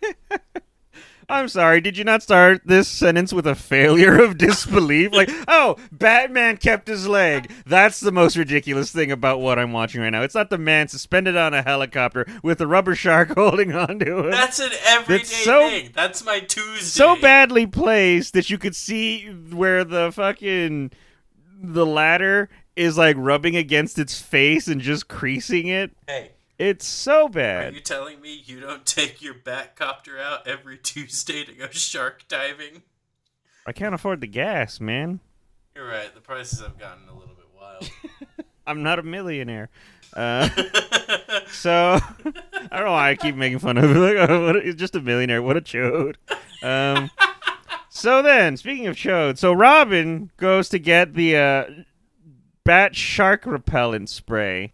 I'm 1.28 1.48
sorry, 1.48 1.80
did 1.80 1.98
you 1.98 2.04
not 2.04 2.22
start 2.22 2.62
this 2.64 2.86
sentence 2.86 3.32
with 3.32 3.46
a 3.48 3.54
failure 3.56 4.22
of 4.22 4.38
disbelief? 4.38 5.12
Like, 5.12 5.28
oh, 5.48 5.76
Batman 5.90 6.56
kept 6.56 6.86
his 6.86 7.08
leg. 7.08 7.50
That's 7.66 7.98
the 7.98 8.12
most 8.12 8.36
ridiculous 8.36 8.92
thing 8.92 9.10
about 9.10 9.40
what 9.40 9.58
I'm 9.58 9.72
watching 9.72 10.00
right 10.02 10.10
now. 10.10 10.22
It's 10.22 10.36
not 10.36 10.50
the 10.50 10.58
man 10.58 10.86
suspended 10.86 11.36
on 11.36 11.52
a 11.52 11.62
helicopter 11.62 12.26
with 12.44 12.60
a 12.60 12.66
rubber 12.66 12.94
shark 12.94 13.30
holding 13.34 13.74
onto 13.74 14.20
it. 14.20 14.30
That's 14.30 14.60
an 14.60 14.70
everyday 14.86 15.18
That's 15.18 15.36
so- 15.44 15.68
thing. 15.68 15.90
That's 15.94 16.24
my 16.24 16.40
Tuesday. 16.40 16.80
so 16.84 17.20
badly 17.20 17.66
placed 17.66 18.32
that 18.34 18.48
you 18.48 18.58
could 18.58 18.76
see 18.76 19.26
where 19.26 19.82
the 19.82 20.12
fucking 20.12 20.92
the 21.60 21.86
ladder 21.86 22.48
is 22.76 22.96
like 22.98 23.16
rubbing 23.18 23.56
against 23.56 23.98
its 23.98 24.20
face 24.20 24.68
and 24.68 24.80
just 24.80 25.08
creasing 25.08 25.66
it. 25.66 25.90
Hey, 26.06 26.30
It's 26.58 26.86
so 26.86 27.28
bad. 27.28 27.72
are 27.72 27.76
you 27.76 27.82
telling 27.82 28.20
me 28.20 28.42
you 28.44 28.60
don't 28.60 28.86
take 28.86 29.20
your 29.20 29.34
Batcopter 29.34 30.18
out 30.18 30.46
every 30.46 30.78
Tuesday 30.78 31.44
to 31.44 31.52
go 31.52 31.68
shark 31.70 32.24
diving? 32.28 32.82
I 33.66 33.72
can't 33.72 33.94
afford 33.94 34.22
the 34.22 34.26
gas, 34.26 34.80
man. 34.80 35.20
You're 35.74 35.86
right. 35.86 36.14
The 36.14 36.20
prices 36.22 36.60
have 36.60 36.78
gotten 36.78 37.08
a 37.08 37.12
little 37.18 37.34
bit 37.34 37.46
wild. 37.54 37.90
I'm 38.66 38.82
not 38.82 38.98
a 38.98 39.02
millionaire. 39.02 39.68
Uh, 40.14 40.48
so 41.50 41.98
I 42.24 42.76
don't 42.76 42.86
know 42.86 42.92
why 42.92 43.10
I 43.10 43.16
keep 43.16 43.36
making 43.36 43.58
fun 43.58 43.76
of 43.76 43.84
it. 43.84 43.98
Like, 43.98 44.30
oh, 44.30 44.46
what, 44.46 44.64
he's 44.64 44.76
just 44.76 44.96
a 44.96 45.00
millionaire. 45.02 45.42
What 45.42 45.58
a 45.58 45.60
chode. 45.60 46.16
Um, 46.62 47.10
so 47.90 48.22
then, 48.22 48.56
speaking 48.56 48.86
of 48.86 48.96
chode, 48.96 49.36
so 49.36 49.52
Robin 49.52 50.30
goes 50.38 50.70
to 50.70 50.78
get 50.78 51.14
the 51.14 51.36
uh, 51.36 51.64
bat 52.64 52.96
shark 52.96 53.44
repellent 53.44 54.08
spray. 54.08 54.72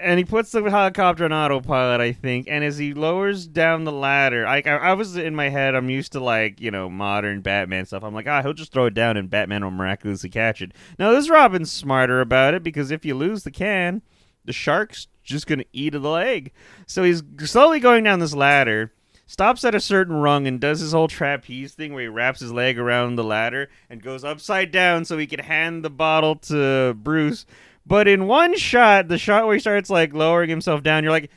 And 0.00 0.18
he 0.18 0.24
puts 0.24 0.50
the 0.50 0.62
helicopter 0.62 1.24
on 1.24 1.32
autopilot, 1.32 2.00
I 2.00 2.12
think. 2.12 2.46
And 2.48 2.64
as 2.64 2.78
he 2.78 2.94
lowers 2.94 3.46
down 3.46 3.84
the 3.84 3.92
ladder, 3.92 4.46
I, 4.46 4.62
I, 4.64 4.70
I 4.70 4.92
was 4.94 5.16
in 5.16 5.34
my 5.34 5.48
head, 5.48 5.74
I'm 5.74 5.90
used 5.90 6.12
to 6.12 6.20
like, 6.20 6.60
you 6.60 6.70
know, 6.70 6.88
modern 6.88 7.42
Batman 7.42 7.84
stuff. 7.86 8.02
I'm 8.02 8.14
like, 8.14 8.26
ah, 8.26 8.42
he'll 8.42 8.54
just 8.54 8.72
throw 8.72 8.86
it 8.86 8.94
down 8.94 9.16
and 9.16 9.28
Batman 9.28 9.62
will 9.62 9.70
miraculously 9.70 10.30
catch 10.30 10.62
it. 10.62 10.72
Now, 10.98 11.12
this 11.12 11.28
Robin's 11.28 11.70
smarter 11.70 12.20
about 12.20 12.54
it 12.54 12.62
because 12.62 12.90
if 12.90 13.04
you 13.04 13.14
lose 13.14 13.42
the 13.42 13.50
can, 13.50 14.02
the 14.44 14.52
shark's 14.52 15.06
just 15.22 15.46
going 15.46 15.60
to 15.60 15.66
eat 15.72 15.90
the 15.90 15.98
leg. 15.98 16.52
So 16.86 17.04
he's 17.04 17.22
slowly 17.44 17.80
going 17.80 18.04
down 18.04 18.20
this 18.20 18.34
ladder, 18.34 18.92
stops 19.26 19.64
at 19.64 19.74
a 19.74 19.80
certain 19.80 20.16
rung, 20.16 20.46
and 20.46 20.60
does 20.60 20.80
his 20.80 20.92
whole 20.92 21.08
trapeze 21.08 21.74
thing 21.74 21.92
where 21.92 22.02
he 22.02 22.08
wraps 22.08 22.40
his 22.40 22.52
leg 22.52 22.78
around 22.78 23.16
the 23.16 23.24
ladder 23.24 23.68
and 23.88 24.02
goes 24.02 24.24
upside 24.24 24.72
down 24.72 25.04
so 25.04 25.18
he 25.18 25.26
can 25.26 25.40
hand 25.40 25.84
the 25.84 25.90
bottle 25.90 26.36
to 26.36 26.94
Bruce. 26.94 27.46
But 27.90 28.06
in 28.06 28.28
one 28.28 28.56
shot, 28.56 29.08
the 29.08 29.18
shot 29.18 29.46
where 29.46 29.54
he 29.54 29.60
starts 29.60 29.90
like 29.90 30.14
lowering 30.14 30.48
himself 30.48 30.84
down, 30.84 31.02
you're 31.02 31.10
like, 31.12 31.28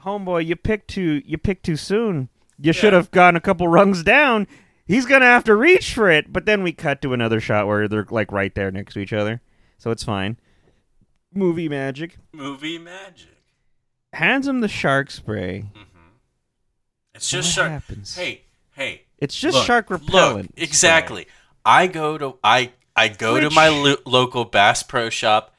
"Homeboy, 0.00 0.44
you 0.44 0.54
picked 0.54 0.88
too 0.88 1.22
you 1.24 1.38
picked 1.38 1.64
too 1.64 1.76
soon. 1.76 2.28
You 2.60 2.74
should 2.74 2.92
have 2.92 3.10
gone 3.10 3.36
a 3.36 3.40
couple 3.40 3.66
rungs 3.68 4.02
down. 4.02 4.46
He's 4.86 5.06
gonna 5.06 5.24
have 5.24 5.44
to 5.44 5.54
reach 5.54 5.94
for 5.94 6.10
it." 6.10 6.30
But 6.30 6.44
then 6.44 6.62
we 6.62 6.72
cut 6.72 7.00
to 7.00 7.14
another 7.14 7.40
shot 7.40 7.66
where 7.66 7.88
they're 7.88 8.06
like 8.10 8.30
right 8.32 8.54
there 8.54 8.70
next 8.70 8.92
to 8.94 9.00
each 9.00 9.14
other, 9.14 9.40
so 9.78 9.90
it's 9.90 10.04
fine. 10.04 10.36
Movie 11.32 11.70
magic. 11.70 12.18
Movie 12.34 12.76
magic. 12.78 13.30
Hands 14.12 14.46
him 14.46 14.60
the 14.60 14.68
shark 14.68 15.10
spray. 15.10 15.64
Mm-hmm. 15.74 16.08
It's 17.14 17.30
just 17.30 17.48
What 17.48 17.54
shark. 17.54 17.70
happens? 17.70 18.14
Hey, 18.14 18.42
hey. 18.72 19.04
It's 19.18 19.34
just 19.40 19.56
look, 19.56 19.66
shark 19.66 19.88
repellent. 19.88 20.50
Look, 20.50 20.62
exactly. 20.62 21.28
I 21.64 21.86
go 21.86 22.18
to 22.18 22.36
I 22.44 22.72
I 22.94 23.08
go 23.08 23.40
to 23.40 23.48
my 23.48 23.68
lo- 23.70 23.96
local 24.04 24.44
Bass 24.44 24.82
Pro 24.82 25.08
Shop 25.08 25.53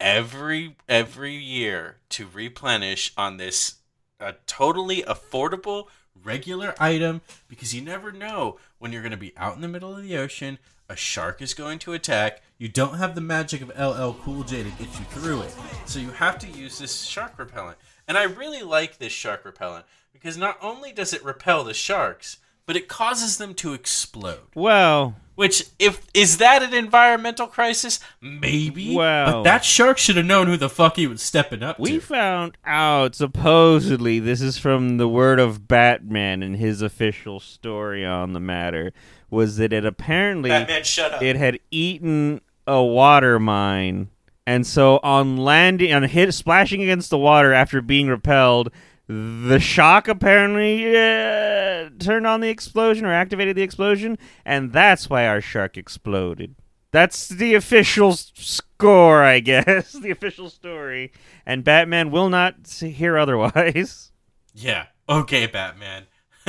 every 0.00 0.76
every 0.88 1.34
year 1.34 1.98
to 2.08 2.26
replenish 2.32 3.12
on 3.16 3.36
this 3.36 3.76
a 4.18 4.34
totally 4.46 5.02
affordable 5.02 5.86
regular 6.22 6.74
item 6.78 7.20
because 7.48 7.74
you 7.74 7.80
never 7.80 8.10
know 8.12 8.58
when 8.78 8.92
you're 8.92 9.02
going 9.02 9.10
to 9.10 9.16
be 9.16 9.36
out 9.36 9.54
in 9.54 9.60
the 9.60 9.68
middle 9.68 9.94
of 9.94 10.02
the 10.02 10.16
ocean 10.16 10.58
a 10.88 10.96
shark 10.96 11.40
is 11.40 11.54
going 11.54 11.78
to 11.78 11.92
attack 11.92 12.42
you 12.60 12.68
don't 12.68 12.98
have 12.98 13.14
the 13.14 13.22
magic 13.22 13.62
of 13.62 13.70
LL 13.70 14.12
Cool 14.22 14.42
J 14.42 14.62
to 14.64 14.70
get 14.70 14.80
you 14.80 15.04
through 15.12 15.40
it. 15.40 15.54
So 15.86 15.98
you 15.98 16.10
have 16.10 16.38
to 16.40 16.46
use 16.46 16.78
this 16.78 17.04
shark 17.04 17.38
repellent. 17.38 17.78
And 18.06 18.18
I 18.18 18.24
really 18.24 18.62
like 18.62 18.98
this 18.98 19.14
shark 19.14 19.46
repellent 19.46 19.86
because 20.12 20.36
not 20.36 20.58
only 20.60 20.92
does 20.92 21.14
it 21.14 21.24
repel 21.24 21.64
the 21.64 21.72
sharks 21.72 22.36
but 22.66 22.76
it 22.76 22.86
causes 22.86 23.38
them 23.38 23.54
to 23.54 23.72
explode. 23.72 24.48
Well, 24.54 25.16
which, 25.40 25.64
if 25.78 26.06
is 26.12 26.36
that 26.36 26.62
an 26.62 26.74
environmental 26.74 27.46
crisis? 27.46 27.98
Maybe. 28.20 28.94
Well- 28.94 29.32
but 29.38 29.42
that 29.44 29.64
shark 29.64 29.96
should 29.96 30.18
have 30.18 30.26
known 30.26 30.48
who 30.48 30.58
the 30.58 30.68
fuck 30.68 30.96
he 30.96 31.06
was 31.06 31.22
stepping 31.22 31.62
up 31.62 31.78
we 31.78 31.88
to. 31.88 31.94
We 31.94 32.00
found 32.00 32.58
out 32.66 33.14
supposedly 33.14 34.18
this 34.18 34.42
is 34.42 34.58
from 34.58 34.98
the 34.98 35.08
word 35.08 35.40
of 35.40 35.66
Batman 35.66 36.42
and 36.42 36.56
his 36.56 36.82
official 36.82 37.40
story 37.40 38.04
on 38.04 38.34
the 38.34 38.40
matter 38.40 38.92
was 39.30 39.56
that 39.56 39.72
it 39.72 39.86
apparently 39.86 40.50
Batman, 40.50 40.84
shut 40.84 41.14
up. 41.14 41.22
it 41.22 41.36
had 41.36 41.58
eaten 41.70 42.42
a 42.66 42.82
water 42.82 43.38
mine 43.38 44.10
and 44.46 44.66
so 44.66 45.00
on 45.02 45.38
landing 45.38 45.90
on 45.94 46.02
hit 46.02 46.34
splashing 46.34 46.82
against 46.82 47.08
the 47.08 47.16
water 47.16 47.54
after 47.54 47.80
being 47.80 48.08
repelled 48.08 48.70
the 49.10 49.58
shock 49.58 50.06
apparently 50.08 50.96
uh, 50.96 51.90
turned 51.98 52.26
on 52.26 52.40
the 52.40 52.48
explosion 52.48 53.04
or 53.04 53.12
activated 53.12 53.56
the 53.56 53.62
explosion 53.62 54.16
and 54.44 54.72
that's 54.72 55.10
why 55.10 55.26
our 55.26 55.40
shark 55.40 55.76
exploded 55.76 56.54
that's 56.92 57.28
the 57.28 57.54
official 57.54 58.12
score 58.12 59.22
i 59.22 59.40
guess 59.40 59.92
the 60.02 60.10
official 60.10 60.48
story 60.48 61.12
and 61.44 61.64
batman 61.64 62.10
will 62.10 62.28
not 62.28 62.68
hear 62.68 63.16
otherwise 63.18 64.10
yeah. 64.54 64.86
Okay, 65.08 65.46
Batman. 65.46 66.06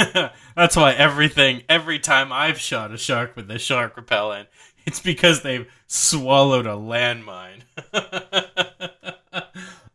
That's 0.55 0.75
why 0.75 0.93
everything, 0.93 1.63
every 1.67 1.99
time 1.99 2.31
I've 2.31 2.59
shot 2.59 2.91
a 2.93 2.97
shark 2.97 3.35
with 3.35 3.49
a 3.49 3.59
shark 3.59 3.97
repellent, 3.97 4.49
it's 4.85 4.99
because 4.99 5.41
they've 5.41 5.67
swallowed 5.87 6.65
a 6.65 6.75
landmine. 6.75 7.63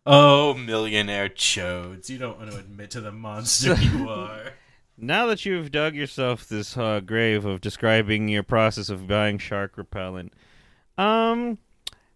Oh, 0.06 0.54
millionaire 0.54 1.28
chodes. 1.28 2.08
You 2.08 2.18
don't 2.18 2.38
want 2.38 2.50
to 2.52 2.58
admit 2.58 2.90
to 2.92 3.00
the 3.00 3.12
monster 3.12 3.74
you 3.80 4.08
are. 4.08 4.52
Now 4.98 5.26
that 5.26 5.44
you've 5.44 5.70
dug 5.70 5.94
yourself 5.94 6.48
this 6.48 6.76
uh, 6.76 7.00
grave 7.00 7.44
of 7.44 7.60
describing 7.60 8.28
your 8.28 8.42
process 8.42 8.88
of 8.88 9.06
buying 9.06 9.36
shark 9.38 9.76
repellent, 9.76 10.32
um, 10.96 11.58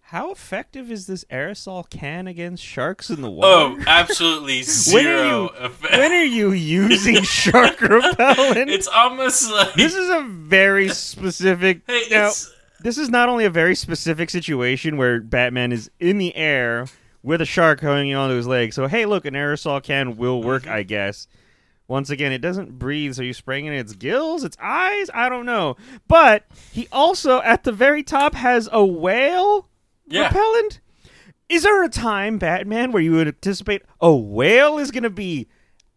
how 0.00 0.33
effective 0.33 0.90
is 0.90 1.07
this 1.07 1.24
aerosol 1.31 1.88
can 1.88 2.26
against 2.26 2.64
sharks 2.64 3.11
in 3.11 3.20
the 3.20 3.31
water? 3.31 3.48
Oh, 3.48 3.70
water? 3.72 3.85
absolutely 3.87 4.55
when 4.92 5.07
are 5.07 5.18
zero 5.18 5.29
you 5.29 5.46
effect. 5.59 5.92
when 5.98 6.12
are 6.12 6.24
you 6.24 6.53
using 6.53 7.22
shark 7.22 7.81
repellent? 7.81 8.70
It's 8.70 8.88
almost 8.88 9.50
like 9.53 9.74
this 9.74 9.94
is 9.94 10.09
a 10.09 10.22
very 10.22 10.88
specific. 10.88 11.83
Hey, 11.87 12.05
now, 12.11 12.33
this 12.81 12.96
is 12.96 13.11
not 13.11 13.29
only 13.29 13.44
a 13.44 13.50
very 13.50 13.74
specific 13.74 14.31
situation 14.31 14.96
where 14.96 15.20
Batman 15.20 15.70
is 15.70 15.90
in 16.00 16.16
the 16.18 16.35
air 16.35 16.87
with 17.22 17.40
a 17.40 17.46
shark 17.46 17.80
hanging 17.80 18.14
onto 18.14 18.37
his 18.37 18.46
leg. 18.46 18.72
So 18.72 18.87
hey, 18.87 19.06
look, 19.06 19.24
an 19.24 19.35
aerosol 19.35 19.83
can 19.83 20.16
will 20.16 20.42
work, 20.42 20.62
Mm-hmm. 20.64 20.72
I 20.72 20.83
guess. 20.83 21.26
Once 21.88 22.09
again, 22.09 22.30
it 22.30 22.38
doesn't 22.38 22.78
breathe, 22.78 23.14
so 23.14 23.22
you 23.22 23.33
spraying 23.35 23.66
it 23.66 23.72
in 23.72 23.78
its 23.80 23.94
gills, 23.94 24.44
its 24.44 24.56
eyes? 24.61 25.11
I 25.12 25.28
don't 25.28 25.44
know. 25.44 25.76
But 26.06 26.44
he 26.70 26.87
also 26.92 27.40
at 27.42 27.64
the 27.64 27.72
very 27.72 28.04
top 28.04 28.35
has 28.35 28.68
a 28.70 28.85
whale 28.85 29.68
Yeah. 30.06 30.26
repellent. 30.26 30.80
Is 31.48 31.64
there 31.64 31.83
a 31.83 31.88
time, 31.88 32.38
Batman, 32.38 32.92
where 32.92 33.02
you 33.02 33.11
would 33.12 33.26
anticipate 33.26 33.83
a 34.00 34.14
whale 34.14 34.78
is 34.78 34.92
going 34.92 35.02
to 35.02 35.11
be 35.11 35.48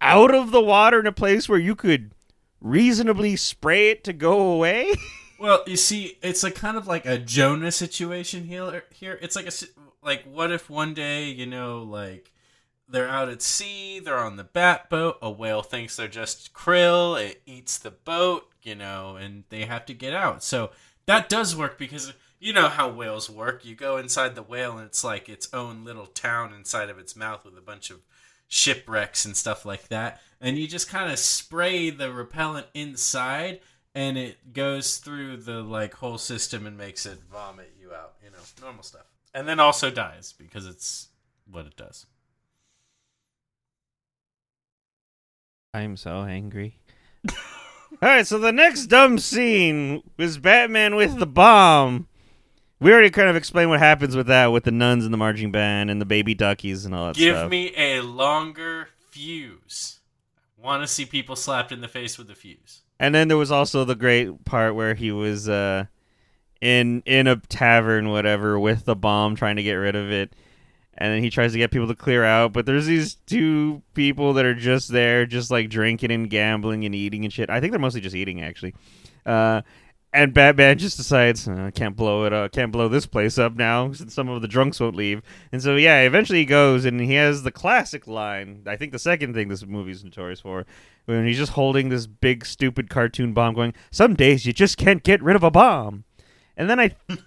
out 0.01 0.33
of 0.33 0.49
the 0.49 0.61
water 0.61 0.99
in 0.99 1.05
a 1.05 1.11
place 1.11 1.47
where 1.47 1.59
you 1.59 1.75
could 1.75 2.11
reasonably 2.59 3.35
spray 3.35 3.91
it 3.91 4.03
to 4.05 4.13
go 4.13 4.39
away? 4.51 4.93
Well, 5.39 5.63
you 5.67 5.77
see, 5.77 6.17
it's 6.21 6.43
a 6.43 6.51
kind 6.51 6.77
of 6.77 6.87
like 6.87 7.05
a 7.05 7.17
Jonah 7.17 7.71
situation 7.71 8.45
here. 8.45 8.83
Here, 8.93 9.19
it's 9.21 9.35
like 9.35 9.47
a 9.47 9.51
like 10.03 10.23
what 10.23 10.51
if 10.51 10.69
one 10.69 10.93
day 10.93 11.29
you 11.29 11.45
know 11.45 11.81
like 11.81 12.31
they're 12.87 13.09
out 13.09 13.29
at 13.29 13.41
sea, 13.41 13.99
they're 13.99 14.17
on 14.17 14.35
the 14.35 14.43
bat 14.43 14.89
boat, 14.89 15.17
a 15.21 15.31
whale 15.31 15.63
thinks 15.63 15.95
they're 15.95 16.07
just 16.07 16.53
krill, 16.53 17.21
it 17.21 17.41
eats 17.45 17.77
the 17.77 17.91
boat, 17.91 18.51
you 18.61 18.75
know, 18.75 19.15
and 19.15 19.45
they 19.49 19.65
have 19.65 19.85
to 19.87 19.93
get 19.93 20.13
out. 20.13 20.43
So 20.43 20.71
that 21.05 21.29
does 21.29 21.55
work 21.55 21.77
because 21.77 22.13
you 22.39 22.53
know 22.53 22.67
how 22.67 22.89
whales 22.89 23.29
work. 23.29 23.65
You 23.65 23.75
go 23.75 23.97
inside 23.97 24.35
the 24.35 24.43
whale 24.43 24.77
and 24.77 24.85
it's 24.85 25.03
like 25.03 25.29
its 25.29 25.51
own 25.53 25.83
little 25.83 26.05
town 26.05 26.53
inside 26.53 26.89
of 26.89 26.99
its 26.99 27.15
mouth 27.15 27.45
with 27.45 27.57
a 27.57 27.61
bunch 27.61 27.89
of 27.89 28.01
shipwrecks 28.47 29.25
and 29.25 29.35
stuff 29.35 29.65
like 29.65 29.87
that. 29.87 30.21
And 30.39 30.57
you 30.57 30.67
just 30.67 30.89
kind 30.89 31.11
of 31.11 31.17
spray 31.19 31.89
the 31.89 32.11
repellent 32.11 32.67
inside 32.73 33.61
and 33.95 34.17
it 34.17 34.53
goes 34.53 34.97
through 34.97 35.37
the 35.37 35.61
like 35.61 35.93
whole 35.95 36.17
system 36.17 36.65
and 36.65 36.77
makes 36.77 37.05
it 37.05 37.19
vomit 37.31 37.71
you 37.79 37.93
out, 37.93 38.13
you 38.23 38.29
know, 38.31 38.37
normal 38.61 38.83
stuff. 38.83 39.05
And 39.33 39.47
then 39.47 39.59
also 39.59 39.89
dies 39.89 40.33
because 40.37 40.65
it's 40.67 41.09
what 41.49 41.65
it 41.65 41.75
does. 41.75 42.05
I'm 45.73 45.97
so 45.97 46.21
angry. 46.23 46.77
All 47.29 48.09
right, 48.09 48.27
so 48.27 48.37
the 48.37 48.51
next 48.51 48.87
dumb 48.87 49.17
scene 49.17 50.03
was 50.17 50.37
Batman 50.37 50.95
with 50.95 51.17
the 51.17 51.25
bomb. 51.25 52.07
We 52.79 52.91
already 52.91 53.09
kind 53.09 53.29
of 53.29 53.35
explained 53.35 53.69
what 53.69 53.79
happens 53.79 54.15
with 54.15 54.27
that, 54.27 54.47
with 54.47 54.65
the 54.65 54.71
nuns 54.71 55.05
and 55.05 55.13
the 55.13 55.17
marching 55.17 55.51
band 55.51 55.89
and 55.89 56.01
the 56.01 56.05
baby 56.05 56.35
duckies 56.35 56.85
and 56.85 56.93
all 56.93 57.07
that 57.07 57.15
Give 57.15 57.35
stuff. 57.35 57.49
me 57.49 57.73
a 57.77 58.01
longer 58.01 58.89
fuse. 59.09 59.99
Want 60.57 60.83
to 60.83 60.87
see 60.87 61.05
people 61.05 61.35
slapped 61.35 61.71
in 61.71 61.81
the 61.81 61.87
face 61.87 62.17
with 62.17 62.29
a 62.29 62.35
fuse. 62.35 62.82
And 62.99 63.13
then 63.13 63.27
there 63.27 63.37
was 63.37 63.51
also 63.51 63.85
the 63.85 63.95
great 63.95 64.45
part 64.45 64.75
where 64.75 64.93
he 64.93 65.11
was 65.11 65.49
uh, 65.49 65.85
in 66.61 67.03
in 67.05 67.27
a 67.27 67.35
tavern, 67.35 68.09
whatever, 68.09 68.59
with 68.59 68.85
the 68.85 68.95
bomb, 68.95 69.35
trying 69.35 69.57
to 69.57 69.63
get 69.63 69.73
rid 69.73 69.95
of 69.95 70.11
it. 70.11 70.33
And 70.95 71.11
then 71.11 71.23
he 71.23 71.29
tries 71.31 71.53
to 71.53 71.57
get 71.57 71.71
people 71.71 71.87
to 71.87 71.95
clear 71.95 72.23
out, 72.23 72.53
but 72.53 72.67
there's 72.67 72.85
these 72.85 73.15
two 73.25 73.81
people 73.95 74.33
that 74.33 74.45
are 74.45 74.53
just 74.53 74.89
there, 74.89 75.25
just 75.25 75.49
like 75.49 75.69
drinking 75.69 76.11
and 76.11 76.29
gambling 76.29 76.85
and 76.85 76.93
eating 76.93 77.23
and 77.25 77.33
shit. 77.33 77.49
I 77.49 77.59
think 77.59 77.71
they're 77.71 77.79
mostly 77.79 77.99
just 77.99 78.15
eating, 78.15 78.43
actually. 78.43 78.75
Uh, 79.25 79.63
and 80.13 80.33
Batman 80.33 80.77
just 80.77 80.97
decides 80.97 81.47
"Uh, 81.47 81.65
I 81.67 81.71
can't 81.71 81.95
blow 81.95 82.25
it. 82.25 82.33
Uh, 82.33 82.47
can't 82.47 82.71
blow 82.71 82.87
this 82.87 83.05
place 83.05 83.37
up 83.37 83.55
now 83.55 83.91
since 83.91 84.13
some 84.13 84.29
of 84.29 84.41
the 84.41 84.47
drunks 84.47 84.79
won't 84.79 84.95
leave. 84.95 85.21
And 85.51 85.61
so 85.61 85.75
yeah, 85.75 86.01
eventually 86.01 86.39
he 86.39 86.45
goes 86.45 86.85
and 86.85 87.01
he 87.01 87.15
has 87.15 87.43
the 87.43 87.51
classic 87.51 88.07
line. 88.07 88.63
I 88.67 88.75
think 88.75 88.91
the 88.91 88.99
second 88.99 89.33
thing 89.33 89.47
this 89.47 89.65
movie's 89.65 90.03
notorious 90.03 90.39
for, 90.39 90.65
when 91.05 91.25
he's 91.25 91.37
just 91.37 91.53
holding 91.53 91.89
this 91.89 92.05
big 92.05 92.45
stupid 92.45 92.89
cartoon 92.89 93.33
bomb, 93.33 93.55
going, 93.55 93.73
"Some 93.91 94.15
days 94.15 94.45
you 94.45 94.53
just 94.53 94.77
can't 94.77 95.03
get 95.03 95.21
rid 95.23 95.35
of 95.35 95.43
a 95.43 95.51
bomb." 95.51 96.03
And 96.55 96.69
then 96.69 96.79
I, 96.79 96.95
and 97.09 97.17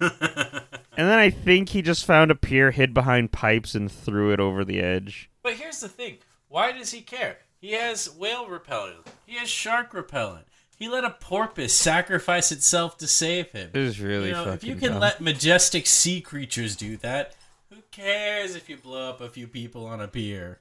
then 0.95 1.19
I 1.19 1.29
think 1.29 1.69
he 1.69 1.81
just 1.81 2.05
found 2.05 2.31
a 2.31 2.35
pier, 2.35 2.71
hid 2.71 2.93
behind 2.93 3.33
pipes, 3.33 3.75
and 3.75 3.91
threw 3.91 4.31
it 4.31 4.39
over 4.39 4.63
the 4.63 4.79
edge. 4.79 5.29
But 5.43 5.55
here's 5.55 5.81
the 5.81 5.89
thing: 5.89 6.19
why 6.47 6.71
does 6.71 6.91
he 6.91 7.01
care? 7.01 7.39
He 7.59 7.71
has 7.73 8.09
whale 8.09 8.47
repellent. 8.47 9.07
He 9.25 9.35
has 9.35 9.49
shark 9.49 9.93
repellent. 9.93 10.46
He 10.77 10.87
let 10.87 11.03
a 11.03 11.09
porpoise 11.09 11.73
sacrifice 11.73 12.51
itself 12.51 12.99
to 12.99 13.07
save 13.07 13.51
him. 13.51 13.71
It 13.73 13.79
was 13.79 13.99
really 13.99 14.27
you 14.27 14.33
know, 14.33 14.51
if 14.51 14.63
you 14.63 14.75
can 14.75 14.91
dumb. 14.91 15.01
let 15.01 15.19
majestic 15.19 15.87
sea 15.87 16.21
creatures 16.21 16.75
do 16.75 16.97
that, 16.97 17.35
who 17.71 17.77
cares 17.89 18.55
if 18.55 18.69
you 18.69 18.77
blow 18.77 19.09
up 19.09 19.19
a 19.19 19.27
few 19.27 19.47
people 19.47 19.87
on 19.87 19.99
a 19.99 20.07
pier? 20.07 20.59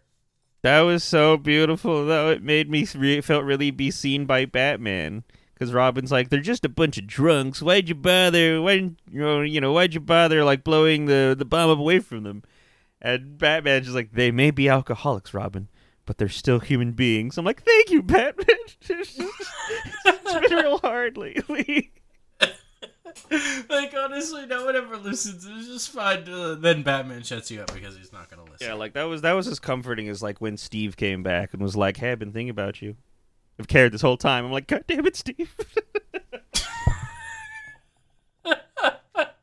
That 0.62 0.80
was 0.80 1.04
so 1.04 1.36
beautiful, 1.36 2.06
though. 2.06 2.30
It 2.30 2.42
made 2.42 2.70
me 2.70 2.88
re- 2.94 3.20
felt 3.20 3.44
really 3.44 3.70
be 3.70 3.90
seen 3.90 4.24
by 4.24 4.46
Batman. 4.46 5.22
Because 5.52 5.72
Robin's 5.72 6.10
like, 6.10 6.30
they're 6.30 6.40
just 6.40 6.64
a 6.64 6.70
bunch 6.70 6.96
of 6.96 7.06
drunks. 7.06 7.60
Why'd 7.60 7.88
you 7.88 7.94
bother? 7.94 8.60
Why 8.62 8.72
you 8.72 8.96
know? 9.10 9.42
You 9.42 9.60
know, 9.60 9.72
why'd 9.72 9.94
you 9.94 10.00
bother 10.00 10.44
like 10.44 10.64
blowing 10.64 11.06
the 11.06 11.34
the 11.38 11.44
bomb 11.44 11.70
up 11.70 11.78
away 11.78 11.98
from 11.98 12.24
them? 12.24 12.42
And 13.00 13.38
Batman's 13.38 13.84
just 13.84 13.94
like, 13.94 14.12
they 14.12 14.30
may 14.30 14.50
be 14.50 14.68
alcoholics, 14.68 15.34
Robin, 15.34 15.68
but 16.06 16.18
they're 16.18 16.28
still 16.28 16.60
human 16.60 16.92
beings. 16.92 17.36
I'm 17.36 17.44
like, 17.44 17.62
thank 17.62 17.90
you, 17.90 18.02
Batman. 18.02 18.56
it's 18.88 19.16
been 19.16 20.42
real 20.50 20.78
hard 20.78 21.16
lately. 21.18 21.92
like 23.68 23.94
honestly, 23.96 24.46
no 24.46 24.64
one 24.64 24.76
ever 24.76 24.96
listens. 24.96 25.44
It's 25.44 25.66
just 25.66 25.90
fine. 25.90 26.24
To, 26.24 26.54
then 26.54 26.82
Batman 26.82 27.22
shuts 27.22 27.50
you 27.50 27.60
up 27.60 27.72
because 27.74 27.96
he's 27.96 28.12
not 28.12 28.30
gonna 28.30 28.44
listen. 28.44 28.66
Yeah, 28.68 28.74
like 28.74 28.92
that 28.94 29.04
was 29.04 29.22
that 29.22 29.32
was 29.32 29.48
as 29.48 29.58
comforting 29.58 30.08
as 30.08 30.22
like 30.22 30.40
when 30.40 30.56
Steve 30.56 30.96
came 30.96 31.22
back 31.22 31.52
and 31.52 31.62
was 31.62 31.76
like, 31.76 31.96
"Hey, 31.96 32.12
I've 32.12 32.18
been 32.18 32.32
thinking 32.32 32.50
about 32.50 32.80
you. 32.80 32.96
I've 33.58 33.68
cared 33.68 33.92
this 33.92 34.02
whole 34.02 34.16
time." 34.16 34.44
I'm 34.44 34.52
like, 34.52 34.66
"God 34.66 34.84
damn 34.86 35.06
it, 35.06 35.16
Steve!" 35.16 35.54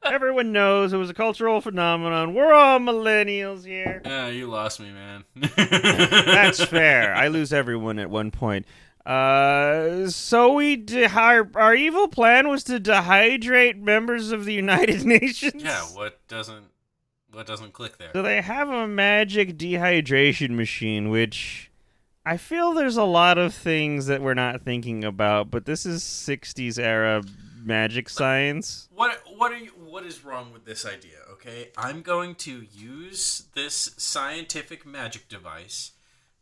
Everyone 0.06 0.52
knows 0.52 0.94
it 0.94 0.98
was 0.98 1.10
a 1.10 1.14
cultural 1.14 1.62
phenomenon. 1.62 2.34
We're 2.34 2.54
all 2.54 2.80
millennials 2.80 3.66
here. 3.66 4.02
Ah, 4.06 4.28
you 4.28 4.48
lost 4.48 4.80
me, 4.80 4.92
man. 4.92 5.24
That's 5.58 6.64
fair. 6.64 7.14
I 7.16 7.28
lose 7.28 7.54
everyone 7.54 8.00
at 8.00 8.10
one 8.10 8.32
point. 8.32 8.66
Uh, 9.06 10.08
so 10.10 10.54
we 10.54 10.78
de- 10.78 11.08
our 11.08 11.50
our 11.56 11.76
evil 11.76 12.08
plan 12.08 12.48
was 12.48 12.64
to 12.64 12.80
dehydrate 12.80 13.78
members 13.78 14.32
of 14.32 14.46
the 14.46 14.54
United 14.54 15.04
Nations. 15.06 15.62
Yeah, 15.62 15.82
what 15.94 16.26
doesn't 16.28 16.68
what 17.32 17.46
doesn't 17.46 17.74
click 17.74 17.98
there? 17.98 18.12
So 18.14 18.22
they 18.22 18.42
have 18.42 18.70
a 18.70 18.88
magic 18.88 19.58
dehydration 19.58 20.52
machine, 20.52 21.10
which 21.10 21.70
I 22.26 22.38
feel 22.38 22.74
there's 22.74 22.96
a 22.96 23.04
lot 23.04 23.38
of 23.38 23.54
things 23.54 24.06
that 24.06 24.22
we're 24.22 24.36
not 24.36 24.62
thinking 24.62 25.04
about, 25.04 25.52
but 25.52 25.66
this 25.66 25.86
is 25.86 26.02
60s 26.04 26.80
era 26.80 27.24
magic 27.62 28.08
science. 28.08 28.88
What 28.96 29.22
what 29.36 29.52
are 29.52 29.58
you 29.58 29.72
what 29.94 30.04
is 30.08 30.26
wrong 30.26 30.52
with 30.52 30.66
this 30.66 30.88
idea, 30.88 31.20
okay? 31.30 31.70
I'm 31.78 32.02
going 32.02 32.34
to 32.36 32.66
use 32.74 33.44
this 33.54 33.92
scientific 33.96 34.88
magic 34.88 35.30
device 35.30 35.92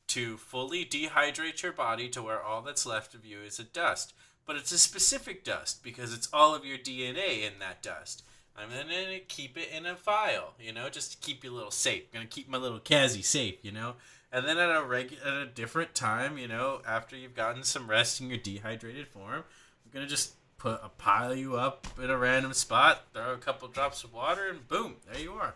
to 0.07 0.37
fully 0.37 0.85
dehydrate 0.85 1.61
your 1.61 1.73
body 1.73 2.07
to 2.11 2.23
where 2.23 2.41
all 2.41 2.61
that's 2.61 2.85
left 2.85 3.13
of 3.13 3.25
you 3.25 3.39
is 3.41 3.59
a 3.59 3.65
dust. 3.65 4.13
But 4.45 4.55
it's 4.55 4.71
a 4.71 4.77
specific 4.77 5.43
dust 5.43 5.83
because 5.83 6.13
it's 6.13 6.29
all 6.31 6.55
of 6.55 6.63
your 6.63 6.77
DNA 6.77 7.41
in 7.45 7.59
that 7.59 7.83
dust. 7.83 8.23
I'm 8.55 8.69
gonna 8.69 9.19
keep 9.27 9.57
it 9.57 9.69
in 9.75 9.85
a 9.85 9.97
file, 9.97 10.53
you 10.57 10.71
know, 10.71 10.87
just 10.87 11.11
to 11.11 11.17
keep 11.17 11.43
you 11.43 11.51
a 11.51 11.53
little 11.53 11.71
safe. 11.71 12.03
I'm 12.13 12.19
gonna 12.19 12.27
keep 12.27 12.47
my 12.47 12.57
little 12.57 12.79
Kazzy 12.79 13.23
safe, 13.23 13.55
you 13.63 13.73
know. 13.73 13.95
And 14.31 14.45
then 14.45 14.59
at 14.59 14.73
a 14.73 14.81
reg- 14.81 15.19
at 15.25 15.33
a 15.33 15.45
different 15.45 15.93
time, 15.93 16.37
you 16.37 16.47
know, 16.47 16.81
after 16.87 17.17
you've 17.17 17.35
gotten 17.35 17.63
some 17.63 17.89
rest 17.89 18.21
in 18.21 18.29
your 18.29 18.37
dehydrated 18.37 19.09
form, 19.09 19.43
I'm 19.83 19.91
gonna 19.93 20.07
just 20.07 20.35
put 20.61 20.79
a 20.83 20.89
pile 20.89 21.33
you 21.33 21.55
up 21.55 21.87
in 22.01 22.11
a 22.11 22.17
random 22.17 22.53
spot, 22.53 23.05
throw 23.15 23.33
a 23.33 23.37
couple 23.37 23.67
drops 23.67 24.03
of 24.03 24.13
water, 24.13 24.47
and 24.47 24.67
boom, 24.67 24.97
there 25.11 25.19
you 25.19 25.33
are. 25.33 25.55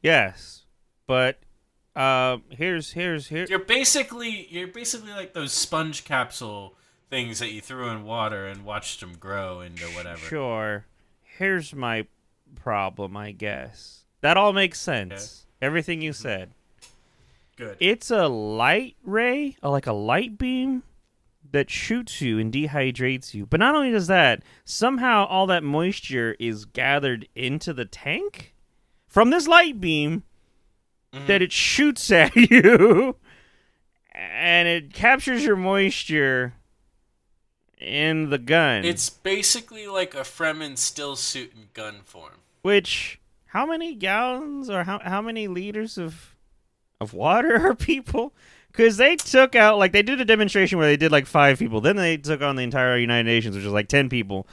Yes, 0.00 0.62
but 1.06 1.40
uh, 1.94 2.38
here's 2.48 2.92
here's 2.92 3.28
here. 3.28 3.46
You're 3.50 3.58
basically 3.58 4.48
you're 4.50 4.68
basically 4.68 5.10
like 5.10 5.34
those 5.34 5.52
sponge 5.52 6.04
capsule 6.04 6.74
things 7.10 7.38
that 7.40 7.52
you 7.52 7.60
threw 7.60 7.90
in 7.90 8.04
water 8.04 8.46
and 8.46 8.64
watched 8.64 9.00
them 9.00 9.12
grow 9.20 9.60
into 9.60 9.84
whatever. 9.88 10.16
Sure. 10.16 10.86
Here's 11.22 11.74
my 11.74 12.06
problem, 12.54 13.14
I 13.14 13.32
guess. 13.32 14.04
That 14.22 14.38
all 14.38 14.54
makes 14.54 14.80
sense. 14.80 15.44
Everything 15.60 16.00
you 16.00 16.14
said. 16.14 16.52
Good. 17.56 17.76
It's 17.78 18.10
a 18.10 18.26
light 18.26 18.96
ray, 19.04 19.56
like 19.62 19.86
a 19.86 19.92
light 19.92 20.38
beam 20.38 20.82
that 21.52 21.70
shoots 21.70 22.20
you 22.20 22.38
and 22.38 22.52
dehydrates 22.52 23.34
you. 23.34 23.46
But 23.46 23.60
not 23.60 23.74
only 23.74 23.90
does 23.90 24.08
that, 24.08 24.42
somehow 24.64 25.26
all 25.26 25.46
that 25.46 25.62
moisture 25.62 26.36
is 26.40 26.64
gathered 26.64 27.28
into 27.34 27.72
the 27.72 27.84
tank 27.84 28.54
from 29.06 29.30
this 29.30 29.46
light 29.46 29.80
beam 29.80 30.24
mm-hmm. 31.12 31.26
that 31.26 31.42
it 31.42 31.52
shoots 31.52 32.10
at 32.10 32.34
you 32.34 33.16
and 34.14 34.68
it 34.68 34.92
captures 34.92 35.44
your 35.44 35.56
moisture 35.56 36.54
in 37.78 38.30
the 38.30 38.38
gun. 38.38 38.84
It's 38.84 39.10
basically 39.10 39.86
like 39.86 40.14
a 40.14 40.20
Fremen 40.20 40.78
still 40.78 41.16
suit 41.16 41.52
in 41.54 41.68
gun 41.74 42.00
form. 42.04 42.40
which 42.62 43.18
how 43.46 43.66
many 43.66 43.94
gallons 43.94 44.70
or 44.70 44.84
how 44.84 44.98
how 45.00 45.20
many 45.20 45.46
liters 45.48 45.98
of 45.98 46.34
of 47.00 47.12
water 47.12 47.56
are 47.68 47.74
people? 47.74 48.32
Because 48.72 48.96
they 48.96 49.16
took 49.16 49.54
out 49.54 49.78
like 49.78 49.92
they 49.92 50.02
did 50.02 50.20
a 50.20 50.24
demonstration 50.24 50.78
where 50.78 50.86
they 50.86 50.96
did 50.96 51.12
like 51.12 51.26
five 51.26 51.58
people, 51.58 51.80
then 51.82 51.96
they 51.96 52.16
took 52.16 52.40
on 52.40 52.56
the 52.56 52.62
entire 52.62 52.96
United 52.96 53.24
Nations, 53.24 53.54
which 53.54 53.64
is 53.64 53.72
like 53.72 53.88
ten 53.88 54.08
people, 54.08 54.46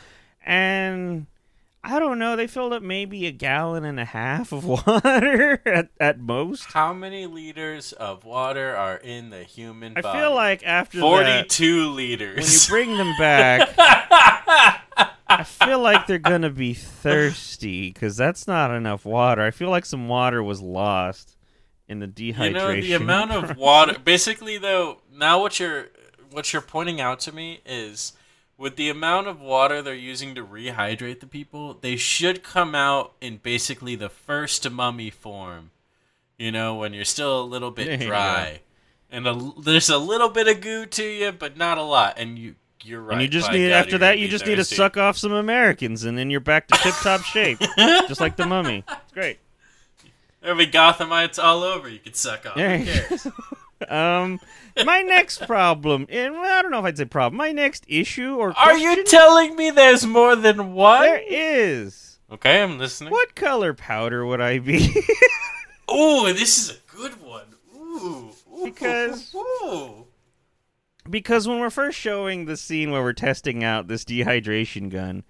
and 0.45 1.25
I 1.81 1.97
don't 1.99 2.19
know, 2.19 2.35
they 2.35 2.47
filled 2.47 2.73
up 2.73 2.83
maybe 2.83 3.25
a 3.25 3.31
gallon 3.31 3.85
and 3.85 3.97
a 3.97 4.03
half 4.05 4.51
of 4.51 4.65
water 4.87 5.61
at, 5.65 5.89
at 6.01 6.19
most. 6.19 6.65
How 6.65 6.91
many 6.91 7.25
liters 7.27 7.93
of 7.93 8.25
water 8.25 8.75
are 8.75 8.97
in 8.97 9.29
the 9.29 9.43
human 9.43 9.93
body? 9.93 10.05
I 10.05 10.11
body? 10.11 10.19
feel 10.19 10.35
like 10.35 10.63
after 10.65 10.97
that, 10.97 11.01
forty-two 11.01 11.93
when 11.95 12.03
you 12.03 12.09
liters. 12.17 12.67
bring 12.67 12.97
them 12.97 13.13
back, 13.17 13.69
I 15.27 15.43
feel 15.45 15.79
like 15.79 16.07
they're 16.07 16.19
gonna 16.19 16.49
be 16.49 16.73
thirsty 16.73 17.91
because 17.91 18.17
that's 18.17 18.47
not 18.47 18.71
enough 18.71 19.05
water. 19.05 19.41
I 19.41 19.51
feel 19.51 19.69
like 19.69 19.85
some 19.85 20.09
water 20.09 20.43
was 20.43 20.61
lost 20.61 21.37
in 21.89 21.99
the 21.99 22.07
dehydration. 22.07 22.45
you 22.45 22.53
know 22.53 22.81
the 22.81 22.93
amount 22.93 23.31
of 23.31 23.57
water 23.57 23.97
basically 24.03 24.57
though 24.57 24.99
now 25.13 25.41
what 25.41 25.59
you're 25.59 25.87
what 26.31 26.53
you're 26.53 26.61
pointing 26.61 27.01
out 27.01 27.19
to 27.19 27.33
me 27.33 27.59
is 27.65 28.13
with 28.57 28.75
the 28.75 28.89
amount 28.89 29.27
of 29.27 29.41
water 29.41 29.81
they're 29.81 29.95
using 29.95 30.35
to 30.35 30.45
rehydrate 30.45 31.19
the 31.19 31.27
people 31.27 31.73
they 31.81 31.95
should 31.95 32.43
come 32.43 32.75
out 32.75 33.13
in 33.19 33.37
basically 33.37 33.95
the 33.95 34.09
first 34.09 34.69
mummy 34.69 35.09
form 35.09 35.71
you 36.37 36.51
know 36.51 36.75
when 36.75 36.93
you're 36.93 37.03
still 37.03 37.41
a 37.41 37.43
little 37.43 37.71
bit 37.71 37.99
dry 37.99 38.61
and 39.09 39.27
a, 39.27 39.51
there's 39.59 39.89
a 39.89 39.97
little 39.97 40.29
bit 40.29 40.47
of 40.47 40.61
goo 40.61 40.85
to 40.85 41.03
you 41.03 41.31
but 41.31 41.57
not 41.57 41.77
a 41.79 41.83
lot 41.83 42.13
and 42.17 42.37
you 42.37 42.55
you're 42.83 43.01
right 43.01 43.13
and 43.13 43.21
you 43.21 43.27
just 43.27 43.51
need 43.51 43.69
God, 43.69 43.75
after 43.75 43.97
that 43.97 44.19
you 44.19 44.27
just 44.27 44.45
need 44.45 44.55
to 44.55 44.63
suck 44.63 44.95
off 44.95 45.17
some 45.17 45.33
Americans 45.33 46.03
and 46.05 46.17
then 46.17 46.29
you're 46.29 46.39
back 46.39 46.67
to 46.67 46.77
tip 46.79 46.93
top 47.01 47.21
shape, 47.21 47.59
just 47.77 48.21
like 48.21 48.37
the 48.37 48.45
mummy. 48.45 48.85
It's 48.87 49.11
great. 49.11 49.39
There'll 50.41 50.57
be 50.57 50.67
gothamites 50.67 51.41
all 51.43 51.63
over 51.63 51.87
you 51.89 51.99
could 51.99 52.15
suck 52.15 52.45
off 52.45 52.53
who 52.55 52.85
cares 52.85 53.27
Um, 53.87 54.41
my 54.85 55.01
next 55.03 55.47
problem, 55.47 56.05
and 56.09 56.35
I 56.35 56.61
don't 56.61 56.69
know 56.71 56.79
if 56.79 56.85
I'd 56.85 56.97
say 56.97 57.05
problem. 57.05 57.37
My 57.37 57.53
next 57.53 57.85
issue 57.87 58.35
or 58.35 58.51
are 58.57 58.77
you 58.77 59.05
telling 59.05 59.55
me 59.55 59.69
there's 59.71 60.05
more 60.05 60.35
than 60.35 60.73
one 60.73 61.01
there 61.03 61.23
is. 61.25 62.19
okay 62.29 62.61
i'm 62.61 62.77
listening 62.77 63.11
What 63.11 63.35
color 63.35 63.73
powder 63.73 64.25
would 64.25 64.41
I 64.41 64.59
be? 64.59 64.93
Oh, 65.91 66.31
this 66.33 66.57
is 66.57 66.69
a 66.77 66.95
good 66.95 67.19
one. 67.23 67.45
Ooh, 67.75 68.29
ooh 68.53 68.65
Because- 68.65 69.33
ooh. 69.33 70.05
because 71.09 71.47
when 71.47 71.59
we're 71.59 71.69
first 71.71 71.97
showing 71.97 72.45
the 72.45 72.57
scene 72.57 72.91
where 72.91 73.01
we're 73.01 73.13
testing 73.13 73.63
out 73.63 73.87
this 73.87 74.05
dehydration 74.05 74.89
gun, 74.91 75.23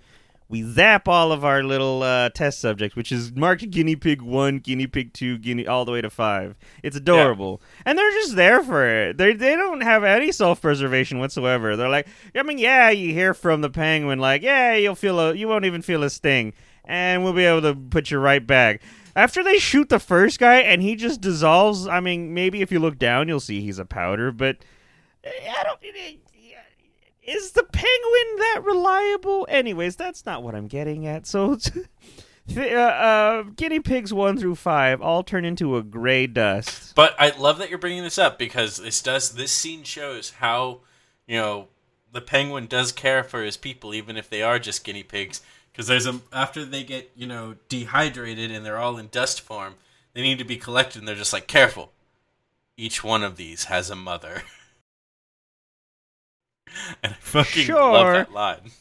we 0.50 0.64
zap 0.64 1.08
all 1.08 1.32
of 1.32 1.46
our 1.46 1.62
little 1.62 2.02
uh, 2.02 2.30
test 2.30 2.60
subjects, 2.60 2.96
which 2.96 3.12
is 3.12 3.32
marked 3.36 3.70
guinea 3.70 3.96
pig 3.96 4.22
one, 4.22 4.58
guinea 4.58 4.88
pig 4.88 5.14
two, 5.14 5.38
guinea 5.38 5.68
all 5.68 5.86
the 5.86 5.92
way 5.92 6.02
to 6.02 6.10
five. 6.10 6.58
It's 6.82 6.98
adorable, 6.98 7.62
and 7.86 7.98
they're 7.98 8.12
just 8.12 8.36
there 8.36 8.64
for 8.64 8.88
it. 8.88 9.18
They 9.18 9.34
they 9.34 9.56
don't 9.56 9.82
have 9.82 10.04
any 10.04 10.32
self 10.32 10.62
preservation 10.62 11.20
whatsoever. 11.20 11.76
They're 11.76 11.88
like, 11.88 12.08
I 12.36 12.42
mean, 12.42 12.58
yeah, 12.58 12.90
you 12.90 13.14
hear 13.14 13.36
from 13.36 13.62
the 13.62 13.70
penguin 13.70 14.18
like, 14.18 14.42
yeah, 14.42 14.74
you'll 14.74 14.96
feel 14.96 15.20
a, 15.20 15.36
you 15.36 15.48
won't 15.48 15.66
even 15.66 15.84
feel 15.84 16.04
a 16.04 16.10
sting, 16.10 16.54
and 16.84 17.24
we'll 17.24 17.34
be 17.34 17.46
able 17.46 17.62
to 17.62 17.76
put 17.76 18.10
you 18.10 18.18
right 18.18 18.46
back. 18.46 18.82
After 19.16 19.44
they 19.44 19.60
shoot 19.60 19.90
the 19.90 20.00
first 20.00 20.40
guy 20.40 20.60
and 20.62 20.82
he 20.82 20.96
just 20.96 21.22
dissolves, 21.22 21.88
I 21.88 22.00
mean, 22.00 22.34
maybe 22.34 22.62
if 22.62 22.72
you 22.72 22.80
look 22.80 22.98
down, 22.98 23.28
you'll 23.28 23.40
see 23.40 23.62
he's 23.62 23.78
a 23.78 23.86
powder, 23.86 24.32
but 24.32 24.58
I 25.26 25.64
don't. 25.64 25.80
Is 27.30 27.52
the 27.52 27.64
penguin 27.64 28.38
that 28.38 28.62
reliable? 28.64 29.46
Anyways, 29.50 29.96
that's 29.96 30.26
not 30.26 30.42
what 30.42 30.56
I'm 30.56 30.68
getting 30.68 31.06
at. 31.06 31.28
So, 31.28 31.58
uh, 32.58 32.60
uh, 32.60 33.44
guinea 33.56 33.80
pigs 33.80 34.12
one 34.12 34.36
through 34.38 34.56
five 34.56 35.00
all 35.00 35.22
turn 35.22 35.46
into 35.46 35.78
a 35.78 35.84
gray 35.84 36.26
dust. 36.26 36.96
But 36.96 37.16
I 37.20 37.30
love 37.38 37.60
that 37.60 37.70
you're 37.70 37.78
bringing 37.78 38.02
this 38.02 38.18
up 38.18 38.40
because 38.40 38.78
this 38.78 39.02
does 39.02 39.34
this 39.34 39.52
scene 39.52 39.84
shows 39.84 40.32
how 40.32 40.80
you 41.28 41.38
know 41.38 41.68
the 42.12 42.22
penguin 42.22 42.66
does 42.66 42.92
care 42.92 43.24
for 43.24 43.44
his 43.44 43.58
people 43.58 43.94
even 43.94 44.18
if 44.18 44.30
they 44.30 44.42
are 44.42 44.58
just 44.58 44.84
guinea 44.84 45.04
pigs 45.04 45.42
because 45.72 45.88
there's 45.88 46.08
a 46.08 46.20
after 46.34 46.66
they 46.66 46.84
get 46.84 47.12
you 47.16 47.28
know 47.28 47.56
dehydrated 47.70 48.50
and 48.52 48.66
they're 48.66 48.80
all 48.80 48.98
in 48.98 49.08
dust 49.08 49.40
form 49.40 49.76
they 50.14 50.22
need 50.22 50.40
to 50.40 50.44
be 50.44 50.58
collected 50.58 51.00
and 51.00 51.08
they're 51.08 51.16
just 51.16 51.34
like 51.34 51.48
careful 51.48 51.92
each 52.76 53.04
one 53.04 53.24
of 53.24 53.36
these 53.38 53.66
has 53.66 53.90
a 53.90 53.96
mother 53.96 54.44
and 57.04 57.14
I 57.14 57.18
fucking 57.20 57.64
Sure. 57.64 57.92
love 57.94 58.14
that 58.14 58.32
line 58.32 58.72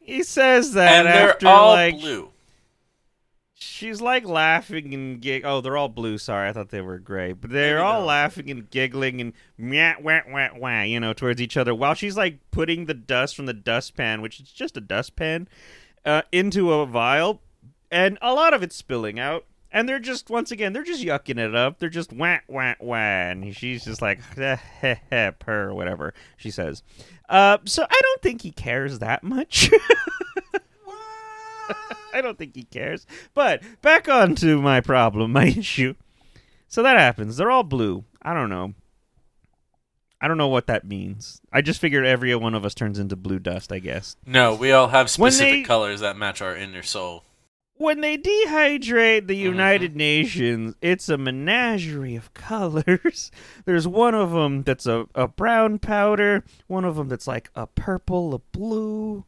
He 0.00 0.22
says 0.22 0.72
that 0.72 0.92
and 0.92 1.06
they're 1.08 1.30
after 1.30 1.48
all 1.48 1.72
like 1.72 1.98
blue 2.00 2.30
she's 3.54 4.00
like 4.00 4.26
laughing 4.26 4.92
and 4.94 5.20
gig. 5.20 5.42
Oh, 5.44 5.60
they're 5.60 5.76
all 5.76 5.88
blue. 5.88 6.18
Sorry, 6.18 6.48
I 6.48 6.52
thought 6.52 6.68
they 6.68 6.80
were 6.80 6.98
gray, 6.98 7.32
but 7.32 7.50
they're 7.50 7.82
all 7.82 8.00
they're- 8.00 8.06
laughing 8.08 8.50
and 8.50 8.68
giggling 8.70 9.20
and 9.20 9.32
meow 9.56 9.94
wah 10.00 10.20
wah 10.28 10.48
wah, 10.56 10.82
you 10.82 11.00
know, 11.00 11.12
towards 11.12 11.40
each 11.40 11.56
other 11.56 11.74
while 11.74 11.94
she's 11.94 12.16
like 12.16 12.38
putting 12.50 12.84
the 12.86 12.94
dust 12.94 13.34
from 13.36 13.46
the 13.46 13.52
dustpan, 13.54 14.20
which 14.20 14.40
is 14.40 14.50
just 14.50 14.76
a 14.76 14.80
dustpan, 14.80 15.48
uh, 16.04 16.22
into 16.30 16.72
a 16.72 16.84
vial, 16.86 17.40
and 17.90 18.18
a 18.20 18.34
lot 18.34 18.52
of 18.54 18.62
it's 18.62 18.76
spilling 18.76 19.18
out. 19.18 19.44
And 19.74 19.88
they're 19.88 19.98
just 19.98 20.30
once 20.30 20.52
again, 20.52 20.72
they're 20.72 20.84
just 20.84 21.02
yucking 21.04 21.38
it 21.38 21.52
up. 21.54 21.80
They're 21.80 21.88
just 21.88 22.12
wah 22.12 22.38
wah 22.46 22.74
wah, 22.80 22.94
and 22.96 23.54
she's 23.56 23.84
just 23.84 24.00
like 24.00 24.20
heh 24.36 24.54
heh 24.56 24.94
heh 25.10 25.30
purr 25.32 25.74
whatever 25.74 26.14
she 26.36 26.50
says. 26.52 26.84
Uh, 27.28 27.58
so 27.64 27.82
I 27.82 28.00
don't 28.02 28.22
think 28.22 28.42
he 28.42 28.52
cares 28.52 29.00
that 29.00 29.24
much. 29.24 29.70
I 32.12 32.20
don't 32.20 32.38
think 32.38 32.54
he 32.54 32.62
cares. 32.64 33.06
But 33.34 33.62
back 33.82 34.08
on 34.08 34.36
to 34.36 34.62
my 34.62 34.80
problem, 34.80 35.32
my 35.32 35.46
issue. 35.56 35.94
So 36.68 36.82
that 36.84 36.96
happens. 36.96 37.36
They're 37.36 37.50
all 37.50 37.64
blue. 37.64 38.04
I 38.22 38.32
don't 38.34 38.50
know. 38.50 38.74
I 40.20 40.28
don't 40.28 40.38
know 40.38 40.48
what 40.48 40.68
that 40.68 40.86
means. 40.86 41.40
I 41.52 41.60
just 41.62 41.80
figured 41.80 42.06
every 42.06 42.34
one 42.36 42.54
of 42.54 42.64
us 42.64 42.74
turns 42.74 42.98
into 43.00 43.16
blue 43.16 43.38
dust, 43.40 43.72
I 43.72 43.78
guess. 43.80 44.16
no 44.24 44.54
we 44.54 44.70
all 44.70 44.88
have 44.88 45.10
specific 45.10 45.52
they- 45.52 45.62
colors 45.62 46.00
that 46.00 46.16
match 46.16 46.40
our 46.40 46.56
inner 46.56 46.82
soul 46.84 47.24
When 47.76 48.00
they 48.00 48.16
dehydrate 48.16 49.26
the 49.26 49.34
Mhm. 49.34 49.40
United 49.40 49.96
Nations, 49.96 50.76
it's 50.80 51.08
a 51.08 51.18
menagerie 51.18 52.14
of 52.14 52.32
colors. 52.34 53.32
There's 53.64 53.88
one 53.88 54.14
of 54.14 54.30
them 54.30 54.62
that's 54.62 54.86
a, 54.86 55.06
a 55.14 55.26
brown 55.26 55.80
powder, 55.80 56.44
one 56.68 56.84
of 56.84 56.94
them 56.96 57.08
that's 57.08 57.26
like 57.26 57.50
a 57.56 57.66
purple, 57.66 58.32
a 58.32 58.38
blue, 58.38 59.24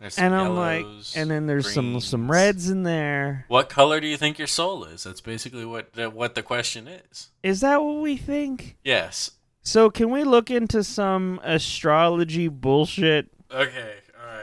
There's 0.00 0.18
and 0.18 0.34
I'm 0.34 0.56
like, 0.56 0.84
and 1.14 1.30
then 1.30 1.46
there's 1.46 1.72
some 1.72 2.00
some 2.00 2.28
reds 2.28 2.68
in 2.68 2.82
there. 2.82 3.44
What 3.46 3.68
color 3.68 4.00
do 4.00 4.08
you 4.08 4.16
think 4.16 4.36
your 4.36 4.48
soul 4.48 4.82
is? 4.84 5.04
That's 5.04 5.20
basically 5.20 5.64
what 5.64 5.92
the, 5.92 6.10
what 6.10 6.34
the 6.34 6.42
question 6.42 6.88
is. 6.88 7.30
Is 7.44 7.60
that 7.60 7.80
what 7.84 8.00
we 8.02 8.16
think? 8.16 8.78
Yes. 8.82 9.30
So 9.62 9.90
can 9.90 10.10
we 10.10 10.24
look 10.24 10.50
into 10.50 10.82
some 10.82 11.38
astrology 11.44 12.48
bullshit 12.48 13.28
Okay. 13.48 13.94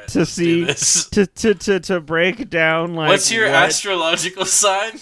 To 0.14 0.26
see- 0.26 0.66
to 1.12 1.26
to 1.26 1.54
to, 1.56 1.80
to 1.80 2.00
break 2.02 2.50
down 2.50 2.96
like 2.96 3.10
What's 3.10 3.32
your 3.32 3.46
what- 3.46 3.56
astrological 3.56 4.46
sign? 4.46 5.00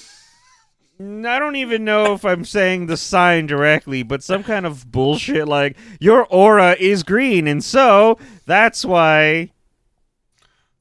I 0.99 1.37
don't 1.37 1.55
even 1.57 1.83
know 1.85 2.13
if 2.13 2.25
I'm 2.25 2.43
saying 2.43 2.87
the 2.87 2.97
sign 2.97 3.45
directly, 3.45 4.01
but 4.01 4.23
some 4.23 4.43
kind 4.43 4.65
of 4.65 4.91
bullshit 4.91 5.47
like 5.47 5.77
your 5.99 6.25
aura 6.31 6.75
is 6.79 7.03
green 7.03 7.47
and 7.47 7.63
so 7.63 8.17
that's 8.47 8.83
why 8.83 9.51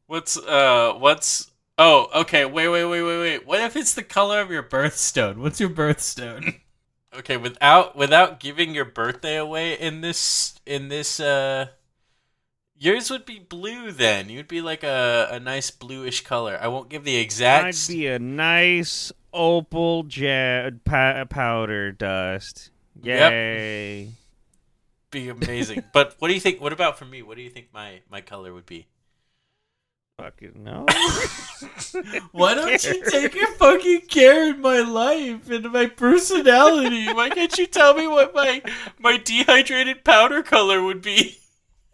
What's 0.06 0.36
uh? 0.36 0.94
What's 0.98 1.50
oh? 1.78 2.08
Okay. 2.14 2.44
Wait. 2.44 2.68
Wait. 2.68 2.84
Wait. 2.84 3.02
Wait. 3.02 3.18
Wait. 3.18 3.46
What 3.46 3.60
if 3.60 3.74
it's 3.76 3.94
the 3.94 4.04
color 4.04 4.40
of 4.40 4.50
your 4.50 4.62
birthstone? 4.62 5.38
What's 5.38 5.58
your 5.58 5.70
birthstone? 5.70 6.60
okay. 7.18 7.36
Without 7.36 7.96
without 7.96 8.38
giving 8.38 8.72
your 8.74 8.84
birthday 8.84 9.36
away 9.36 9.74
in 9.74 10.00
this 10.02 10.60
in 10.64 10.88
this 10.88 11.18
uh. 11.18 11.66
Yours 12.78 13.10
would 13.10 13.24
be 13.24 13.38
blue 13.38 13.90
then. 13.90 14.28
You'd 14.28 14.48
be 14.48 14.60
like 14.60 14.82
a, 14.82 15.28
a 15.30 15.40
nice 15.40 15.70
bluish 15.70 16.22
color. 16.22 16.58
I 16.60 16.68
won't 16.68 16.90
give 16.90 17.04
the 17.04 17.16
exact. 17.16 17.66
I'd 17.66 17.92
be 17.92 18.06
a 18.06 18.18
nice 18.18 19.12
opal 19.32 20.02
jet 20.02 20.84
pa- 20.84 21.24
powder 21.24 21.92
dust. 21.92 22.70
Yep. 23.02 23.32
Yay. 23.32 24.10
be 25.10 25.28
amazing. 25.28 25.84
but 25.92 26.16
what 26.18 26.28
do 26.28 26.34
you 26.34 26.40
think? 26.40 26.60
What 26.60 26.72
about 26.72 26.98
for 26.98 27.06
me? 27.06 27.22
What 27.22 27.36
do 27.36 27.42
you 27.42 27.50
think 27.50 27.68
my 27.72 28.00
my 28.10 28.20
color 28.20 28.52
would 28.52 28.66
be? 28.66 28.86
Fucking 30.18 30.62
no. 30.62 30.86
Why 32.32 32.54
don't 32.54 32.84
you 32.84 33.04
take 33.10 33.36
a 33.36 33.46
fucking 33.58 34.02
care 34.08 34.48
in 34.48 34.60
my 34.60 34.80
life 34.80 35.50
and 35.50 35.70
my 35.72 35.86
personality? 35.86 37.12
Why 37.12 37.30
can't 37.30 37.56
you 37.56 37.66
tell 37.66 37.94
me 37.94 38.06
what 38.06 38.34
my 38.34 38.62
my 38.98 39.16
dehydrated 39.16 40.04
powder 40.04 40.42
color 40.42 40.82
would 40.82 41.00
be? 41.00 41.38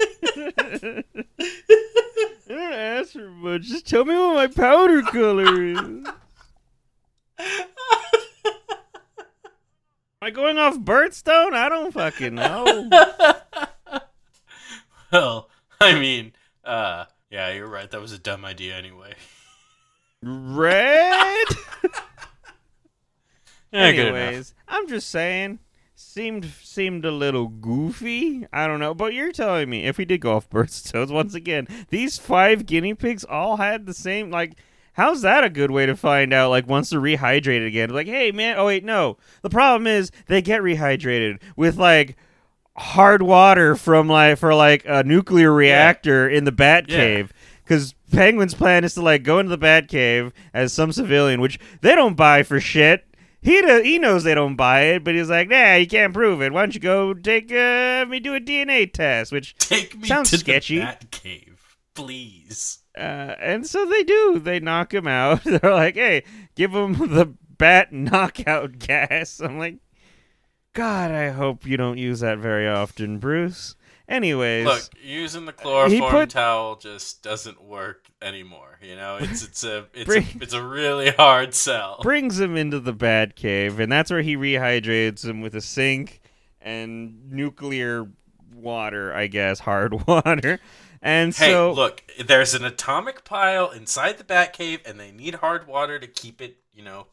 I 0.03 1.05
don't 2.49 2.73
ask 2.73 3.13
for 3.13 3.31
much. 3.31 3.63
Just 3.63 3.87
tell 3.87 4.05
me 4.05 4.15
what 4.15 4.35
my 4.35 4.47
powder 4.47 5.03
color 5.03 5.63
is. 5.65 5.79
Am 5.79 7.67
I 10.21 10.31
going 10.31 10.59
off 10.59 10.77
Birthstone? 10.79 11.53
I 11.55 11.69
don't 11.69 11.93
fucking 11.93 12.35
know. 12.35 12.89
well, 15.13 15.49
I 15.81 15.99
mean, 15.99 16.33
uh, 16.65 17.07
yeah, 17.31 17.51
you're 17.53 17.67
right. 17.69 17.91
That 17.91 18.01
was 18.01 18.13
a 18.13 18.19
dumb 18.19 18.45
idea 18.45 18.77
anyway. 18.77 19.15
Red? 20.23 21.47
Yeah. 23.73 23.85
Anyways, 23.85 24.55
I'm 24.69 24.87
just 24.87 25.09
saying. 25.09 25.59
Seemed 26.13 26.45
seemed 26.63 27.07
a 27.07 27.11
little 27.11 27.49
goofy. 27.49 28.47
I 28.53 28.67
don't 28.67 28.81
know, 28.81 28.93
but 28.93 29.15
you're 29.15 29.33
telling 29.33 29.71
me 29.71 29.87
if 29.87 29.97
we 29.97 30.05
did 30.05 30.21
go 30.21 30.37
off 30.37 30.51
birthstones 30.51 31.11
once 31.11 31.33
again, 31.35 31.67
these 31.89 32.19
five 32.19 32.67
guinea 32.67 32.93
pigs 32.93 33.25
all 33.25 33.57
had 33.57 33.87
the 33.87 33.95
same 33.95 34.31
like. 34.31 34.53
How's 34.95 35.23
that 35.23 35.43
a 35.43 35.49
good 35.49 35.71
way 35.71 35.87
to 35.87 35.97
find 35.97 36.35
out? 36.35 36.51
Like 36.51 36.69
once 36.69 36.91
they're 36.91 37.01
rehydrated 37.01 37.67
again, 37.67 37.89
like, 37.89 38.09
hey 38.09 38.31
man, 38.31 38.59
oh 38.59 38.67
wait, 38.67 38.85
no. 38.85 39.17
The 39.41 39.49
problem 39.49 39.87
is 39.87 40.11
they 40.27 40.43
get 40.43 40.61
rehydrated 40.61 41.41
with 41.57 41.79
like 41.79 42.15
hard 42.77 43.23
water 43.23 43.75
from 43.75 44.07
like 44.07 44.37
for 44.37 44.55
like 44.55 44.85
a 44.87 45.03
nuclear 45.05 45.51
reactor 45.51 46.29
in 46.29 46.45
the 46.45 46.53
Bat 46.53 46.91
Yeah. 46.91 46.97
Cave. 46.97 47.33
Because 47.65 47.95
Penguin's 48.13 48.53
plan 48.53 48.85
is 48.85 48.93
to 48.95 49.01
like 49.01 49.23
go 49.23 49.39
into 49.39 49.49
the 49.49 49.57
Bat 49.57 49.89
Cave 49.89 50.31
as 50.53 50.75
some 50.75 50.93
civilian, 50.93 51.41
which 51.41 51.59
they 51.81 51.95
don't 51.95 52.19
buy 52.19 52.43
for 52.43 52.61
shit. 52.61 53.07
He 53.43 53.61
he 53.83 53.99
knows 53.99 54.23
they 54.23 54.35
don't 54.37 54.55
buy 54.57 54.83
it, 54.83 55.03
but 55.05 55.15
he's 55.17 55.29
like, 55.29 55.49
nah, 55.49 55.75
you 55.75 55.87
can't 55.89 56.15
prove 56.15 56.41
it. 56.41 56.53
Why 56.53 56.63
don't 56.63 56.75
you 56.75 56.81
go 56.81 57.13
take 57.13 57.51
uh, 57.53 58.07
me 58.09 58.21
do 58.21 58.35
a 58.37 58.41
DNA 58.41 58.91
test? 58.93 59.33
Which 59.33 59.55
Take 59.59 59.99
me 60.01 60.07
Sounds 60.07 60.31
to 60.31 60.39
sketchy. 60.39 60.79
the 60.79 60.85
Bat 60.85 61.11
Cave, 61.11 61.77
please. 61.95 62.79
uh, 62.97 63.01
and 63.41 63.67
so 63.67 63.85
they 63.85 64.05
do. 64.05 64.39
They 64.39 64.61
knock 64.61 64.95
him 64.95 65.09
out. 65.09 65.43
They're 65.45 65.73
like, 65.75 65.97
hey, 65.97 66.23
give 66.55 66.73
him 66.73 66.93
the 66.95 67.35
bat 67.59 67.93
knockout 67.93 68.79
gas. 68.79 69.41
I'm 69.41 69.59
like, 69.59 69.79
God, 70.73 71.11
I 71.11 71.31
hope 71.31 71.67
you 71.67 71.77
don't 71.77 71.99
use 71.99 72.21
that 72.21 72.39
very 72.39 72.69
often, 72.69 73.19
Bruce. 73.19 73.75
Anyways, 74.09 74.67
Look, 74.67 74.83
using 75.03 75.47
the 75.47 75.53
chloroform 75.53 76.11
put- 76.11 76.31
towel 76.31 76.77
just 76.77 77.23
doesn't 77.23 77.63
work 77.63 78.07
anymore. 78.21 78.79
You 78.83 78.97
know, 78.97 79.17
it's 79.21 79.45
it's 79.45 79.65
a 79.65 79.87
it's 79.95 80.07
Bring- 80.07 80.25
a, 80.25 80.37
it's 80.43 80.53
a 80.55 80.63
really 80.63 81.11
hard 81.11 81.55
sell. 81.55 81.99
brings 82.03 82.39
him 82.41 82.57
into 82.57 82.81
the 82.81 82.93
bat 82.93 83.37
cave, 83.37 83.79
and 83.81 83.91
that's 83.91 84.11
where 84.11 84.23
he 84.23 84.37
rehydrates 84.37 85.25
him 85.25 85.41
with 85.41 85.55
a 85.55 85.61
sink 85.61 86.21
and 86.61 87.31
nuclear 87.33 88.07
water, 88.55 89.15
I 89.15 89.27
guess, 89.29 89.61
hard 89.61 90.07
water. 90.07 90.59
And 91.01 91.35
Hey, 91.35 91.51
so, 91.51 91.73
look, 91.73 92.03
there's 92.25 92.55
an 92.55 92.65
atomic 92.65 93.25
pile 93.25 93.71
inside 93.71 94.19
the 94.19 94.25
Batcave, 94.25 94.89
and 94.89 95.01
they 95.01 95.11
need 95.11 95.37
hard 95.37 95.67
water 95.67 95.99
to 95.99 96.07
keep 96.07 96.41
it, 96.41 96.59
you 96.73 96.85
know, 96.85 97.07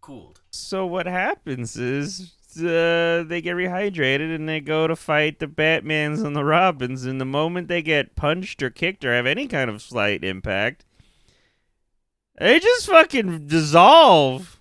cooled. 0.00 0.40
so 0.50 0.86
what 0.86 1.06
happens 1.06 1.76
is 1.76 2.32
uh, 2.58 3.24
they 3.26 3.40
get 3.42 3.56
rehydrated 3.56 4.34
and 4.34 4.48
they 4.48 4.60
go 4.60 4.86
to 4.86 4.96
fight 4.96 5.38
the 5.38 5.46
Batmans 5.46 6.24
and 6.24 6.34
the 6.34 6.44
Robins. 6.44 7.04
And 7.04 7.20
the 7.20 7.24
moment 7.24 7.68
they 7.68 7.82
get 7.82 8.16
punched 8.16 8.62
or 8.62 8.70
kicked 8.70 9.04
or 9.04 9.14
have 9.14 9.26
any 9.26 9.46
kind 9.46 9.70
of 9.70 9.82
slight 9.82 10.24
impact, 10.24 10.84
they 12.38 12.58
just 12.58 12.86
fucking 12.86 13.46
dissolve. 13.46 14.58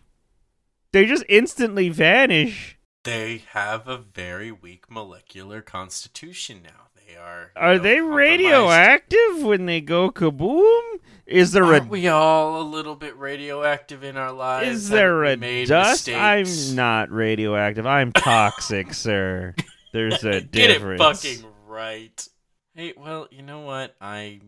They 0.91 1.05
just 1.05 1.23
instantly 1.29 1.89
vanish. 1.89 2.77
They 3.03 3.43
have 3.49 3.87
a 3.87 3.97
very 3.97 4.51
weak 4.51 4.91
molecular 4.91 5.61
constitution 5.61 6.61
now. 6.63 6.89
They 7.07 7.15
are. 7.15 7.51
Are 7.55 7.75
know, 7.75 7.83
they 7.83 8.01
radioactive 8.01 9.41
when 9.41 9.65
they 9.65 9.81
go 9.81 10.11
kaboom? 10.11 10.90
Is 11.32 11.51
there 11.51 11.63
Aren't 11.65 11.86
a 11.88 11.89
we 11.89 12.07
all 12.07 12.61
a 12.61 12.63
little 12.63 12.95
bit 12.95 13.17
radioactive 13.17 14.03
in 14.03 14.17
our 14.17 14.32
lives? 14.32 14.69
is 14.69 14.89
there 14.89 15.23
a 15.23 15.36
dust? 15.65 16.07
mistakes? 16.07 16.69
I'm 16.69 16.75
not 16.75 17.11
radioactive. 17.11 17.86
I'm 17.86 18.11
toxic, 18.11 18.93
sir. 18.93 19.55
There's 19.93 20.23
a 20.23 20.41
Get 20.41 20.69
it 20.69 20.73
difference. 20.73 21.01
fucking 21.01 21.45
right. 21.67 22.27
Hey, 22.75 22.93
well, 22.97 23.27
you 23.32 23.41
know 23.41 23.61
what? 23.61 23.95
I 24.01 24.41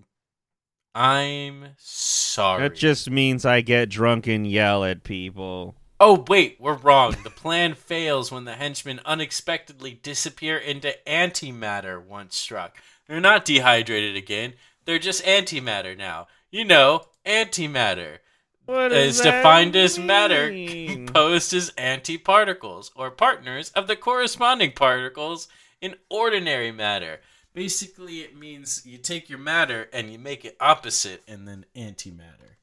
I'm 0.96 1.70
sorry. 1.78 2.62
That 2.64 2.76
just 2.76 3.10
means 3.10 3.46
I 3.46 3.62
get 3.62 3.90
drunk 3.90 4.28
and 4.28 4.46
yell 4.46 4.84
at 4.84 5.04
people. 5.04 5.76
Oh, 6.00 6.24
wait, 6.28 6.58
we're 6.60 6.76
wrong. 6.76 7.16
The 7.24 7.30
plan 7.30 7.74
fails 7.76 8.32
when 8.32 8.46
the 8.46 8.56
henchmen 8.56 9.00
unexpectedly 9.06 9.94
disappear 10.04 10.58
into 10.58 10.96
antimatter 11.08 12.04
once 12.04 12.36
struck. 12.36 12.78
They're 13.08 13.20
not 13.22 13.46
dehydrated 13.46 14.16
again. 14.16 14.54
They're 14.86 15.00
just 15.00 15.24
antimatter 15.24 15.98
now. 15.98 16.28
You 16.54 16.66
know, 16.66 17.06
antimatter. 17.26 18.20
What 18.66 18.92
is 18.92 19.20
defined 19.20 19.76
as 19.76 19.98
matter 19.98 20.50
composed 20.88 21.52
as 21.52 21.72
antiparticles 21.72 22.92
or 22.96 23.10
partners 23.10 23.72
of 23.72 23.88
the 23.88 23.96
corresponding 23.96 24.74
particles 24.74 25.48
in 25.82 25.96
ordinary 26.12 26.72
matter. 26.72 27.22
Basically, 27.56 28.20
it 28.20 28.38
means 28.38 28.84
you 28.86 29.00
take 29.00 29.32
your 29.32 29.40
matter 29.40 29.90
and 29.92 30.12
you 30.12 30.20
make 30.20 30.46
it 30.46 30.56
opposite 30.60 31.24
and 31.28 31.48
then 31.48 31.66
antimatter. 31.76 32.58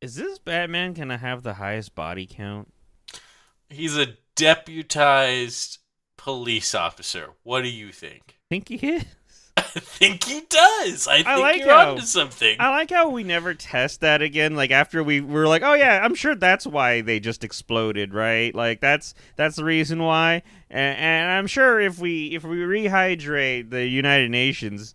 Is 0.00 0.14
this 0.14 0.38
Batman 0.38 0.92
gonna 0.92 1.18
have 1.18 1.42
the 1.42 1.54
highest 1.54 1.96
body 1.96 2.28
count? 2.30 2.72
He's 3.68 3.96
a 3.96 4.18
deputized 4.36 5.78
police 6.16 6.76
officer. 6.76 7.30
What 7.42 7.62
do 7.62 7.68
you 7.70 7.90
think? 7.90 8.38
think 8.48 8.68
he 8.68 8.76
is. 8.86 9.04
I 9.56 9.62
think 9.80 10.24
he 10.24 10.42
does. 10.48 11.06
I 11.06 11.22
think 11.22 11.26
like 11.26 11.60
you're 11.60 11.68
how- 11.70 11.92
onto 11.92 12.02
something. 12.02 12.56
I 12.58 12.70
like 12.70 12.90
how 12.90 13.10
we 13.10 13.22
never 13.22 13.54
test 13.54 14.00
that 14.00 14.22
again. 14.22 14.56
Like 14.56 14.70
after 14.70 15.02
we 15.02 15.20
were 15.20 15.46
like, 15.46 15.62
oh 15.62 15.74
yeah, 15.74 16.00
I'm 16.02 16.14
sure 16.14 16.34
that's 16.34 16.66
why 16.66 17.00
they 17.02 17.20
just 17.20 17.44
exploded, 17.44 18.14
right? 18.14 18.54
Like 18.54 18.80
that's 18.80 19.14
that's 19.36 19.56
the 19.56 19.64
reason 19.64 20.02
why. 20.02 20.42
And, 20.70 20.98
and 20.98 21.30
I'm 21.32 21.46
sure 21.46 21.80
if 21.80 21.98
we 21.98 22.34
if 22.34 22.44
we 22.44 22.58
rehydrate 22.58 23.70
the 23.70 23.86
United 23.86 24.30
Nations, 24.30 24.94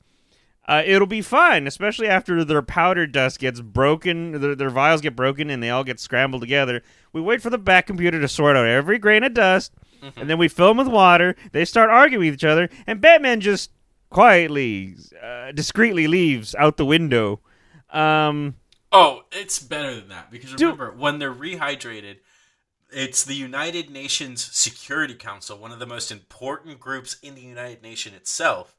uh, 0.67 0.81
it'll 0.85 1.07
be 1.07 1.21
fine. 1.21 1.67
Especially 1.67 2.07
after 2.07 2.43
their 2.43 2.63
powder 2.63 3.05
dust 3.05 3.39
gets 3.39 3.61
broken, 3.61 4.41
their, 4.41 4.55
their 4.55 4.69
vials 4.71 5.01
get 5.01 5.15
broken, 5.15 5.49
and 5.49 5.61
they 5.61 5.69
all 5.69 5.83
get 5.83 5.99
scrambled 5.99 6.41
together. 6.41 6.81
We 7.13 7.21
wait 7.21 7.41
for 7.41 7.49
the 7.51 7.57
back 7.59 7.87
computer 7.87 8.19
to 8.19 8.27
sort 8.27 8.57
out 8.57 8.65
every 8.67 8.97
grain 8.97 9.23
of 9.23 9.33
dust, 9.33 9.71
and 10.15 10.29
then 10.29 10.37
we 10.37 10.47
fill 10.47 10.69
them 10.69 10.77
with 10.77 10.87
water. 10.87 11.35
They 11.51 11.63
start 11.65 11.89
arguing 11.89 12.25
with 12.25 12.35
each 12.35 12.43
other, 12.43 12.69
and 12.85 12.99
Batman 13.01 13.39
just 13.39 13.71
quietly, 14.09 14.95
uh, 15.21 15.51
discreetly 15.51 16.07
leaves 16.07 16.55
out 16.55 16.77
the 16.77 16.85
window. 16.85 17.41
Um, 17.91 18.55
Oh, 18.91 19.23
it's 19.31 19.59
better 19.59 19.93
than 19.95 20.07
that 20.09 20.31
because 20.31 20.53
remember 20.53 20.91
when 20.91 21.19
they're 21.19 21.33
rehydrated, 21.33 22.17
it's 22.89 23.23
the 23.23 23.35
United 23.35 23.89
Nations 23.89 24.43
Security 24.43 25.13
Council, 25.13 25.57
one 25.57 25.71
of 25.71 25.79
the 25.79 25.85
most 25.85 26.09
important 26.09 26.79
groups 26.79 27.17
in 27.21 27.35
the 27.35 27.41
United 27.41 27.83
Nation 27.83 28.13
itself, 28.13 28.76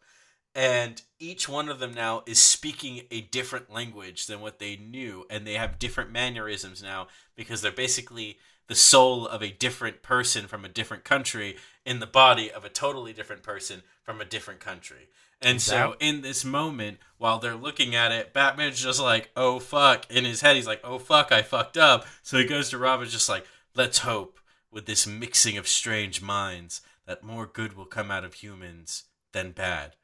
and 0.58 1.00
each 1.20 1.48
one 1.48 1.68
of 1.68 1.78
them 1.78 1.94
now 1.94 2.24
is 2.26 2.40
speaking 2.40 3.02
a 3.12 3.20
different 3.20 3.72
language 3.72 4.26
than 4.26 4.40
what 4.40 4.58
they 4.58 4.74
knew, 4.74 5.24
and 5.30 5.46
they 5.46 5.54
have 5.54 5.78
different 5.78 6.10
mannerisms 6.10 6.82
now 6.82 7.06
because 7.36 7.62
they're 7.62 7.70
basically 7.70 8.38
the 8.66 8.74
soul 8.74 9.24
of 9.28 9.40
a 9.40 9.52
different 9.52 10.02
person 10.02 10.48
from 10.48 10.64
a 10.64 10.68
different 10.68 11.04
country 11.04 11.56
in 11.86 12.00
the 12.00 12.08
body 12.08 12.50
of 12.50 12.64
a 12.64 12.68
totally 12.68 13.12
different 13.12 13.44
person 13.44 13.84
from 14.02 14.20
a 14.20 14.24
different 14.24 14.58
country. 14.58 15.10
And 15.40 15.62
so 15.62 15.94
in 16.00 16.22
this 16.22 16.44
moment, 16.44 16.98
while 17.18 17.38
they're 17.38 17.54
looking 17.54 17.94
at 17.94 18.10
it, 18.10 18.34
Batman's 18.34 18.82
just 18.82 19.00
like, 19.00 19.30
oh 19.36 19.60
fuck. 19.60 20.10
In 20.10 20.24
his 20.24 20.40
head, 20.40 20.56
he's 20.56 20.66
like, 20.66 20.80
oh 20.82 20.98
fuck, 20.98 21.30
I 21.30 21.42
fucked 21.42 21.76
up. 21.76 22.04
So 22.24 22.36
he 22.36 22.44
goes 22.44 22.70
to 22.70 22.78
Robin, 22.78 23.08
just 23.08 23.28
like, 23.28 23.46
let's 23.76 23.98
hope 23.98 24.40
with 24.72 24.86
this 24.86 25.06
mixing 25.06 25.56
of 25.56 25.68
strange 25.68 26.20
minds 26.20 26.80
that 27.06 27.22
more 27.22 27.46
good 27.46 27.76
will 27.76 27.86
come 27.86 28.10
out 28.10 28.24
of 28.24 28.34
humans 28.34 29.04
than 29.32 29.52
bad. 29.52 29.94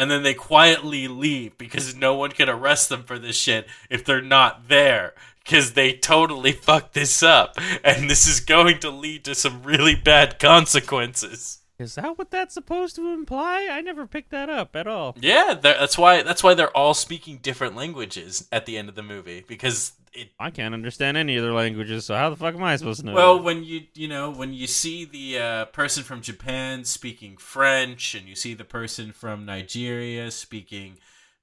And 0.00 0.10
then 0.10 0.22
they 0.22 0.32
quietly 0.32 1.08
leave 1.08 1.58
because 1.58 1.94
no 1.94 2.14
one 2.14 2.30
can 2.30 2.48
arrest 2.48 2.88
them 2.88 3.02
for 3.02 3.18
this 3.18 3.36
shit 3.36 3.66
if 3.90 4.02
they're 4.02 4.22
not 4.22 4.68
there. 4.68 5.12
Because 5.44 5.74
they 5.74 5.92
totally 5.92 6.52
fucked 6.52 6.94
this 6.94 7.22
up. 7.22 7.58
And 7.84 8.08
this 8.08 8.26
is 8.26 8.40
going 8.40 8.78
to 8.78 8.88
lead 8.88 9.24
to 9.24 9.34
some 9.34 9.62
really 9.62 9.94
bad 9.94 10.38
consequences. 10.38 11.59
Is 11.80 11.94
that 11.94 12.18
what 12.18 12.30
that's 12.30 12.54
supposed 12.54 12.96
to 12.96 13.08
imply? 13.08 13.68
I 13.70 13.80
never 13.80 14.06
picked 14.06 14.30
that 14.30 14.48
up 14.48 14.76
at 14.76 14.86
all. 14.86 15.16
Yeah, 15.20 15.54
that's 15.60 15.96
why 15.96 16.22
that's 16.22 16.42
why 16.42 16.54
they're 16.54 16.76
all 16.76 16.94
speaking 16.94 17.38
different 17.38 17.74
languages 17.74 18.46
at 18.52 18.66
the 18.66 18.76
end 18.76 18.88
of 18.88 18.94
the 18.94 19.02
movie 19.02 19.44
because 19.46 19.92
it. 20.12 20.30
I 20.38 20.50
can't 20.50 20.74
understand 20.74 21.16
any 21.16 21.38
other 21.38 21.52
languages, 21.52 22.04
so 22.04 22.14
how 22.14 22.30
the 22.30 22.36
fuck 22.36 22.54
am 22.54 22.62
I 22.62 22.76
supposed 22.76 23.00
to 23.00 23.06
know? 23.06 23.14
Well, 23.14 23.42
when 23.42 23.64
you 23.64 23.82
you 23.94 24.08
know 24.08 24.30
when 24.30 24.52
you 24.52 24.66
see 24.66 25.04
the 25.04 25.38
uh, 25.38 25.64
person 25.66 26.04
from 26.04 26.20
Japan 26.20 26.84
speaking 26.84 27.36
French 27.36 28.14
and 28.14 28.28
you 28.28 28.34
see 28.34 28.54
the 28.54 28.64
person 28.64 29.12
from 29.12 29.46
Nigeria 29.46 30.30
speaking 30.30 30.98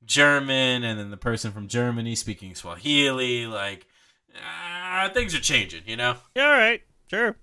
German 0.06 0.84
and 0.84 1.00
then 1.00 1.12
the 1.12 1.18
person 1.18 1.52
from 1.52 1.68
Germany 1.68 2.16
speaking 2.16 2.56
Swahili, 2.56 3.48
like 3.48 3.88
uh, 4.36 5.10
things 5.10 5.34
are 5.34 5.40
changing, 5.40 5.82
you 5.86 5.96
know. 5.96 6.16
yeah, 6.36 6.46
all 6.46 6.58
right, 6.58 6.82
sure. 7.10 7.36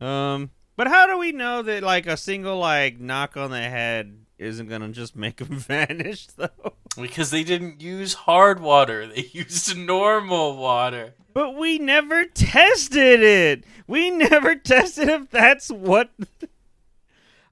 Um, 0.00 0.50
but 0.80 0.88
how 0.88 1.06
do 1.06 1.18
we 1.18 1.30
know 1.30 1.60
that 1.60 1.82
like 1.82 2.06
a 2.06 2.16
single 2.16 2.56
like 2.56 2.98
knock 2.98 3.36
on 3.36 3.50
the 3.50 3.58
head 3.60 4.16
isn't 4.38 4.66
gonna 4.66 4.88
just 4.88 5.14
make 5.14 5.36
them 5.36 5.48
vanish 5.58 6.26
though? 6.28 6.72
Because 6.98 7.30
they 7.30 7.44
didn't 7.44 7.82
use 7.82 8.14
hard 8.14 8.60
water, 8.60 9.06
they 9.14 9.28
used 9.30 9.76
normal 9.76 10.56
water. 10.56 11.12
But 11.34 11.54
we 11.54 11.78
never 11.78 12.24
tested 12.24 13.22
it. 13.22 13.64
We 13.86 14.10
never 14.10 14.54
tested 14.56 15.10
if 15.10 15.28
that's 15.28 15.68
what. 15.68 16.12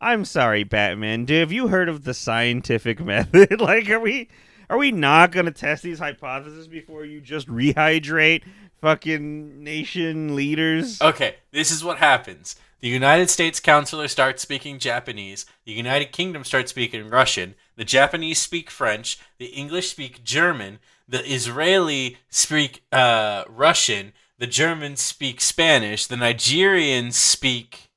I'm 0.01 0.24
sorry, 0.24 0.64
Batman. 0.64 1.26
Dude, 1.26 1.41
have 1.41 1.53
you 1.53 1.68
heard 1.68 1.91
of 1.91 2.05
the 2.05 2.14
scientific 2.14 2.99
method? 2.99 3.61
like, 3.61 3.91
are 3.91 4.01
we 4.01 4.31
are 4.71 4.79
we 4.79 4.93
not 4.93 5.33
gonna 5.33 5.51
test 5.51 5.83
these 5.83 5.99
hypotheses 5.99 6.69
before 6.69 7.05
you 7.05 7.21
just 7.21 7.49
rehydrate 7.49 8.43
fucking 8.81 9.62
nation 9.62 10.37
leaders? 10.37 11.01
Okay, 11.01 11.37
this 11.53 11.71
is 11.71 11.83
what 11.83 11.99
happens. 11.99 12.57
The 12.81 12.89
United 12.89 13.29
States 13.29 13.59
counselor 13.59 14.07
starts 14.07 14.43
speaking 14.43 14.79
Japanese. 14.79 15.47
The 15.64 15.73
United 15.73 16.12
Kingdom 16.12 16.45
starts 16.45 16.71
speaking 16.71 17.11
Russian. 17.11 17.57
The 17.77 17.85
Japanese 17.85 18.39
speak 18.39 18.71
French. 18.71 19.19
The 19.39 19.47
English 19.47 19.91
speak 19.91 20.23
German. 20.23 20.79
The 21.09 21.25
Israeli 21.29 22.19
speak 22.31 22.85
uh, 22.93 23.45
Russian. 23.49 24.12
The 24.39 24.47
Germans 24.47 25.01
speak 25.01 25.41
Spanish. 25.41 26.07
The 26.07 26.14
Nigerians 26.14 27.14
speak. 27.14 27.91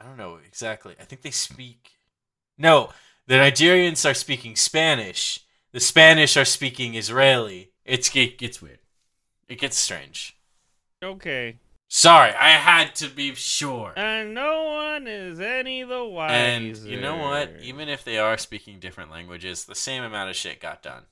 I 0.00 0.04
don't 0.04 0.16
know 0.16 0.38
exactly. 0.46 0.94
I 0.98 1.04
think 1.04 1.20
they 1.20 1.30
speak. 1.30 1.98
No, 2.56 2.90
the 3.26 3.34
Nigerians 3.34 4.08
are 4.08 4.14
speaking 4.14 4.56
Spanish. 4.56 5.40
The 5.78 5.84
Spanish 5.84 6.36
are 6.36 6.44
speaking 6.44 6.96
Israeli. 6.96 7.70
It's 7.84 8.12
it 8.16 8.36
gets 8.36 8.60
weird. 8.60 8.80
It 9.48 9.60
gets 9.60 9.78
strange. 9.78 10.36
Okay. 11.00 11.58
Sorry, 11.86 12.32
I 12.32 12.48
had 12.48 12.96
to 12.96 13.08
be 13.08 13.32
sure. 13.36 13.92
And 13.96 14.34
no 14.34 14.64
one 14.64 15.06
is 15.06 15.38
any 15.38 15.84
the 15.84 16.04
wiser. 16.04 16.34
And 16.34 16.76
you 16.78 17.00
know 17.00 17.18
what? 17.18 17.52
Even 17.62 17.88
if 17.88 18.02
they 18.02 18.18
are 18.18 18.36
speaking 18.36 18.80
different 18.80 19.12
languages, 19.12 19.66
the 19.66 19.76
same 19.76 20.02
amount 20.02 20.30
of 20.30 20.34
shit 20.34 20.60
got 20.60 20.82
done. 20.82 21.04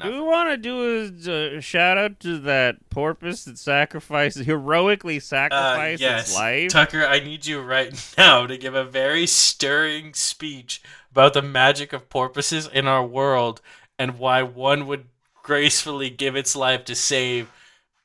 Do 0.00 0.10
we 0.10 0.20
want 0.20 0.48
to 0.48 0.56
do 0.56 1.12
a 1.28 1.58
uh, 1.58 1.60
shout 1.60 1.98
out 1.98 2.18
to 2.20 2.38
that 2.40 2.88
porpoise 2.88 3.44
that 3.44 3.58
sacrificed, 3.58 4.38
heroically 4.38 5.18
Uh, 5.18 5.20
sacrificed 5.20 6.00
yes, 6.00 6.28
its 6.28 6.34
life? 6.34 6.70
Tucker, 6.70 7.06
I 7.06 7.20
need 7.20 7.44
you 7.46 7.60
right 7.60 7.94
now 8.18 8.46
to 8.46 8.56
give 8.56 8.74
a 8.74 8.84
very 8.84 9.26
stirring 9.26 10.14
speech 10.14 10.82
about 11.10 11.34
the 11.34 11.42
magic 11.42 11.92
of 11.92 12.08
porpoises 12.08 12.66
in 12.66 12.88
our 12.88 13.04
world 13.04 13.60
and 14.02 14.18
why 14.18 14.42
one 14.42 14.88
would 14.88 15.04
gracefully 15.44 16.10
give 16.10 16.34
its 16.34 16.56
life 16.56 16.84
to 16.84 16.92
save 16.92 17.48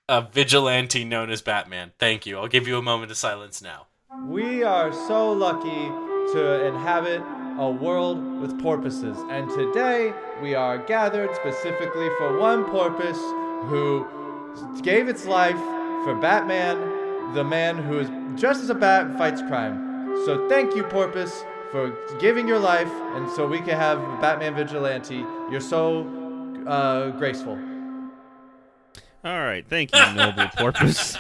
a 0.07 0.21
vigilante 0.21 1.03
known 1.03 1.31
as 1.31 1.41
Batman. 1.41 1.91
Thank 1.97 2.27
you. 2.27 2.37
I'll 2.37 2.47
give 2.47 2.67
you 2.67 2.77
a 2.77 2.83
moment 2.83 3.09
of 3.09 3.17
silence 3.17 3.63
now. 3.63 3.87
We 4.27 4.63
are 4.63 4.93
so 4.93 5.31
lucky 5.31 5.89
to 6.33 6.67
inhabit 6.67 7.23
a 7.57 7.71
world 7.71 8.19
with 8.39 8.61
porpoises, 8.61 9.17
and 9.31 9.49
today 9.49 10.13
we 10.39 10.53
are 10.53 10.77
gathered 10.77 11.33
specifically 11.35 12.09
for 12.19 12.37
one 12.37 12.65
porpoise 12.65 13.17
who 13.65 14.05
gave 14.83 15.07
its 15.07 15.25
life 15.25 15.57
for 16.03 16.13
Batman, 16.21 17.33
the 17.33 17.43
man 17.43 17.75
who 17.77 17.97
is 17.97 18.39
dressed 18.39 18.61
as 18.61 18.69
a 18.69 18.75
bat 18.75 19.07
and 19.07 19.17
fights 19.17 19.41
crime. 19.41 20.15
So 20.25 20.47
thank 20.47 20.75
you, 20.75 20.83
porpoise, 20.83 21.43
for 21.72 21.95
giving 22.20 22.47
your 22.47 22.59
life, 22.59 22.91
and 22.91 23.30
so 23.32 23.47
we 23.47 23.57
can 23.59 23.78
have 23.78 23.99
Batman 24.22 24.55
Vigilante. 24.55 25.26
You're 25.51 25.59
so 25.61 26.05
uh, 26.68 27.09
graceful. 27.11 27.57
All 29.24 29.39
right, 29.39 29.65
thank 29.68 29.93
you, 29.93 30.13
noble 30.13 30.47
porpoise. 30.57 31.18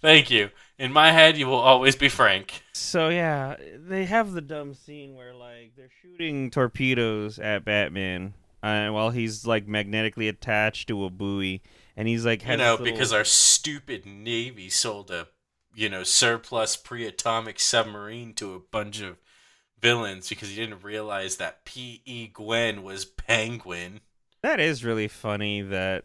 Thank 0.00 0.30
you. 0.30 0.50
In 0.78 0.92
my 0.92 1.10
head, 1.10 1.36
you 1.38 1.46
will 1.46 1.58
always 1.58 1.96
be 1.96 2.08
Frank. 2.08 2.62
So 2.72 3.08
yeah, 3.08 3.56
they 3.88 4.04
have 4.04 4.32
the 4.32 4.42
dumb 4.42 4.74
scene 4.74 5.16
where 5.16 5.34
like 5.34 5.72
they're 5.76 5.88
shooting 6.02 6.50
torpedoes 6.50 7.38
at 7.38 7.64
Batman, 7.64 8.34
uh, 8.62 8.88
while 8.88 9.10
he's 9.10 9.46
like 9.46 9.66
magnetically 9.66 10.28
attached 10.28 10.88
to 10.88 11.04
a 11.04 11.10
buoy, 11.10 11.62
and 11.96 12.06
he's 12.06 12.24
like, 12.26 12.42
You 12.42 12.48
has 12.48 12.58
know, 12.58 12.72
little- 12.72 12.84
because 12.84 13.12
our 13.12 13.24
stupid 13.24 14.04
Navy 14.06 14.68
sold 14.68 15.10
a, 15.10 15.28
you 15.74 15.88
know, 15.88 16.02
surplus 16.04 16.76
pre 16.76 17.06
atomic 17.06 17.58
submarine 17.58 18.34
to 18.34 18.54
a 18.54 18.60
bunch 18.60 19.00
of 19.00 19.16
villains 19.80 20.28
because 20.28 20.48
he 20.48 20.56
didn't 20.56 20.82
realize 20.82 21.36
that 21.36 21.64
P.N. 21.64 22.30
Guin 22.34 22.82
was 22.82 23.04
Penguin. 23.04 24.00
That 24.42 24.60
is 24.60 24.84
really 24.84 25.08
funny 25.08 25.62
that 25.62 26.04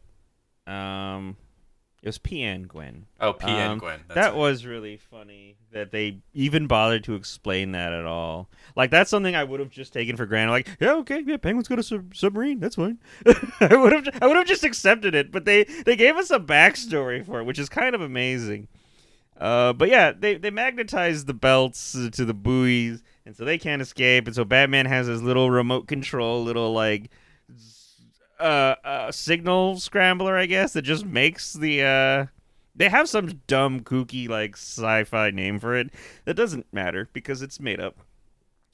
um 0.67 1.37
it 2.01 2.07
was 2.07 2.17
PN 2.17 2.67
Guin. 2.67 3.05
Oh, 3.19 3.33
P.N. 3.33 3.71
Um, 3.71 3.79
Guin. 3.79 3.99
That's 4.07 4.15
that 4.15 4.29
right. 4.29 4.35
was 4.35 4.65
really 4.65 4.97
funny 4.97 5.57
that 5.71 5.91
they 5.91 6.17
even 6.33 6.65
bothered 6.65 7.03
to 7.03 7.13
explain 7.13 7.73
that 7.73 7.93
at 7.93 8.05
all. 8.05 8.49
Like 8.75 8.89
that's 8.89 9.11
something 9.11 9.35
I 9.35 9.43
would 9.43 9.59
have 9.59 9.69
just 9.69 9.93
taken 9.93 10.17
for 10.17 10.25
granted. 10.25 10.51
Like, 10.51 10.67
yeah, 10.79 10.93
okay, 10.93 11.23
yeah, 11.23 11.37
Penguin's 11.37 11.67
got 11.67 11.77
a 11.77 11.83
sub- 11.83 12.15
submarine. 12.15 12.59
That's 12.59 12.75
fine. 12.75 12.97
I 13.59 13.75
would 13.75 13.93
have, 13.93 14.07
I 14.19 14.25
would 14.25 14.35
have 14.35 14.47
just 14.47 14.63
accepted 14.63 15.13
it. 15.13 15.31
But 15.31 15.45
they 15.45 15.65
they 15.65 15.95
gave 15.95 16.17
us 16.17 16.31
a 16.31 16.39
backstory 16.39 17.23
for 17.23 17.39
it, 17.39 17.43
which 17.43 17.59
is 17.59 17.69
kind 17.69 17.93
of 17.93 18.01
amazing. 18.01 18.67
Uh, 19.39 19.73
but 19.73 19.89
yeah, 19.89 20.11
they 20.11 20.37
they 20.37 20.49
magnetized 20.49 21.27
the 21.27 21.35
belts 21.35 21.91
to 21.93 22.25
the 22.25 22.33
buoys, 22.33 23.03
and 23.25 23.35
so 23.35 23.45
they 23.45 23.57
can't 23.57 23.81
escape. 23.81 24.27
And 24.27 24.35
so 24.35 24.45
Batman 24.45 24.85
has 24.85 25.07
his 25.07 25.21
little 25.21 25.49
remote 25.51 25.87
control, 25.87 26.43
little 26.43 26.73
like 26.73 27.09
uh, 28.39 28.75
uh 28.83 29.11
signal 29.11 29.79
scrambler, 29.79 30.37
I 30.37 30.45
guess, 30.45 30.73
that 30.73 30.83
just 30.83 31.05
makes 31.05 31.53
the 31.53 31.83
uh 31.83 32.25
they 32.75 32.89
have 32.89 33.09
some 33.09 33.41
dumb 33.47 33.81
kooky 33.81 34.27
like 34.27 34.55
sci-fi 34.55 35.31
name 35.31 35.59
for 35.59 35.75
it 35.75 35.89
that 36.25 36.35
doesn't 36.35 36.71
matter 36.71 37.09
because 37.13 37.41
it's 37.41 37.59
made 37.59 37.79
up. 37.79 37.97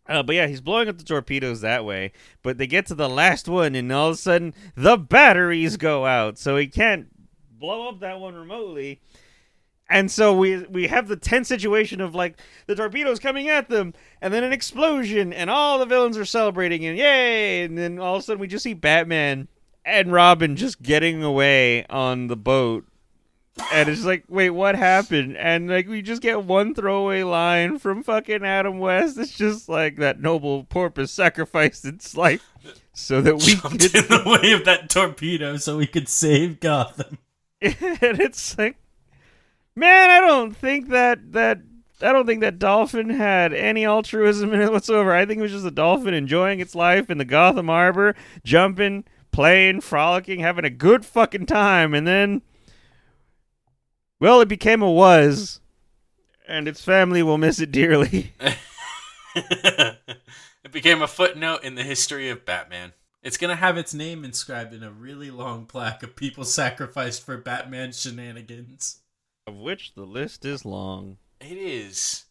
Uh, 0.07 0.23
but 0.23 0.35
yeah, 0.35 0.47
he's 0.47 0.61
blowing 0.61 0.87
up 0.87 0.97
the 0.97 1.03
torpedoes 1.03 1.61
that 1.61 1.83
way. 1.83 2.13
But 2.41 2.57
they 2.57 2.67
get 2.67 2.85
to 2.87 2.95
the 2.95 3.09
last 3.09 3.49
one, 3.49 3.75
and 3.75 3.91
all 3.91 4.09
of 4.09 4.13
a 4.13 4.17
sudden 4.17 4.53
the 4.75 4.97
batteries 4.97 5.77
go 5.77 6.05
out, 6.05 6.37
so 6.37 6.55
he 6.55 6.67
can't 6.67 7.07
blow 7.51 7.89
up 7.89 7.99
that 7.99 8.19
one 8.19 8.35
remotely. 8.35 9.01
And 9.89 10.11
so 10.11 10.33
we 10.33 10.63
we 10.63 10.87
have 10.87 11.07
the 11.07 11.15
tense 11.15 11.47
situation 11.47 12.01
of 12.01 12.13
like 12.13 12.39
the 12.65 12.75
torpedoes 12.75 13.19
coming 13.19 13.47
at 13.47 13.69
them, 13.69 13.93
and 14.21 14.33
then 14.33 14.43
an 14.43 14.51
explosion, 14.51 15.31
and 15.31 15.49
all 15.49 15.79
the 15.79 15.85
villains 15.85 16.17
are 16.17 16.25
celebrating, 16.25 16.85
and 16.85 16.97
yay! 16.97 17.63
And 17.63 17.77
then 17.77 17.97
all 17.97 18.15
of 18.15 18.19
a 18.19 18.23
sudden 18.23 18.41
we 18.41 18.47
just 18.47 18.63
see 18.63 18.73
Batman 18.73 19.47
and 19.85 20.11
Robin 20.11 20.57
just 20.57 20.81
getting 20.81 21.23
away 21.23 21.85
on 21.85 22.27
the 22.27 22.35
boat, 22.35 22.85
and 23.71 23.89
it's 23.89 24.05
like, 24.05 24.23
wait, 24.27 24.51
what 24.51 24.75
happened? 24.75 25.37
And 25.37 25.69
like 25.69 25.87
we 25.87 26.01
just 26.01 26.21
get 26.21 26.43
one 26.43 26.73
throwaway 26.73 27.23
line 27.23 27.79
from 27.79 28.03
fucking 28.03 28.43
Adam 28.43 28.79
West. 28.79 29.17
It's 29.17 29.37
just 29.37 29.69
like 29.69 29.97
that 29.97 30.19
noble 30.19 30.63
porpoise 30.65 31.11
sacrificed 31.11 31.85
its 31.85 32.15
life 32.15 32.47
so 32.93 33.21
that 33.21 33.35
we 33.35 33.55
Jumped 33.55 33.81
could 33.81 33.95
in 33.95 34.07
the 34.07 34.39
way 34.41 34.51
of 34.51 34.65
that 34.65 34.89
torpedo 34.89 35.57
so 35.57 35.77
we 35.77 35.87
could 35.87 36.09
save 36.09 36.59
Gotham. 36.59 37.17
and 37.61 37.75
it's 38.19 38.57
like, 38.57 38.77
man, 39.77 40.09
I 40.09 40.19
don't 40.19 40.55
think 40.55 40.89
that 40.89 41.33
that 41.33 41.59
I 42.01 42.11
don't 42.11 42.25
think 42.25 42.41
that 42.41 42.59
dolphin 42.59 43.09
had 43.09 43.53
any 43.53 43.85
altruism 43.85 44.53
in 44.53 44.61
it 44.61 44.71
whatsoever. 44.71 45.13
I 45.13 45.25
think 45.25 45.39
it 45.39 45.43
was 45.43 45.51
just 45.51 45.65
a 45.65 45.71
dolphin 45.71 46.13
enjoying 46.13 46.59
its 46.59 46.75
life 46.75 47.09
in 47.09 47.17
the 47.17 47.25
Gotham 47.25 47.67
Harbor, 47.67 48.15
jumping, 48.43 49.05
playing, 49.31 49.81
frolicking, 49.81 50.39
having 50.39 50.65
a 50.65 50.69
good 50.69 51.05
fucking 51.05 51.45
time, 51.45 51.93
and 51.93 52.05
then, 52.05 52.41
well, 54.19 54.41
it 54.41 54.47
became 54.47 54.81
a 54.81 54.91
was, 54.91 55.59
and 56.47 56.67
its 56.67 56.83
family 56.83 57.23
will 57.23 57.37
miss 57.37 57.59
it 57.59 57.71
dearly. 57.71 58.33
it 59.35 60.71
became 60.71 61.01
a 61.01 61.07
footnote 61.07 61.63
in 61.63 61.75
the 61.75 61.83
history 61.83 62.29
of 62.29 62.45
Batman. 62.45 62.93
It's 63.23 63.37
gonna 63.37 63.55
have 63.55 63.77
its 63.77 63.93
name 63.93 64.23
inscribed 64.23 64.73
in 64.73 64.83
a 64.83 64.91
really 64.91 65.31
long 65.31 65.65
plaque 65.65 66.01
of 66.03 66.15
people 66.15 66.45
sacrificed 66.45 67.25
for 67.25 67.37
Batman 67.37 67.91
shenanigans. 67.91 69.01
Of 69.47 69.55
which 69.55 69.93
the 69.95 70.03
list 70.03 70.45
is 70.45 70.65
long. 70.65 71.17
It 71.39 71.57
is 71.57 72.25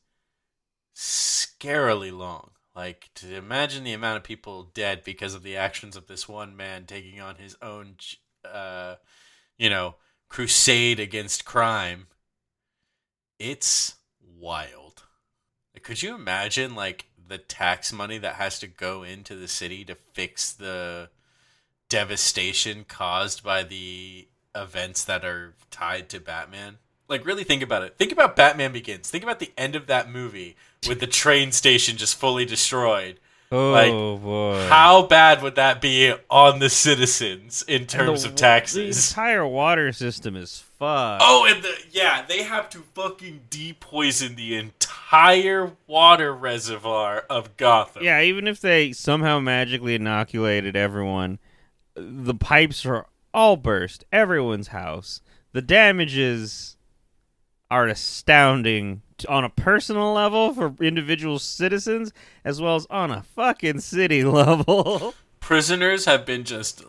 scarily 0.94 2.16
long. 2.16 2.50
Like 2.76 3.08
to 3.16 3.34
imagine 3.34 3.84
the 3.84 3.94
amount 3.94 4.18
of 4.18 4.22
people 4.22 4.70
dead 4.74 5.02
because 5.02 5.34
of 5.34 5.42
the 5.42 5.56
actions 5.56 5.96
of 5.96 6.06
this 6.06 6.28
one 6.28 6.54
man 6.54 6.84
taking 6.84 7.20
on 7.20 7.36
his 7.36 7.56
own, 7.62 7.94
uh, 8.44 8.96
you 9.56 9.70
know, 9.70 9.94
crusade 10.28 11.00
against 11.00 11.46
crime. 11.46 12.08
It's 13.38 13.94
wild. 14.38 15.04
Could 15.82 16.02
you 16.02 16.14
imagine 16.14 16.74
like 16.74 17.06
the 17.28 17.38
tax 17.38 17.92
money 17.92 18.18
that 18.18 18.34
has 18.34 18.58
to 18.58 18.66
go 18.66 19.02
into 19.02 19.34
the 19.36 19.48
city 19.48 19.84
to 19.86 19.94
fix 19.94 20.52
the 20.52 21.08
devastation 21.88 22.84
caused 22.86 23.42
by 23.42 23.62
the 23.62 24.28
events 24.54 25.04
that 25.04 25.24
are 25.24 25.54
tied 25.70 26.10
to 26.10 26.20
Batman? 26.20 26.76
Like 27.08 27.24
really 27.24 27.44
think 27.44 27.62
about 27.62 27.82
it. 27.82 27.96
Think 27.96 28.12
about 28.12 28.36
Batman 28.36 28.72
Begins. 28.72 29.10
Think 29.10 29.22
about 29.22 29.38
the 29.38 29.52
end 29.56 29.76
of 29.76 29.86
that 29.86 30.10
movie 30.10 30.56
with 30.88 31.00
the 31.00 31.06
train 31.06 31.52
station 31.52 31.96
just 31.96 32.16
fully 32.18 32.44
destroyed. 32.44 33.20
Oh 33.52 33.70
Like, 33.70 33.92
boy! 33.92 34.66
How 34.68 35.06
bad 35.06 35.40
would 35.40 35.54
that 35.54 35.80
be 35.80 36.12
on 36.28 36.58
the 36.58 36.68
citizens 36.68 37.64
in 37.68 37.86
terms 37.86 38.24
the 38.24 38.30
of 38.30 38.34
taxes? 38.34 38.96
The 38.96 39.12
entire 39.12 39.46
water 39.46 39.92
system 39.92 40.34
is 40.34 40.64
fucked. 40.78 41.22
Oh, 41.24 41.46
and 41.48 41.62
the 41.62 41.72
yeah, 41.92 42.24
they 42.26 42.42
have 42.42 42.68
to 42.70 42.78
fucking 42.94 43.42
depoison 43.50 44.34
the 44.34 44.56
entire 44.56 45.72
water 45.86 46.34
reservoir 46.34 47.24
of 47.30 47.56
Gotham. 47.56 48.02
Yeah, 48.02 48.20
even 48.20 48.48
if 48.48 48.60
they 48.60 48.92
somehow 48.92 49.38
magically 49.38 49.94
inoculated 49.94 50.74
everyone, 50.74 51.38
the 51.94 52.34
pipes 52.34 52.84
are 52.84 53.06
all 53.32 53.56
burst. 53.56 54.04
Everyone's 54.10 54.68
house. 54.68 55.20
The 55.52 55.62
damages 55.62 56.75
are 57.70 57.86
astounding 57.86 59.02
on 59.28 59.44
a 59.44 59.48
personal 59.48 60.12
level 60.12 60.52
for 60.52 60.74
individual 60.80 61.38
citizens 61.38 62.12
as 62.44 62.60
well 62.60 62.76
as 62.76 62.86
on 62.90 63.10
a 63.10 63.22
fucking 63.22 63.80
city 63.80 64.22
level. 64.24 65.14
prisoners 65.40 66.04
have 66.04 66.26
been 66.26 66.44
just 66.44 66.84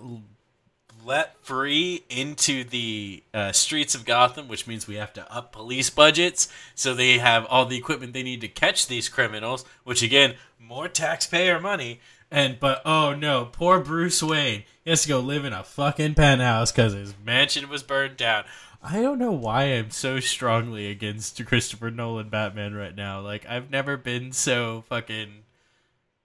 let 1.08 1.42
free 1.44 2.04
into 2.10 2.66
the 2.66 3.24
uh, 3.34 3.54
streets 3.54 3.96
of 3.96 4.04
Gotham, 4.04 4.50
which 4.50 4.68
means 4.68 4.88
we 4.88 4.96
have 4.96 5.14
to 5.14 5.34
up 5.34 5.54
police 5.54 5.90
budgets 5.90 6.50
so 6.76 6.94
they 6.94 7.18
have 7.18 7.46
all 7.46 7.66
the 7.66 7.78
equipment 7.78 8.14
they 8.14 8.24
need 8.24 8.42
to 8.42 8.50
catch 8.50 8.88
these 8.88 9.08
criminals. 9.08 9.64
Which 9.86 10.04
again, 10.04 10.36
more 10.60 10.90
taxpayer 10.90 11.62
money. 11.62 12.02
And 12.30 12.60
but 12.60 12.82
oh 12.86 13.16
no, 13.16 13.46
poor 13.46 13.80
Bruce 13.80 14.22
Wayne. 14.22 14.64
He 14.84 14.90
has 14.90 15.04
to 15.04 15.08
go 15.08 15.22
live 15.22 15.46
in 15.46 15.54
a 15.54 15.64
fucking 15.64 16.16
penthouse 16.16 16.74
because 16.74 16.92
his 16.92 17.14
mansion 17.24 17.70
was 17.70 17.84
burned 17.84 18.18
down. 18.18 18.44
I 18.82 19.02
don't 19.02 19.20
know 19.20 19.32
why 19.32 19.64
I'm 19.64 19.92
so 19.92 20.20
strongly 20.20 20.90
against 20.90 21.44
Christopher 21.46 21.92
Nolan 21.92 22.30
Batman 22.30 22.74
right 22.74 22.96
now. 22.96 23.20
Like 23.20 23.46
I've 23.48 23.70
never 23.70 23.98
been 23.98 24.32
so 24.32 24.84
fucking 24.88 25.44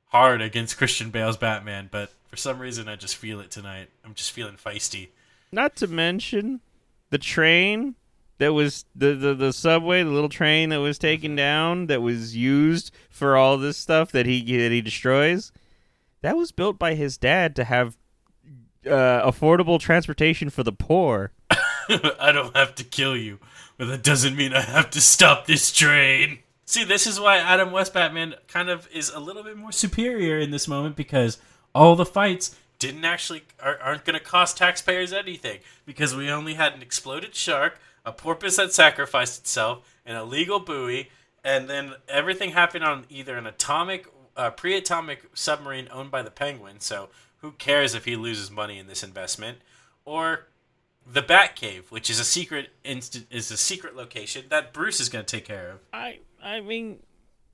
hard 0.07 0.43
against 0.43 0.79
Christian 0.79 1.11
Bale's 1.11 1.37
Batman, 1.37 1.89
but 1.91 2.13
for 2.29 2.37
some 2.37 2.59
reason 2.59 2.89
I 2.89 2.97
just 2.97 3.17
feel 3.17 3.41
it 3.41 3.51
tonight. 3.51 3.89
I'm 4.05 4.15
just 4.15 4.33
feeling 4.33 4.57
feisty. 4.57 5.09
Not 5.51 5.77
to 5.77 5.87
mention 5.87 6.61
the 7.11 7.19
train 7.19 7.95
that 8.39 8.53
was 8.53 8.85
the, 8.95 9.15
the 9.15 9.35
the 9.35 9.53
subway, 9.53 10.03
the 10.03 10.11
little 10.11 10.29
train 10.29 10.71
that 10.71 10.81
was 10.81 10.99
taken 10.99 11.37
down 11.37 11.87
that 11.87 12.03
was 12.03 12.37
used 12.37 12.91
for 13.09 13.37
all 13.37 13.57
this 13.57 13.77
stuff 13.79 14.11
that 14.13 14.27
he 14.27 14.41
that 14.59 14.73
he 14.73 14.81
destroys. 14.81 15.53
That 16.23 16.37
was 16.37 16.53
built 16.53 16.79
by 16.79 16.95
his 16.95 17.17
dad 17.19 17.57
to 17.57 17.65
have 17.65 17.97
uh, 18.87 19.31
affordable 19.31 19.79
transportation 19.79 20.51
for 20.51 20.63
the 20.63 20.73
poor. 20.73 21.33
I 22.21 22.33
don't 22.33 22.57
have 22.57 22.75
to 22.77 22.85
kill 22.85 23.17
you, 23.17 23.39
but 23.77 23.87
that 23.87 24.03
doesn't 24.03 24.37
mean 24.37 24.53
I 24.55 24.61
have 24.61 24.91
to 24.91 25.01
stop 25.01 25.47
this 25.47 25.73
train. 25.73 26.41
See, 26.65 26.85
this 26.85 27.07
is 27.07 27.21
why 27.21 27.39
Adam 27.39 27.71
West 27.71 27.93
Batman 27.93 28.35
kind 28.49 28.71
of 28.71 28.89
is 28.93 29.11
a 29.11 29.21
little 29.21 29.43
bit 29.43 29.57
more 29.57 29.73
superior 29.73 30.39
in 30.39 30.51
this 30.51 30.69
moment 30.69 30.97
because 30.97 31.39
all 31.75 31.97
the 31.97 32.07
fights 32.07 32.57
didn't 32.79 33.05
actually 33.05 33.43
are, 33.63 33.79
aren't 33.81 34.05
going 34.05 34.19
to 34.19 34.25
cost 34.25 34.57
taxpayers 34.57 35.13
anything 35.13 35.61
because 35.87 36.17
we 36.17 36.31
only 36.31 36.55
had 36.55 36.73
an 36.73 36.83
exploded 36.83 37.35
shark, 37.35 37.79
a 38.05 38.13
porpoise 38.13 38.57
that 38.57 38.73
sacrificed 38.73 39.41
itself, 39.41 39.87
an 40.07 40.17
illegal 40.17 40.61
buoy, 40.61 41.11
and 41.45 41.69
then 41.69 41.95
everything 42.09 42.51
happened 42.51 42.85
on 42.85 43.05
either 43.11 43.37
an 43.37 43.47
atomic, 43.47 44.07
uh, 44.37 44.51
pre-atomic 44.51 45.25
submarine 45.35 45.89
owned 45.93 46.11
by 46.11 46.23
the 46.23 46.31
Penguin. 46.31 46.81
So 46.81 47.09
who 47.39 47.53
cares 47.53 47.95
if 47.95 48.05
he 48.05 48.17
loses 48.17 48.51
money 48.51 48.79
in 48.79 48.87
this 48.87 49.03
investment, 49.03 49.59
or 50.05 50.47
the 51.11 51.23
Batcave, 51.23 51.91
which 51.91 52.09
is 52.11 52.19
a 52.21 52.25
secret 52.25 52.71
inst- 52.85 53.25
is 53.31 53.51
a 53.51 53.57
secret 53.57 53.97
location 53.97 54.45
that 54.51 54.73
Bruce 54.73 55.01
is 55.01 55.09
going 55.09 55.25
to 55.25 55.37
take 55.37 55.45
care 55.47 55.71
of. 55.73 55.79
I 55.93 56.19
I 56.43 56.61
mean, 56.61 57.01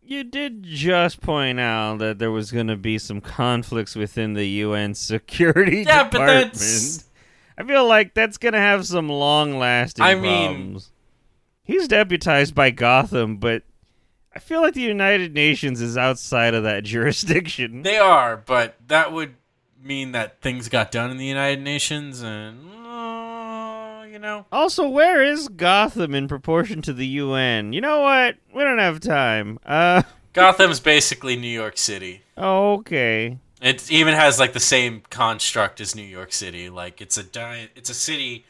you 0.02 0.24
did 0.24 0.62
just 0.62 1.20
point 1.20 1.58
out 1.60 1.98
that 1.98 2.18
there 2.18 2.30
was 2.30 2.50
going 2.52 2.68
to 2.68 2.76
be 2.76 2.98
some 2.98 3.20
conflicts 3.20 3.94
within 3.96 4.34
the 4.34 4.46
UN 4.46 4.94
security 4.94 5.82
Yeah, 5.86 6.08
but 6.10 6.18
that's- 6.26 7.04
I 7.56 7.64
feel 7.64 7.86
like 7.88 8.14
that's 8.14 8.38
going 8.38 8.52
to 8.52 8.60
have 8.60 8.86
some 8.86 9.08
long-lasting 9.08 10.04
I 10.04 10.14
mean- 10.14 10.46
problems. 10.48 10.92
He's 11.64 11.86
deputized 11.88 12.54
by 12.54 12.70
Gotham, 12.70 13.36
but 13.36 13.62
I 14.34 14.38
feel 14.38 14.62
like 14.62 14.72
the 14.74 14.80
United 14.80 15.34
Nations 15.34 15.82
is 15.82 15.98
outside 15.98 16.54
of 16.54 16.62
that 16.62 16.84
jurisdiction. 16.84 17.82
They 17.82 17.98
are, 17.98 18.36
but 18.38 18.76
that 18.86 19.12
would 19.12 19.34
mean 19.82 20.12
that 20.12 20.40
things 20.40 20.68
got 20.70 20.90
done 20.90 21.10
in 21.10 21.16
the 21.18 21.26
United 21.26 21.60
Nations, 21.62 22.22
and 22.22 22.70
you 24.18 24.22
know, 24.22 24.46
Also, 24.50 24.88
where 24.88 25.22
is 25.22 25.46
Gotham 25.46 26.12
in 26.12 26.26
proportion 26.26 26.82
to 26.82 26.92
the 26.92 27.06
UN? 27.06 27.72
You 27.72 27.80
know 27.80 28.00
what? 28.00 28.36
We 28.52 28.64
don't 28.64 28.80
have 28.80 28.98
time. 28.98 29.60
Uh, 29.64 30.02
Gotham's 30.32 30.80
basically 30.80 31.36
New 31.36 31.46
York 31.46 31.78
City. 31.78 32.22
Okay. 32.36 33.38
It 33.62 33.88
even 33.92 34.14
has 34.14 34.40
like 34.40 34.54
the 34.54 34.60
same 34.60 35.02
construct 35.08 35.80
as 35.80 35.94
New 35.94 36.02
York 36.02 36.32
City. 36.32 36.68
Like 36.68 37.00
it's 37.00 37.16
a 37.16 37.22
giant, 37.22 37.70
it's 37.76 37.90
a 37.90 37.94
city 37.94 38.44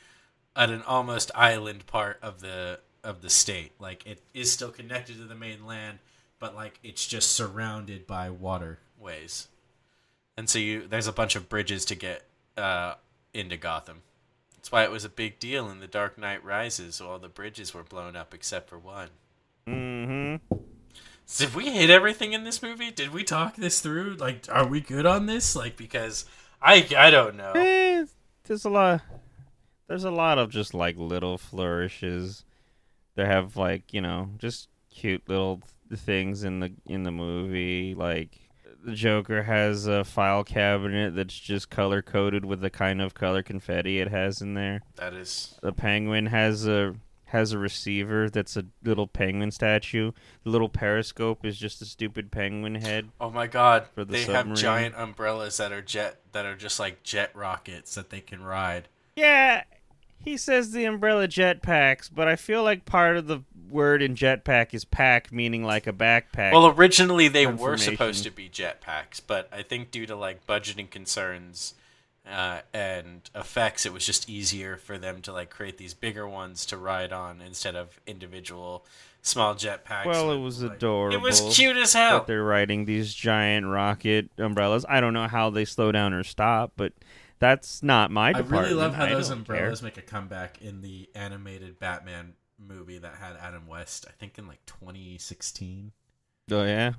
at 0.57 0.71
an 0.71 0.81
almost 0.83 1.31
island 1.35 1.87
part 1.87 2.19
of 2.23 2.41
the 2.41 2.81
of 3.05 3.21
the 3.21 3.29
state. 3.29 3.73
Like 3.79 4.07
it 4.07 4.23
is 4.33 4.51
still 4.51 4.71
connected 4.71 5.19
to 5.19 5.25
the 5.25 5.35
mainland, 5.35 5.99
but 6.39 6.55
like 6.55 6.79
it's 6.83 7.07
just 7.07 7.33
surrounded 7.33 8.07
by 8.07 8.31
waterways. 8.31 9.49
And 10.39 10.49
so 10.49 10.59
you 10.59 10.87
there's 10.87 11.07
a 11.07 11.13
bunch 11.13 11.37
of 11.37 11.51
bridges 11.51 11.85
to 11.87 11.95
get 11.95 12.25
uh, 12.57 12.95
into 13.35 13.59
Gotham. 13.59 14.01
That's 14.69 14.73
why 14.73 14.85
it 14.85 14.91
was 14.91 15.07
a 15.07 15.09
big 15.09 15.39
deal 15.39 15.71
in 15.71 15.81
The 15.81 15.87
Dark 15.87 16.19
Knight 16.19 16.45
Rises. 16.45 17.01
All 17.01 17.19
the 17.19 17.31
bridges 17.31 17.73
were 17.73 17.83
blown 17.83 18.17
up 18.17 18.35
except 18.35 18.69
for 18.69 18.79
one. 18.79 19.09
Mm-hmm. 19.67 20.57
So 21.25 21.47
did 21.47 21.55
we 21.55 21.71
hit 21.71 21.89
everything 21.89 22.35
in 22.35 22.45
this 22.45 22.63
movie? 22.63 22.91
Did 22.91 23.15
we 23.15 23.25
talk 23.25 23.57
this 23.57 23.81
through? 23.81 24.17
Like, 24.17 24.45
are 24.51 24.67
we 24.67 24.83
good 24.83 25.07
on 25.07 25.25
this? 25.25 25.57
Like, 25.57 25.79
because 25.79 26.27
I 26.61 26.87
I 26.95 27.09
don't 27.09 27.37
know. 27.37 27.53
Eh, 27.53 28.05
there's 28.45 28.67
a 28.67 28.69
lot. 28.69 29.01
There's 29.87 30.05
a 30.05 30.11
lot 30.11 30.37
of 30.37 30.51
just 30.51 30.75
like 30.75 30.99
little 30.99 31.39
flourishes. 31.39 32.45
They 33.15 33.25
have 33.25 33.57
like 33.57 33.95
you 33.95 34.03
know 34.03 34.33
just 34.37 34.69
cute 34.91 35.27
little 35.31 35.63
th- 35.89 35.99
things 35.99 36.45
in 36.45 36.61
the 36.61 36.75
in 36.85 37.05
the 37.05 37.11
movie. 37.11 37.95
Like 37.95 38.39
the 38.85 38.95
Joker 38.95 39.43
has 39.43 39.87
a 39.87 40.05
file 40.05 40.45
cabinet 40.45 41.15
that's 41.15 41.39
just 41.39 41.71
color 41.71 42.03
coded 42.03 42.45
with 42.45 42.61
the 42.61 42.71
kind 42.71 43.01
of 43.03 43.15
color 43.15 43.43
confetti 43.43 44.01
it 44.01 44.09
has 44.09 44.41
in 44.41 44.55
there. 44.55 44.83
That 44.97 45.15
is 45.15 45.57
The 45.63 45.73
Penguin 45.73 46.27
has 46.27 46.67
a 46.67 46.95
has 47.27 47.53
a 47.53 47.59
receiver 47.59 48.31
that's 48.31 48.57
a 48.57 48.65
little 48.83 49.07
penguin 49.07 49.51
statue. 49.51 50.13
The 50.45 50.51
little 50.51 50.71
periscope 50.71 51.45
is 51.45 51.59
just 51.59 51.83
a 51.83 51.85
stupid 51.85 52.31
penguin 52.31 52.77
head. 52.77 53.11
Oh 53.21 53.31
my 53.31 53.47
god. 53.47 53.87
For 53.95 54.05
the 54.05 54.13
they 54.13 54.25
submarine. 54.25 54.49
have 54.49 54.57
giant 54.57 54.95
umbrellas 54.97 55.59
that 55.59 55.71
are 55.71 55.83
jet 55.83 56.21
that 56.33 56.47
are 56.47 56.57
just 56.57 56.81
like 56.81 57.03
jet 57.03 57.31
rockets 57.35 57.95
that 57.97 58.09
they 58.11 58.21
can 58.21 58.43
ride. 58.43 58.89
Yeah, 59.15 59.65
he 60.29 60.37
says 60.37 60.73
the 60.73 60.85
umbrella 60.85 61.27
jetpacks, 61.27 62.11
but 62.15 62.29
I 62.29 62.37
feel 62.37 62.63
like 62.63 62.85
part 62.85 63.17
of 63.17 63.27
the 63.27 63.41
word 63.71 64.03
in 64.03 64.15
jetpack 64.15 64.75
is 64.75 64.85
pack, 64.85 65.33
meaning 65.33 65.65
like 65.65 65.87
a 65.87 65.93
backpack. 65.93 66.53
Well, 66.53 66.67
originally 66.69 67.29
they 67.29 67.47
were 67.47 67.77
supposed 67.79 68.25
to 68.25 68.31
be 68.31 68.49
jetpacks, 68.49 69.21
but 69.27 69.49
I 69.53 69.63
think 69.63 69.91
due 69.91 70.07
to 70.07 70.17
like 70.17 70.47
budgeting 70.47 70.91
concerns 70.91 71.75
uh, 72.31 72.61
and 72.75 73.23
effects, 73.35 73.87
it 73.87 73.93
was 73.93 74.05
just 74.05 74.29
easier 74.29 74.77
for 74.77 74.99
them 74.99 75.23
to 75.23 75.33
like 75.33 75.51
create 75.51 75.79
these 75.79 75.95
bigger 75.95 76.29
ones 76.29 76.67
to 76.67 76.77
ride 76.77 77.13
on 77.13 77.41
instead 77.41 77.75
of 77.75 77.99
individual 78.07 78.85
small 79.23 79.55
jetpacks. 79.55 80.07
Well, 80.07 80.31
it 80.33 80.39
was 80.41 80.63
like- 80.63 80.77
adorable. 80.77 81.17
It 81.17 81.23
was 81.23 81.41
cute 81.57 81.77
as 81.77 81.95
hell. 81.95 82.19
that 82.19 82.27
they're 82.27 82.45
riding 82.45 82.85
these 82.85 83.15
giant 83.15 83.67
rocket 83.67 84.29
umbrellas. 84.37 84.85
I 84.89 85.01
don't 85.01 85.15
know 85.15 85.27
how 85.29 85.49
they 85.51 85.65
slow 85.65 85.91
down 85.91 86.13
or 86.13 86.23
stop, 86.23 86.73
but 86.77 86.93
that's 87.39 87.83
not 87.83 88.11
my 88.11 88.33
I 88.35 88.39
really 88.41 88.75
love 88.75 88.95
how 88.95 89.05
I 89.05 89.11
those 89.11 89.31
umbrellas 89.31 89.81
care. 89.81 89.87
make 89.87 89.97
a 89.97 90.03
comeback 90.03 90.61
in 90.63 90.81
the 90.81 91.09
animated 91.15 91.79
Batman 91.79 92.35
movie 92.59 92.99
that 92.99 93.15
had 93.15 93.37
Adam 93.37 93.67
West. 93.67 94.07
I 94.09 94.13
think 94.13 94.39
in 94.39 94.47
like 94.47 94.65
2016. 94.67 95.93
Oh 96.51 96.65
yeah, 96.65 96.95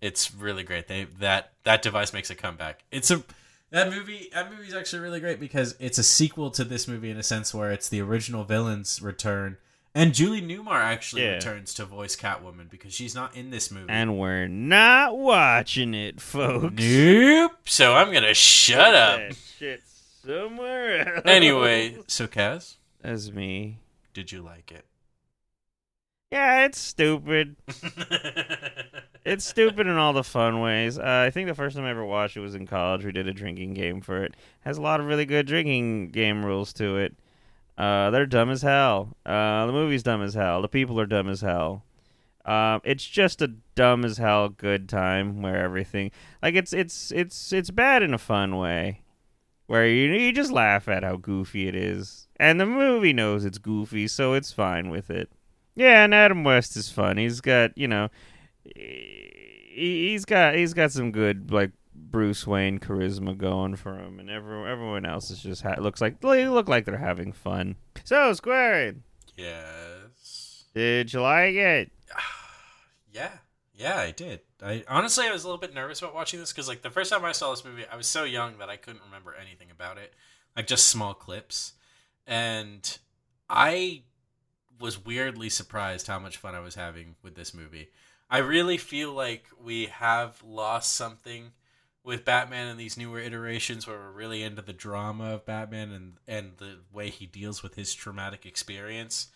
It's 0.00 0.34
really 0.34 0.62
great. 0.62 0.88
They 0.88 1.04
that 1.20 1.52
that 1.64 1.82
device 1.82 2.12
makes 2.12 2.30
a 2.30 2.34
comeback. 2.34 2.84
It's 2.90 3.10
a 3.10 3.22
that 3.70 3.90
movie. 3.90 4.28
That 4.32 4.50
movie's 4.50 4.74
actually 4.74 5.00
really 5.00 5.20
great 5.20 5.40
because 5.40 5.74
it's 5.78 5.98
a 5.98 6.02
sequel 6.02 6.50
to 6.52 6.64
this 6.64 6.86
movie 6.86 7.10
in 7.10 7.16
a 7.16 7.22
sense 7.22 7.54
where 7.54 7.70
it's 7.70 7.88
the 7.88 8.00
original 8.00 8.44
villain's 8.44 9.00
return, 9.02 9.56
and 9.94 10.14
Julie 10.14 10.40
Newmar 10.42 10.80
actually 10.80 11.22
Yeah. 11.22 11.34
returns 11.34 11.74
to 11.74 11.84
voice 11.84 12.16
Catwoman 12.16 12.70
because 12.70 12.94
she's 12.94 13.14
not 13.14 13.36
in 13.36 13.50
this 13.50 13.70
movie. 13.70 13.86
and 13.90 14.18
we're 14.18 14.48
not 14.48 15.18
watching 15.18 15.94
it, 15.94 16.20
folks. 16.20 16.74
nope. 16.82 17.52
So 17.66 17.94
I'm 17.94 18.12
gonna 18.12 18.34
shut 18.34 18.94
up. 18.94 19.20
Shit 19.58 19.82
somewhere 20.24 21.14
else. 21.16 21.22
Anyway, 21.26 21.98
so 22.06 22.26
Kaz, 22.26 22.76
that's 23.02 23.30
me. 23.32 23.78
did 24.14 24.32
you 24.32 24.40
like 24.42 24.70
it? 24.72 24.84
Yeah, 26.30 26.64
it's 26.64 26.78
stupid. 26.78 27.56
It's 29.24 29.44
stupid 29.44 29.86
in 29.86 29.96
all 29.98 30.12
the 30.12 30.24
fun 30.24 30.60
ways. 30.60 30.98
Uh, 30.98 31.24
I 31.26 31.30
think 31.30 31.46
the 31.48 31.54
first 31.54 31.76
time 31.76 31.84
I 31.84 31.90
ever 31.90 32.04
watched 32.04 32.36
it 32.36 32.40
was 32.40 32.56
in 32.56 32.66
college. 32.66 33.04
We 33.04 33.12
did 33.12 33.28
a 33.28 33.32
drinking 33.32 33.74
game 33.74 34.00
for 34.00 34.24
it. 34.24 34.34
Has 34.62 34.78
a 34.78 34.82
lot 34.82 34.98
of 34.98 35.06
really 35.06 35.24
good 35.26 35.46
drinking 35.46 36.08
game 36.08 36.44
rules 36.44 36.72
to 36.72 36.96
it. 36.96 37.14
Uh, 37.76 38.10
they're 38.10 38.26
dumb 38.26 38.50
as 38.50 38.62
hell. 38.62 39.16
Uh, 39.24 39.66
the 39.66 39.72
movie's 39.72 40.02
dumb 40.02 40.22
as 40.22 40.34
hell. 40.34 40.62
The 40.62 40.68
people 40.68 41.00
are 41.00 41.06
dumb 41.06 41.28
as 41.28 41.40
hell. 41.40 41.84
Um, 42.44 42.80
it's 42.84 43.06
just 43.06 43.40
a 43.40 43.54
dumb 43.74 44.04
as 44.04 44.18
hell 44.18 44.48
good 44.48 44.88
time 44.88 45.42
where 45.42 45.62
everything 45.62 46.10
like 46.42 46.56
it's 46.56 46.72
it's 46.72 47.12
it's 47.12 47.52
it's 47.52 47.70
bad 47.70 48.02
in 48.02 48.12
a 48.12 48.18
fun 48.18 48.56
way, 48.56 49.02
where 49.68 49.86
you 49.86 50.12
you 50.12 50.32
just 50.32 50.50
laugh 50.50 50.88
at 50.88 51.04
how 51.04 51.16
goofy 51.16 51.68
it 51.68 51.76
is, 51.76 52.26
and 52.40 52.60
the 52.60 52.66
movie 52.66 53.12
knows 53.12 53.44
it's 53.44 53.58
goofy, 53.58 54.08
so 54.08 54.34
it's 54.34 54.52
fine 54.52 54.90
with 54.90 55.08
it. 55.08 55.30
Yeah, 55.76 56.04
and 56.04 56.12
Adam 56.12 56.42
West 56.42 56.76
is 56.76 56.90
fun. 56.90 57.16
He's 57.16 57.40
got 57.40 57.78
you 57.78 57.86
know 57.86 58.08
he, 58.64 60.08
he's 60.10 60.24
got 60.24 60.56
he's 60.56 60.74
got 60.74 60.90
some 60.90 61.12
good 61.12 61.52
like 61.52 61.70
Bruce 62.12 62.46
Wayne 62.46 62.78
charisma 62.78 63.36
going 63.36 63.74
for 63.74 63.98
him, 63.98 64.20
and 64.20 64.30
everyone 64.30 64.68
everyone 64.68 65.06
else 65.06 65.30
is 65.30 65.42
just 65.42 65.62
ha- 65.62 65.80
looks 65.80 66.00
like 66.00 66.20
they 66.20 66.46
look 66.46 66.68
like 66.68 66.84
they're 66.84 66.98
having 66.98 67.32
fun. 67.32 67.76
So 68.04 68.32
Square, 68.34 68.96
yes. 69.36 70.64
did 70.74 71.12
you 71.12 71.22
like 71.22 71.54
it? 71.54 71.90
Yeah, 73.14 73.32
yeah, 73.74 73.98
I 73.98 74.10
did. 74.10 74.40
I 74.62 74.84
honestly, 74.88 75.26
I 75.26 75.32
was 75.32 75.44
a 75.44 75.46
little 75.46 75.60
bit 75.60 75.74
nervous 75.74 76.00
about 76.00 76.14
watching 76.14 76.40
this 76.40 76.50
because, 76.50 76.66
like, 76.66 76.80
the 76.80 76.88
first 76.88 77.12
time 77.12 77.26
I 77.26 77.32
saw 77.32 77.50
this 77.50 77.62
movie, 77.62 77.84
I 77.92 77.94
was 77.94 78.06
so 78.06 78.24
young 78.24 78.56
that 78.56 78.70
I 78.70 78.78
couldn't 78.78 79.02
remember 79.04 79.34
anything 79.34 79.70
about 79.70 79.98
it, 79.98 80.14
like 80.56 80.66
just 80.66 80.86
small 80.86 81.12
clips, 81.12 81.74
and 82.26 82.98
I 83.50 84.04
was 84.80 85.04
weirdly 85.04 85.50
surprised 85.50 86.06
how 86.06 86.18
much 86.18 86.38
fun 86.38 86.54
I 86.54 86.60
was 86.60 86.74
having 86.74 87.16
with 87.22 87.34
this 87.34 87.52
movie. 87.52 87.90
I 88.30 88.38
really 88.38 88.78
feel 88.78 89.12
like 89.12 89.44
we 89.62 89.86
have 89.86 90.42
lost 90.42 90.96
something 90.96 91.52
with 92.04 92.24
Batman 92.24 92.68
in 92.68 92.76
these 92.76 92.96
newer 92.96 93.20
iterations 93.20 93.86
where 93.86 93.96
we're 93.98 94.10
really 94.10 94.42
into 94.42 94.62
the 94.62 94.72
drama 94.72 95.34
of 95.34 95.46
Batman 95.46 95.92
and 95.92 96.12
and 96.26 96.52
the 96.58 96.78
way 96.92 97.10
he 97.10 97.26
deals 97.26 97.62
with 97.62 97.74
his 97.74 97.94
traumatic 97.94 98.44
experience. 98.44 99.28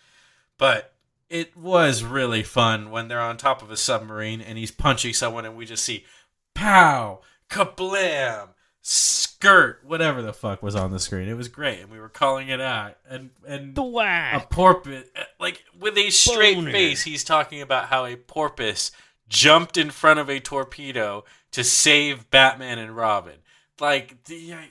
But 0.57 0.93
it 1.29 1.55
was 1.57 2.03
really 2.03 2.43
fun 2.43 2.89
when 2.91 3.07
they're 3.07 3.21
on 3.21 3.37
top 3.37 3.61
of 3.61 3.69
a 3.71 3.77
submarine 3.77 4.41
and 4.41 4.57
he's 4.57 4.71
punching 4.71 5.13
someone 5.13 5.45
and 5.45 5.55
we 5.55 5.65
just 5.65 5.83
see 5.83 6.05
pow, 6.53 7.19
kablam, 7.49 8.49
skirt, 8.81 9.81
whatever 9.85 10.21
the 10.21 10.33
fuck 10.33 10.63
was 10.63 10.75
on 10.75 10.91
the 10.91 10.99
screen. 10.99 11.27
It 11.27 11.35
was 11.35 11.47
great 11.47 11.79
and 11.81 11.91
we 11.91 11.99
were 11.99 12.09
calling 12.09 12.49
it 12.49 12.61
out 12.61 12.97
and 13.09 13.29
and 13.47 13.75
The 13.75 13.81
a 13.81 13.85
whack. 13.87 14.49
porpoise 14.49 15.05
like 15.39 15.63
with 15.77 15.97
a 15.97 16.09
straight 16.09 16.55
Boner. 16.55 16.71
face 16.71 17.03
he's 17.03 17.23
talking 17.23 17.61
about 17.61 17.85
how 17.85 18.05
a 18.05 18.15
porpoise 18.15 18.91
jumped 19.29 19.77
in 19.77 19.89
front 19.89 20.19
of 20.19 20.29
a 20.29 20.39
torpedo 20.39 21.23
to 21.51 21.63
save 21.63 22.29
batman 22.29 22.79
and 22.79 22.95
robin. 22.95 23.37
Like 23.79 24.23
the 24.25 24.53
I, 24.53 24.69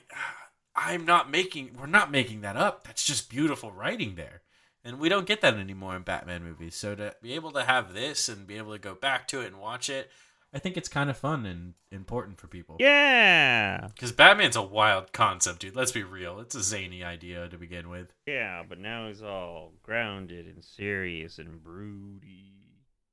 i'm 0.75 1.05
not 1.05 1.31
making 1.31 1.75
we're 1.79 1.87
not 1.87 2.11
making 2.11 2.41
that 2.41 2.57
up. 2.57 2.85
That's 2.85 3.05
just 3.05 3.29
beautiful 3.29 3.71
writing 3.71 4.15
there. 4.15 4.41
And 4.83 4.99
we 4.99 5.09
don't 5.09 5.27
get 5.27 5.41
that 5.41 5.55
anymore 5.55 5.95
in 5.95 6.03
batman 6.03 6.43
movies. 6.43 6.75
So 6.75 6.95
to 6.95 7.15
be 7.21 7.33
able 7.33 7.51
to 7.51 7.63
have 7.63 7.93
this 7.93 8.29
and 8.29 8.47
be 8.47 8.57
able 8.57 8.73
to 8.73 8.79
go 8.79 8.95
back 8.95 9.27
to 9.29 9.41
it 9.41 9.47
and 9.47 9.59
watch 9.59 9.89
it 9.89 10.09
i 10.53 10.59
think 10.59 10.77
it's 10.77 10.89
kind 10.89 11.09
of 11.09 11.17
fun 11.17 11.45
and 11.45 11.73
important 11.91 12.39
for 12.39 12.47
people. 12.47 12.77
Yeah, 12.79 13.87
because 13.93 14.11
batman's 14.11 14.55
a 14.55 14.61
wild 14.61 15.13
concept 15.13 15.59
dude. 15.59 15.75
Let's 15.75 15.91
be 15.91 16.03
real. 16.03 16.39
It's 16.39 16.55
a 16.55 16.63
zany 16.63 17.03
idea 17.03 17.47
to 17.49 17.57
begin 17.57 17.89
with. 17.89 18.13
Yeah, 18.25 18.63
but 18.67 18.79
now 18.79 19.07
he's 19.07 19.21
all 19.21 19.73
grounded 19.83 20.45
and 20.47 20.63
serious 20.63 21.37
and 21.37 21.61
broody. 21.63 22.56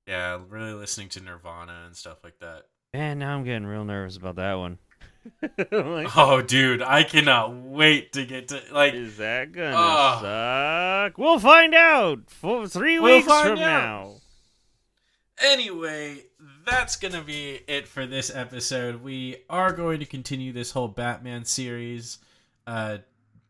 Yeah, 0.06 0.40
really 0.48 0.72
listening 0.74 1.08
to 1.10 1.20
Nirvana 1.20 1.84
and 1.86 1.96
stuff 1.96 2.18
like 2.22 2.38
that. 2.40 2.64
Man, 2.92 3.18
now 3.18 3.36
I'm 3.36 3.44
getting 3.44 3.66
real 3.66 3.84
nervous 3.84 4.16
about 4.16 4.36
that 4.36 4.54
one. 4.54 4.78
like, 5.72 6.14
Oh, 6.16 6.42
dude, 6.42 6.82
I 6.82 7.02
cannot 7.02 7.54
wait 7.54 8.12
to 8.12 8.26
get 8.26 8.48
to 8.48 8.60
like. 8.70 8.92
is 8.94 9.16
that 9.16 9.52
gonna 9.52 9.74
Oh. 9.76 10.18
suck? 10.20 11.16
We'll 11.18 11.38
find 11.38 11.74
out 11.74 12.28
for 12.30 12.68
three 12.68 12.98
We'll 12.98 13.16
weeks 13.16 13.26
from 13.26 13.52
out. 13.52 13.58
now. 13.58 14.14
Anyway, 15.42 16.22
that's 16.66 16.96
gonna 16.96 17.22
be 17.22 17.60
it 17.66 17.88
for 17.88 18.06
this 18.06 18.34
episode. 18.34 19.02
We 19.02 19.38
are 19.50 19.72
going 19.72 20.00
to 20.00 20.06
continue 20.06 20.52
this 20.52 20.70
whole 20.70 20.88
Batman 20.88 21.44
series, 21.44 22.18
uh, 22.66 22.98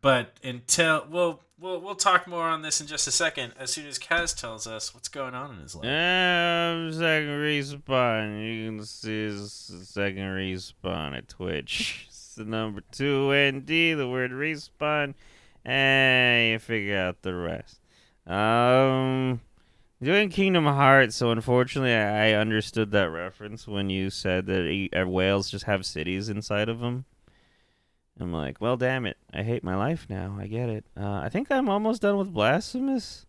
but 0.05 0.34
until 0.44 1.07
we'll 1.11 1.40
we'll 1.59 1.80
we'll 1.80 1.94
talk 1.94 2.26
more 2.26 2.44
on 2.44 2.61
this 2.61 2.78
in 2.78 2.86
just 2.86 3.09
a 3.09 3.11
second. 3.11 3.55
As 3.59 3.70
soon 3.70 3.86
as 3.86 3.98
Kaz 3.98 4.38
tells 4.38 4.66
us 4.66 4.94
what's 4.94 5.09
going 5.09 5.34
on 5.34 5.55
in 5.55 5.62
his 5.62 5.74
life. 5.74 5.86
Um, 5.86 6.92
second 6.92 7.30
respawn. 7.30 8.44
You 8.44 8.66
can 8.68 8.84
see 8.84 9.34
second 9.46 10.24
respawn 10.24 11.16
at 11.16 11.28
Twitch. 11.28 12.07
It's 12.34 12.34
the 12.34 12.44
number 12.44 12.82
two 12.90 13.32
ND, 13.32 13.96
the 13.96 14.09
word 14.11 14.32
respawn, 14.32 15.14
and 15.64 16.50
you 16.50 16.59
figure 16.59 16.98
out 16.98 17.22
the 17.22 17.32
rest. 17.32 17.78
Um, 18.26 19.40
Doing 20.02 20.30
Kingdom 20.30 20.64
Hearts, 20.64 21.14
so 21.14 21.30
unfortunately, 21.30 21.94
I 21.94 22.32
understood 22.32 22.90
that 22.90 23.05
reference 23.05 23.68
when 23.68 23.88
you 23.88 24.11
said 24.11 24.46
that 24.46 24.88
uh, 24.92 25.07
whales 25.07 25.48
just 25.48 25.66
have 25.66 25.86
cities 25.86 26.28
inside 26.28 26.68
of 26.68 26.80
them. 26.80 27.05
I'm 28.20 28.32
like, 28.32 28.60
well, 28.60 28.76
damn 28.76 29.06
it, 29.06 29.16
I 29.32 29.42
hate 29.42 29.64
my 29.64 29.74
life 29.76 30.06
now. 30.08 30.36
I 30.38 30.46
get 30.46 30.68
it. 30.68 30.84
Uh, 30.96 31.20
I 31.24 31.28
think 31.28 31.50
I'm 31.50 31.68
almost 31.68 32.02
done 32.02 32.16
with 32.16 32.32
Blasphemous. 32.32 33.26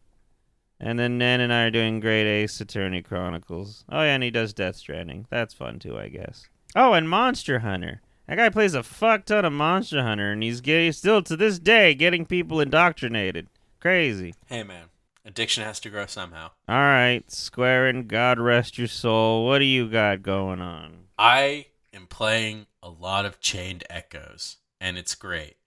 And 0.79 0.99
then 0.99 1.17
Nan 1.17 1.39
and 1.39 1.53
I 1.53 1.63
are 1.63 1.71
doing 1.71 1.99
Great 1.99 2.27
Ace 2.27 2.59
Attorney 2.61 3.01
Chronicles. 3.01 3.85
Oh 3.89 4.01
yeah, 4.01 4.13
and 4.13 4.23
he 4.23 4.29
does 4.29 4.53
Death 4.53 4.75
Stranding. 4.75 5.25
That's 5.29 5.53
fun 5.53 5.79
too, 5.79 5.97
I 5.97 6.09
guess. 6.09 6.47
Oh, 6.75 6.93
and 6.93 7.09
Monster 7.09 7.59
Hunter. 7.59 8.01
That 8.27 8.37
guy 8.37 8.49
plays 8.49 8.73
a 8.73 8.83
fuck 8.83 9.25
ton 9.25 9.45
of 9.45 9.53
Monster 9.53 10.01
Hunter, 10.01 10.31
and 10.31 10.43
he's 10.43 10.61
getting 10.61 10.91
still 10.91 11.21
to 11.23 11.37
this 11.37 11.59
day 11.59 11.93
getting 11.93 12.25
people 12.25 12.59
indoctrinated. 12.59 13.47
Crazy. 13.79 14.33
Hey, 14.47 14.63
man. 14.63 14.85
Addiction 15.23 15.63
has 15.63 15.79
to 15.79 15.89
grow 15.89 16.05
somehow. 16.05 16.51
All 16.67 16.75
right, 16.75 17.23
Square 17.31 17.87
and 17.87 18.07
God 18.07 18.39
rest 18.39 18.77
your 18.77 18.87
soul. 18.87 19.45
What 19.47 19.59
do 19.59 19.65
you 19.65 19.89
got 19.89 20.21
going 20.21 20.61
on? 20.61 21.05
I 21.17 21.67
am 21.93 22.05
playing 22.05 22.67
a 22.83 22.89
lot 22.89 23.25
of 23.25 23.39
Chained 23.39 23.83
Echoes, 23.89 24.57
and 24.79 24.97
it's 24.97 25.15
great. 25.15 25.57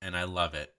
And 0.00 0.16
I 0.16 0.24
love 0.24 0.54
it. 0.54 0.74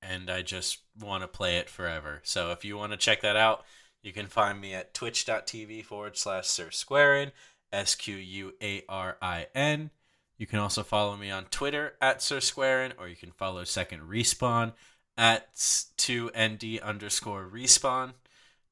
And 0.00 0.30
I 0.30 0.42
just 0.42 0.78
want 0.98 1.22
to 1.22 1.28
play 1.28 1.58
it 1.58 1.68
forever. 1.68 2.20
So 2.24 2.50
if 2.50 2.64
you 2.64 2.76
want 2.76 2.92
to 2.92 2.98
check 2.98 3.20
that 3.22 3.36
out, 3.36 3.64
you 4.02 4.12
can 4.12 4.26
find 4.26 4.60
me 4.60 4.74
at 4.74 4.94
twitch.tv 4.94 5.84
forward 5.84 6.16
slash 6.16 6.48
Sir 6.48 6.66
Squarin, 6.66 7.30
S 7.72 7.94
Q 7.94 8.16
U 8.16 8.54
A 8.60 8.82
R 8.88 9.16
I 9.22 9.46
N. 9.54 9.90
You 10.38 10.46
can 10.46 10.58
also 10.58 10.82
follow 10.82 11.16
me 11.16 11.30
on 11.30 11.44
Twitter 11.44 11.94
at 12.00 12.20
Sir 12.20 12.38
Squarin, 12.38 12.92
or 12.98 13.06
you 13.06 13.14
can 13.14 13.30
follow 13.30 13.62
Second 13.62 14.02
Respawn 14.02 14.72
at 15.16 15.54
2ND 15.54 16.82
underscore 16.82 17.48
respawn. 17.52 18.14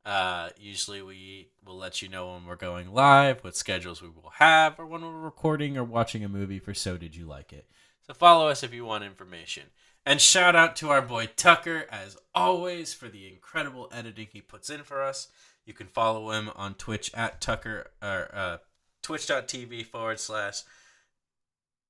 Uh, 0.05 0.48
usually 0.59 1.03
we 1.03 1.51
will 1.64 1.76
let 1.76 2.01
you 2.01 2.09
know 2.09 2.32
when 2.32 2.46
we're 2.46 2.57
going 2.57 2.92
live, 2.92 3.44
what 3.44 3.57
schedules 3.57 4.01
we 4.01 4.09
will 4.09 4.32
have, 4.36 4.78
or 4.78 4.86
when 4.86 5.03
we're 5.03 5.20
recording 5.20 5.76
or 5.76 5.84
watching 5.84 6.24
a 6.24 6.28
movie 6.28 6.59
for 6.59 6.72
So 6.72 6.96
Did 6.96 7.14
You 7.14 7.26
Like 7.26 7.53
It. 7.53 7.66
So 8.11 8.14
follow 8.14 8.48
us 8.48 8.64
if 8.64 8.74
you 8.74 8.84
want 8.84 9.04
information. 9.04 9.66
And 10.04 10.20
shout 10.20 10.56
out 10.56 10.74
to 10.76 10.90
our 10.90 11.00
boy 11.00 11.28
Tucker, 11.36 11.86
as 11.92 12.16
always, 12.34 12.92
for 12.92 13.06
the 13.08 13.28
incredible 13.28 13.88
editing 13.92 14.26
he 14.32 14.40
puts 14.40 14.68
in 14.68 14.82
for 14.82 15.00
us. 15.00 15.28
You 15.64 15.74
can 15.74 15.86
follow 15.86 16.32
him 16.32 16.50
on 16.56 16.74
Twitch 16.74 17.14
at 17.14 17.40
Tucker, 17.40 17.92
or 18.02 18.28
uh, 18.34 18.56
twitch.tv 19.04 19.86
forward 19.86 20.18
slash 20.18 20.62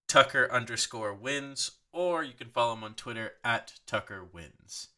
Tucker 0.09 0.47
underscore 0.53 1.15
wins, 1.15 1.71
or 1.91 2.23
you 2.23 2.35
can 2.35 2.49
follow 2.49 2.75
him 2.75 2.85
on 2.85 2.93
Twitter 2.93 3.33
at 3.43 3.81
Tucker 3.87 4.23
wins. 4.23 4.89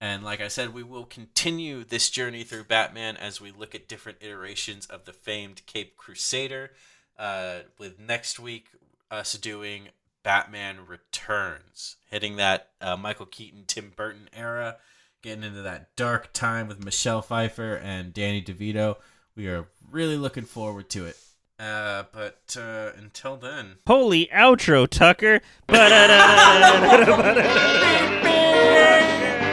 And 0.00 0.22
like 0.22 0.40
I 0.40 0.46
said, 0.46 0.72
we 0.72 0.84
will 0.84 1.04
continue 1.04 1.82
this 1.82 2.10
journey 2.10 2.44
through 2.44 2.62
Batman 2.62 3.16
as 3.16 3.40
we 3.40 3.50
look 3.50 3.74
at 3.74 3.88
different 3.88 4.18
iterations 4.20 4.86
of 4.86 5.04
the 5.04 5.12
famed 5.12 5.66
Cape 5.66 5.96
Crusader. 5.96 6.70
Uh, 7.18 7.62
with 7.76 7.98
next 7.98 8.38
week 8.38 8.68
us 9.10 9.34
doing 9.34 9.88
Batman 10.22 10.86
Returns, 10.86 11.96
hitting 12.10 12.36
that 12.36 12.68
uh, 12.80 12.96
Michael 12.96 13.26
Keaton, 13.26 13.64
Tim 13.66 13.92
Burton 13.94 14.28
era, 14.32 14.76
getting 15.22 15.44
into 15.44 15.62
that 15.62 15.94
dark 15.96 16.32
time 16.32 16.68
with 16.68 16.84
Michelle 16.84 17.22
Pfeiffer 17.22 17.74
and 17.74 18.12
Danny 18.12 18.42
DeVito. 18.42 18.96
We 19.34 19.48
are 19.48 19.66
really 19.90 20.16
looking 20.16 20.44
forward 20.44 20.90
to 20.90 21.06
it. 21.06 21.16
Uh, 21.58 22.04
but 22.12 22.56
uh, 22.58 22.90
until 22.96 23.36
then. 23.36 23.76
Holy 23.86 24.26
outro, 24.28 24.88
Tucker. 24.88 25.40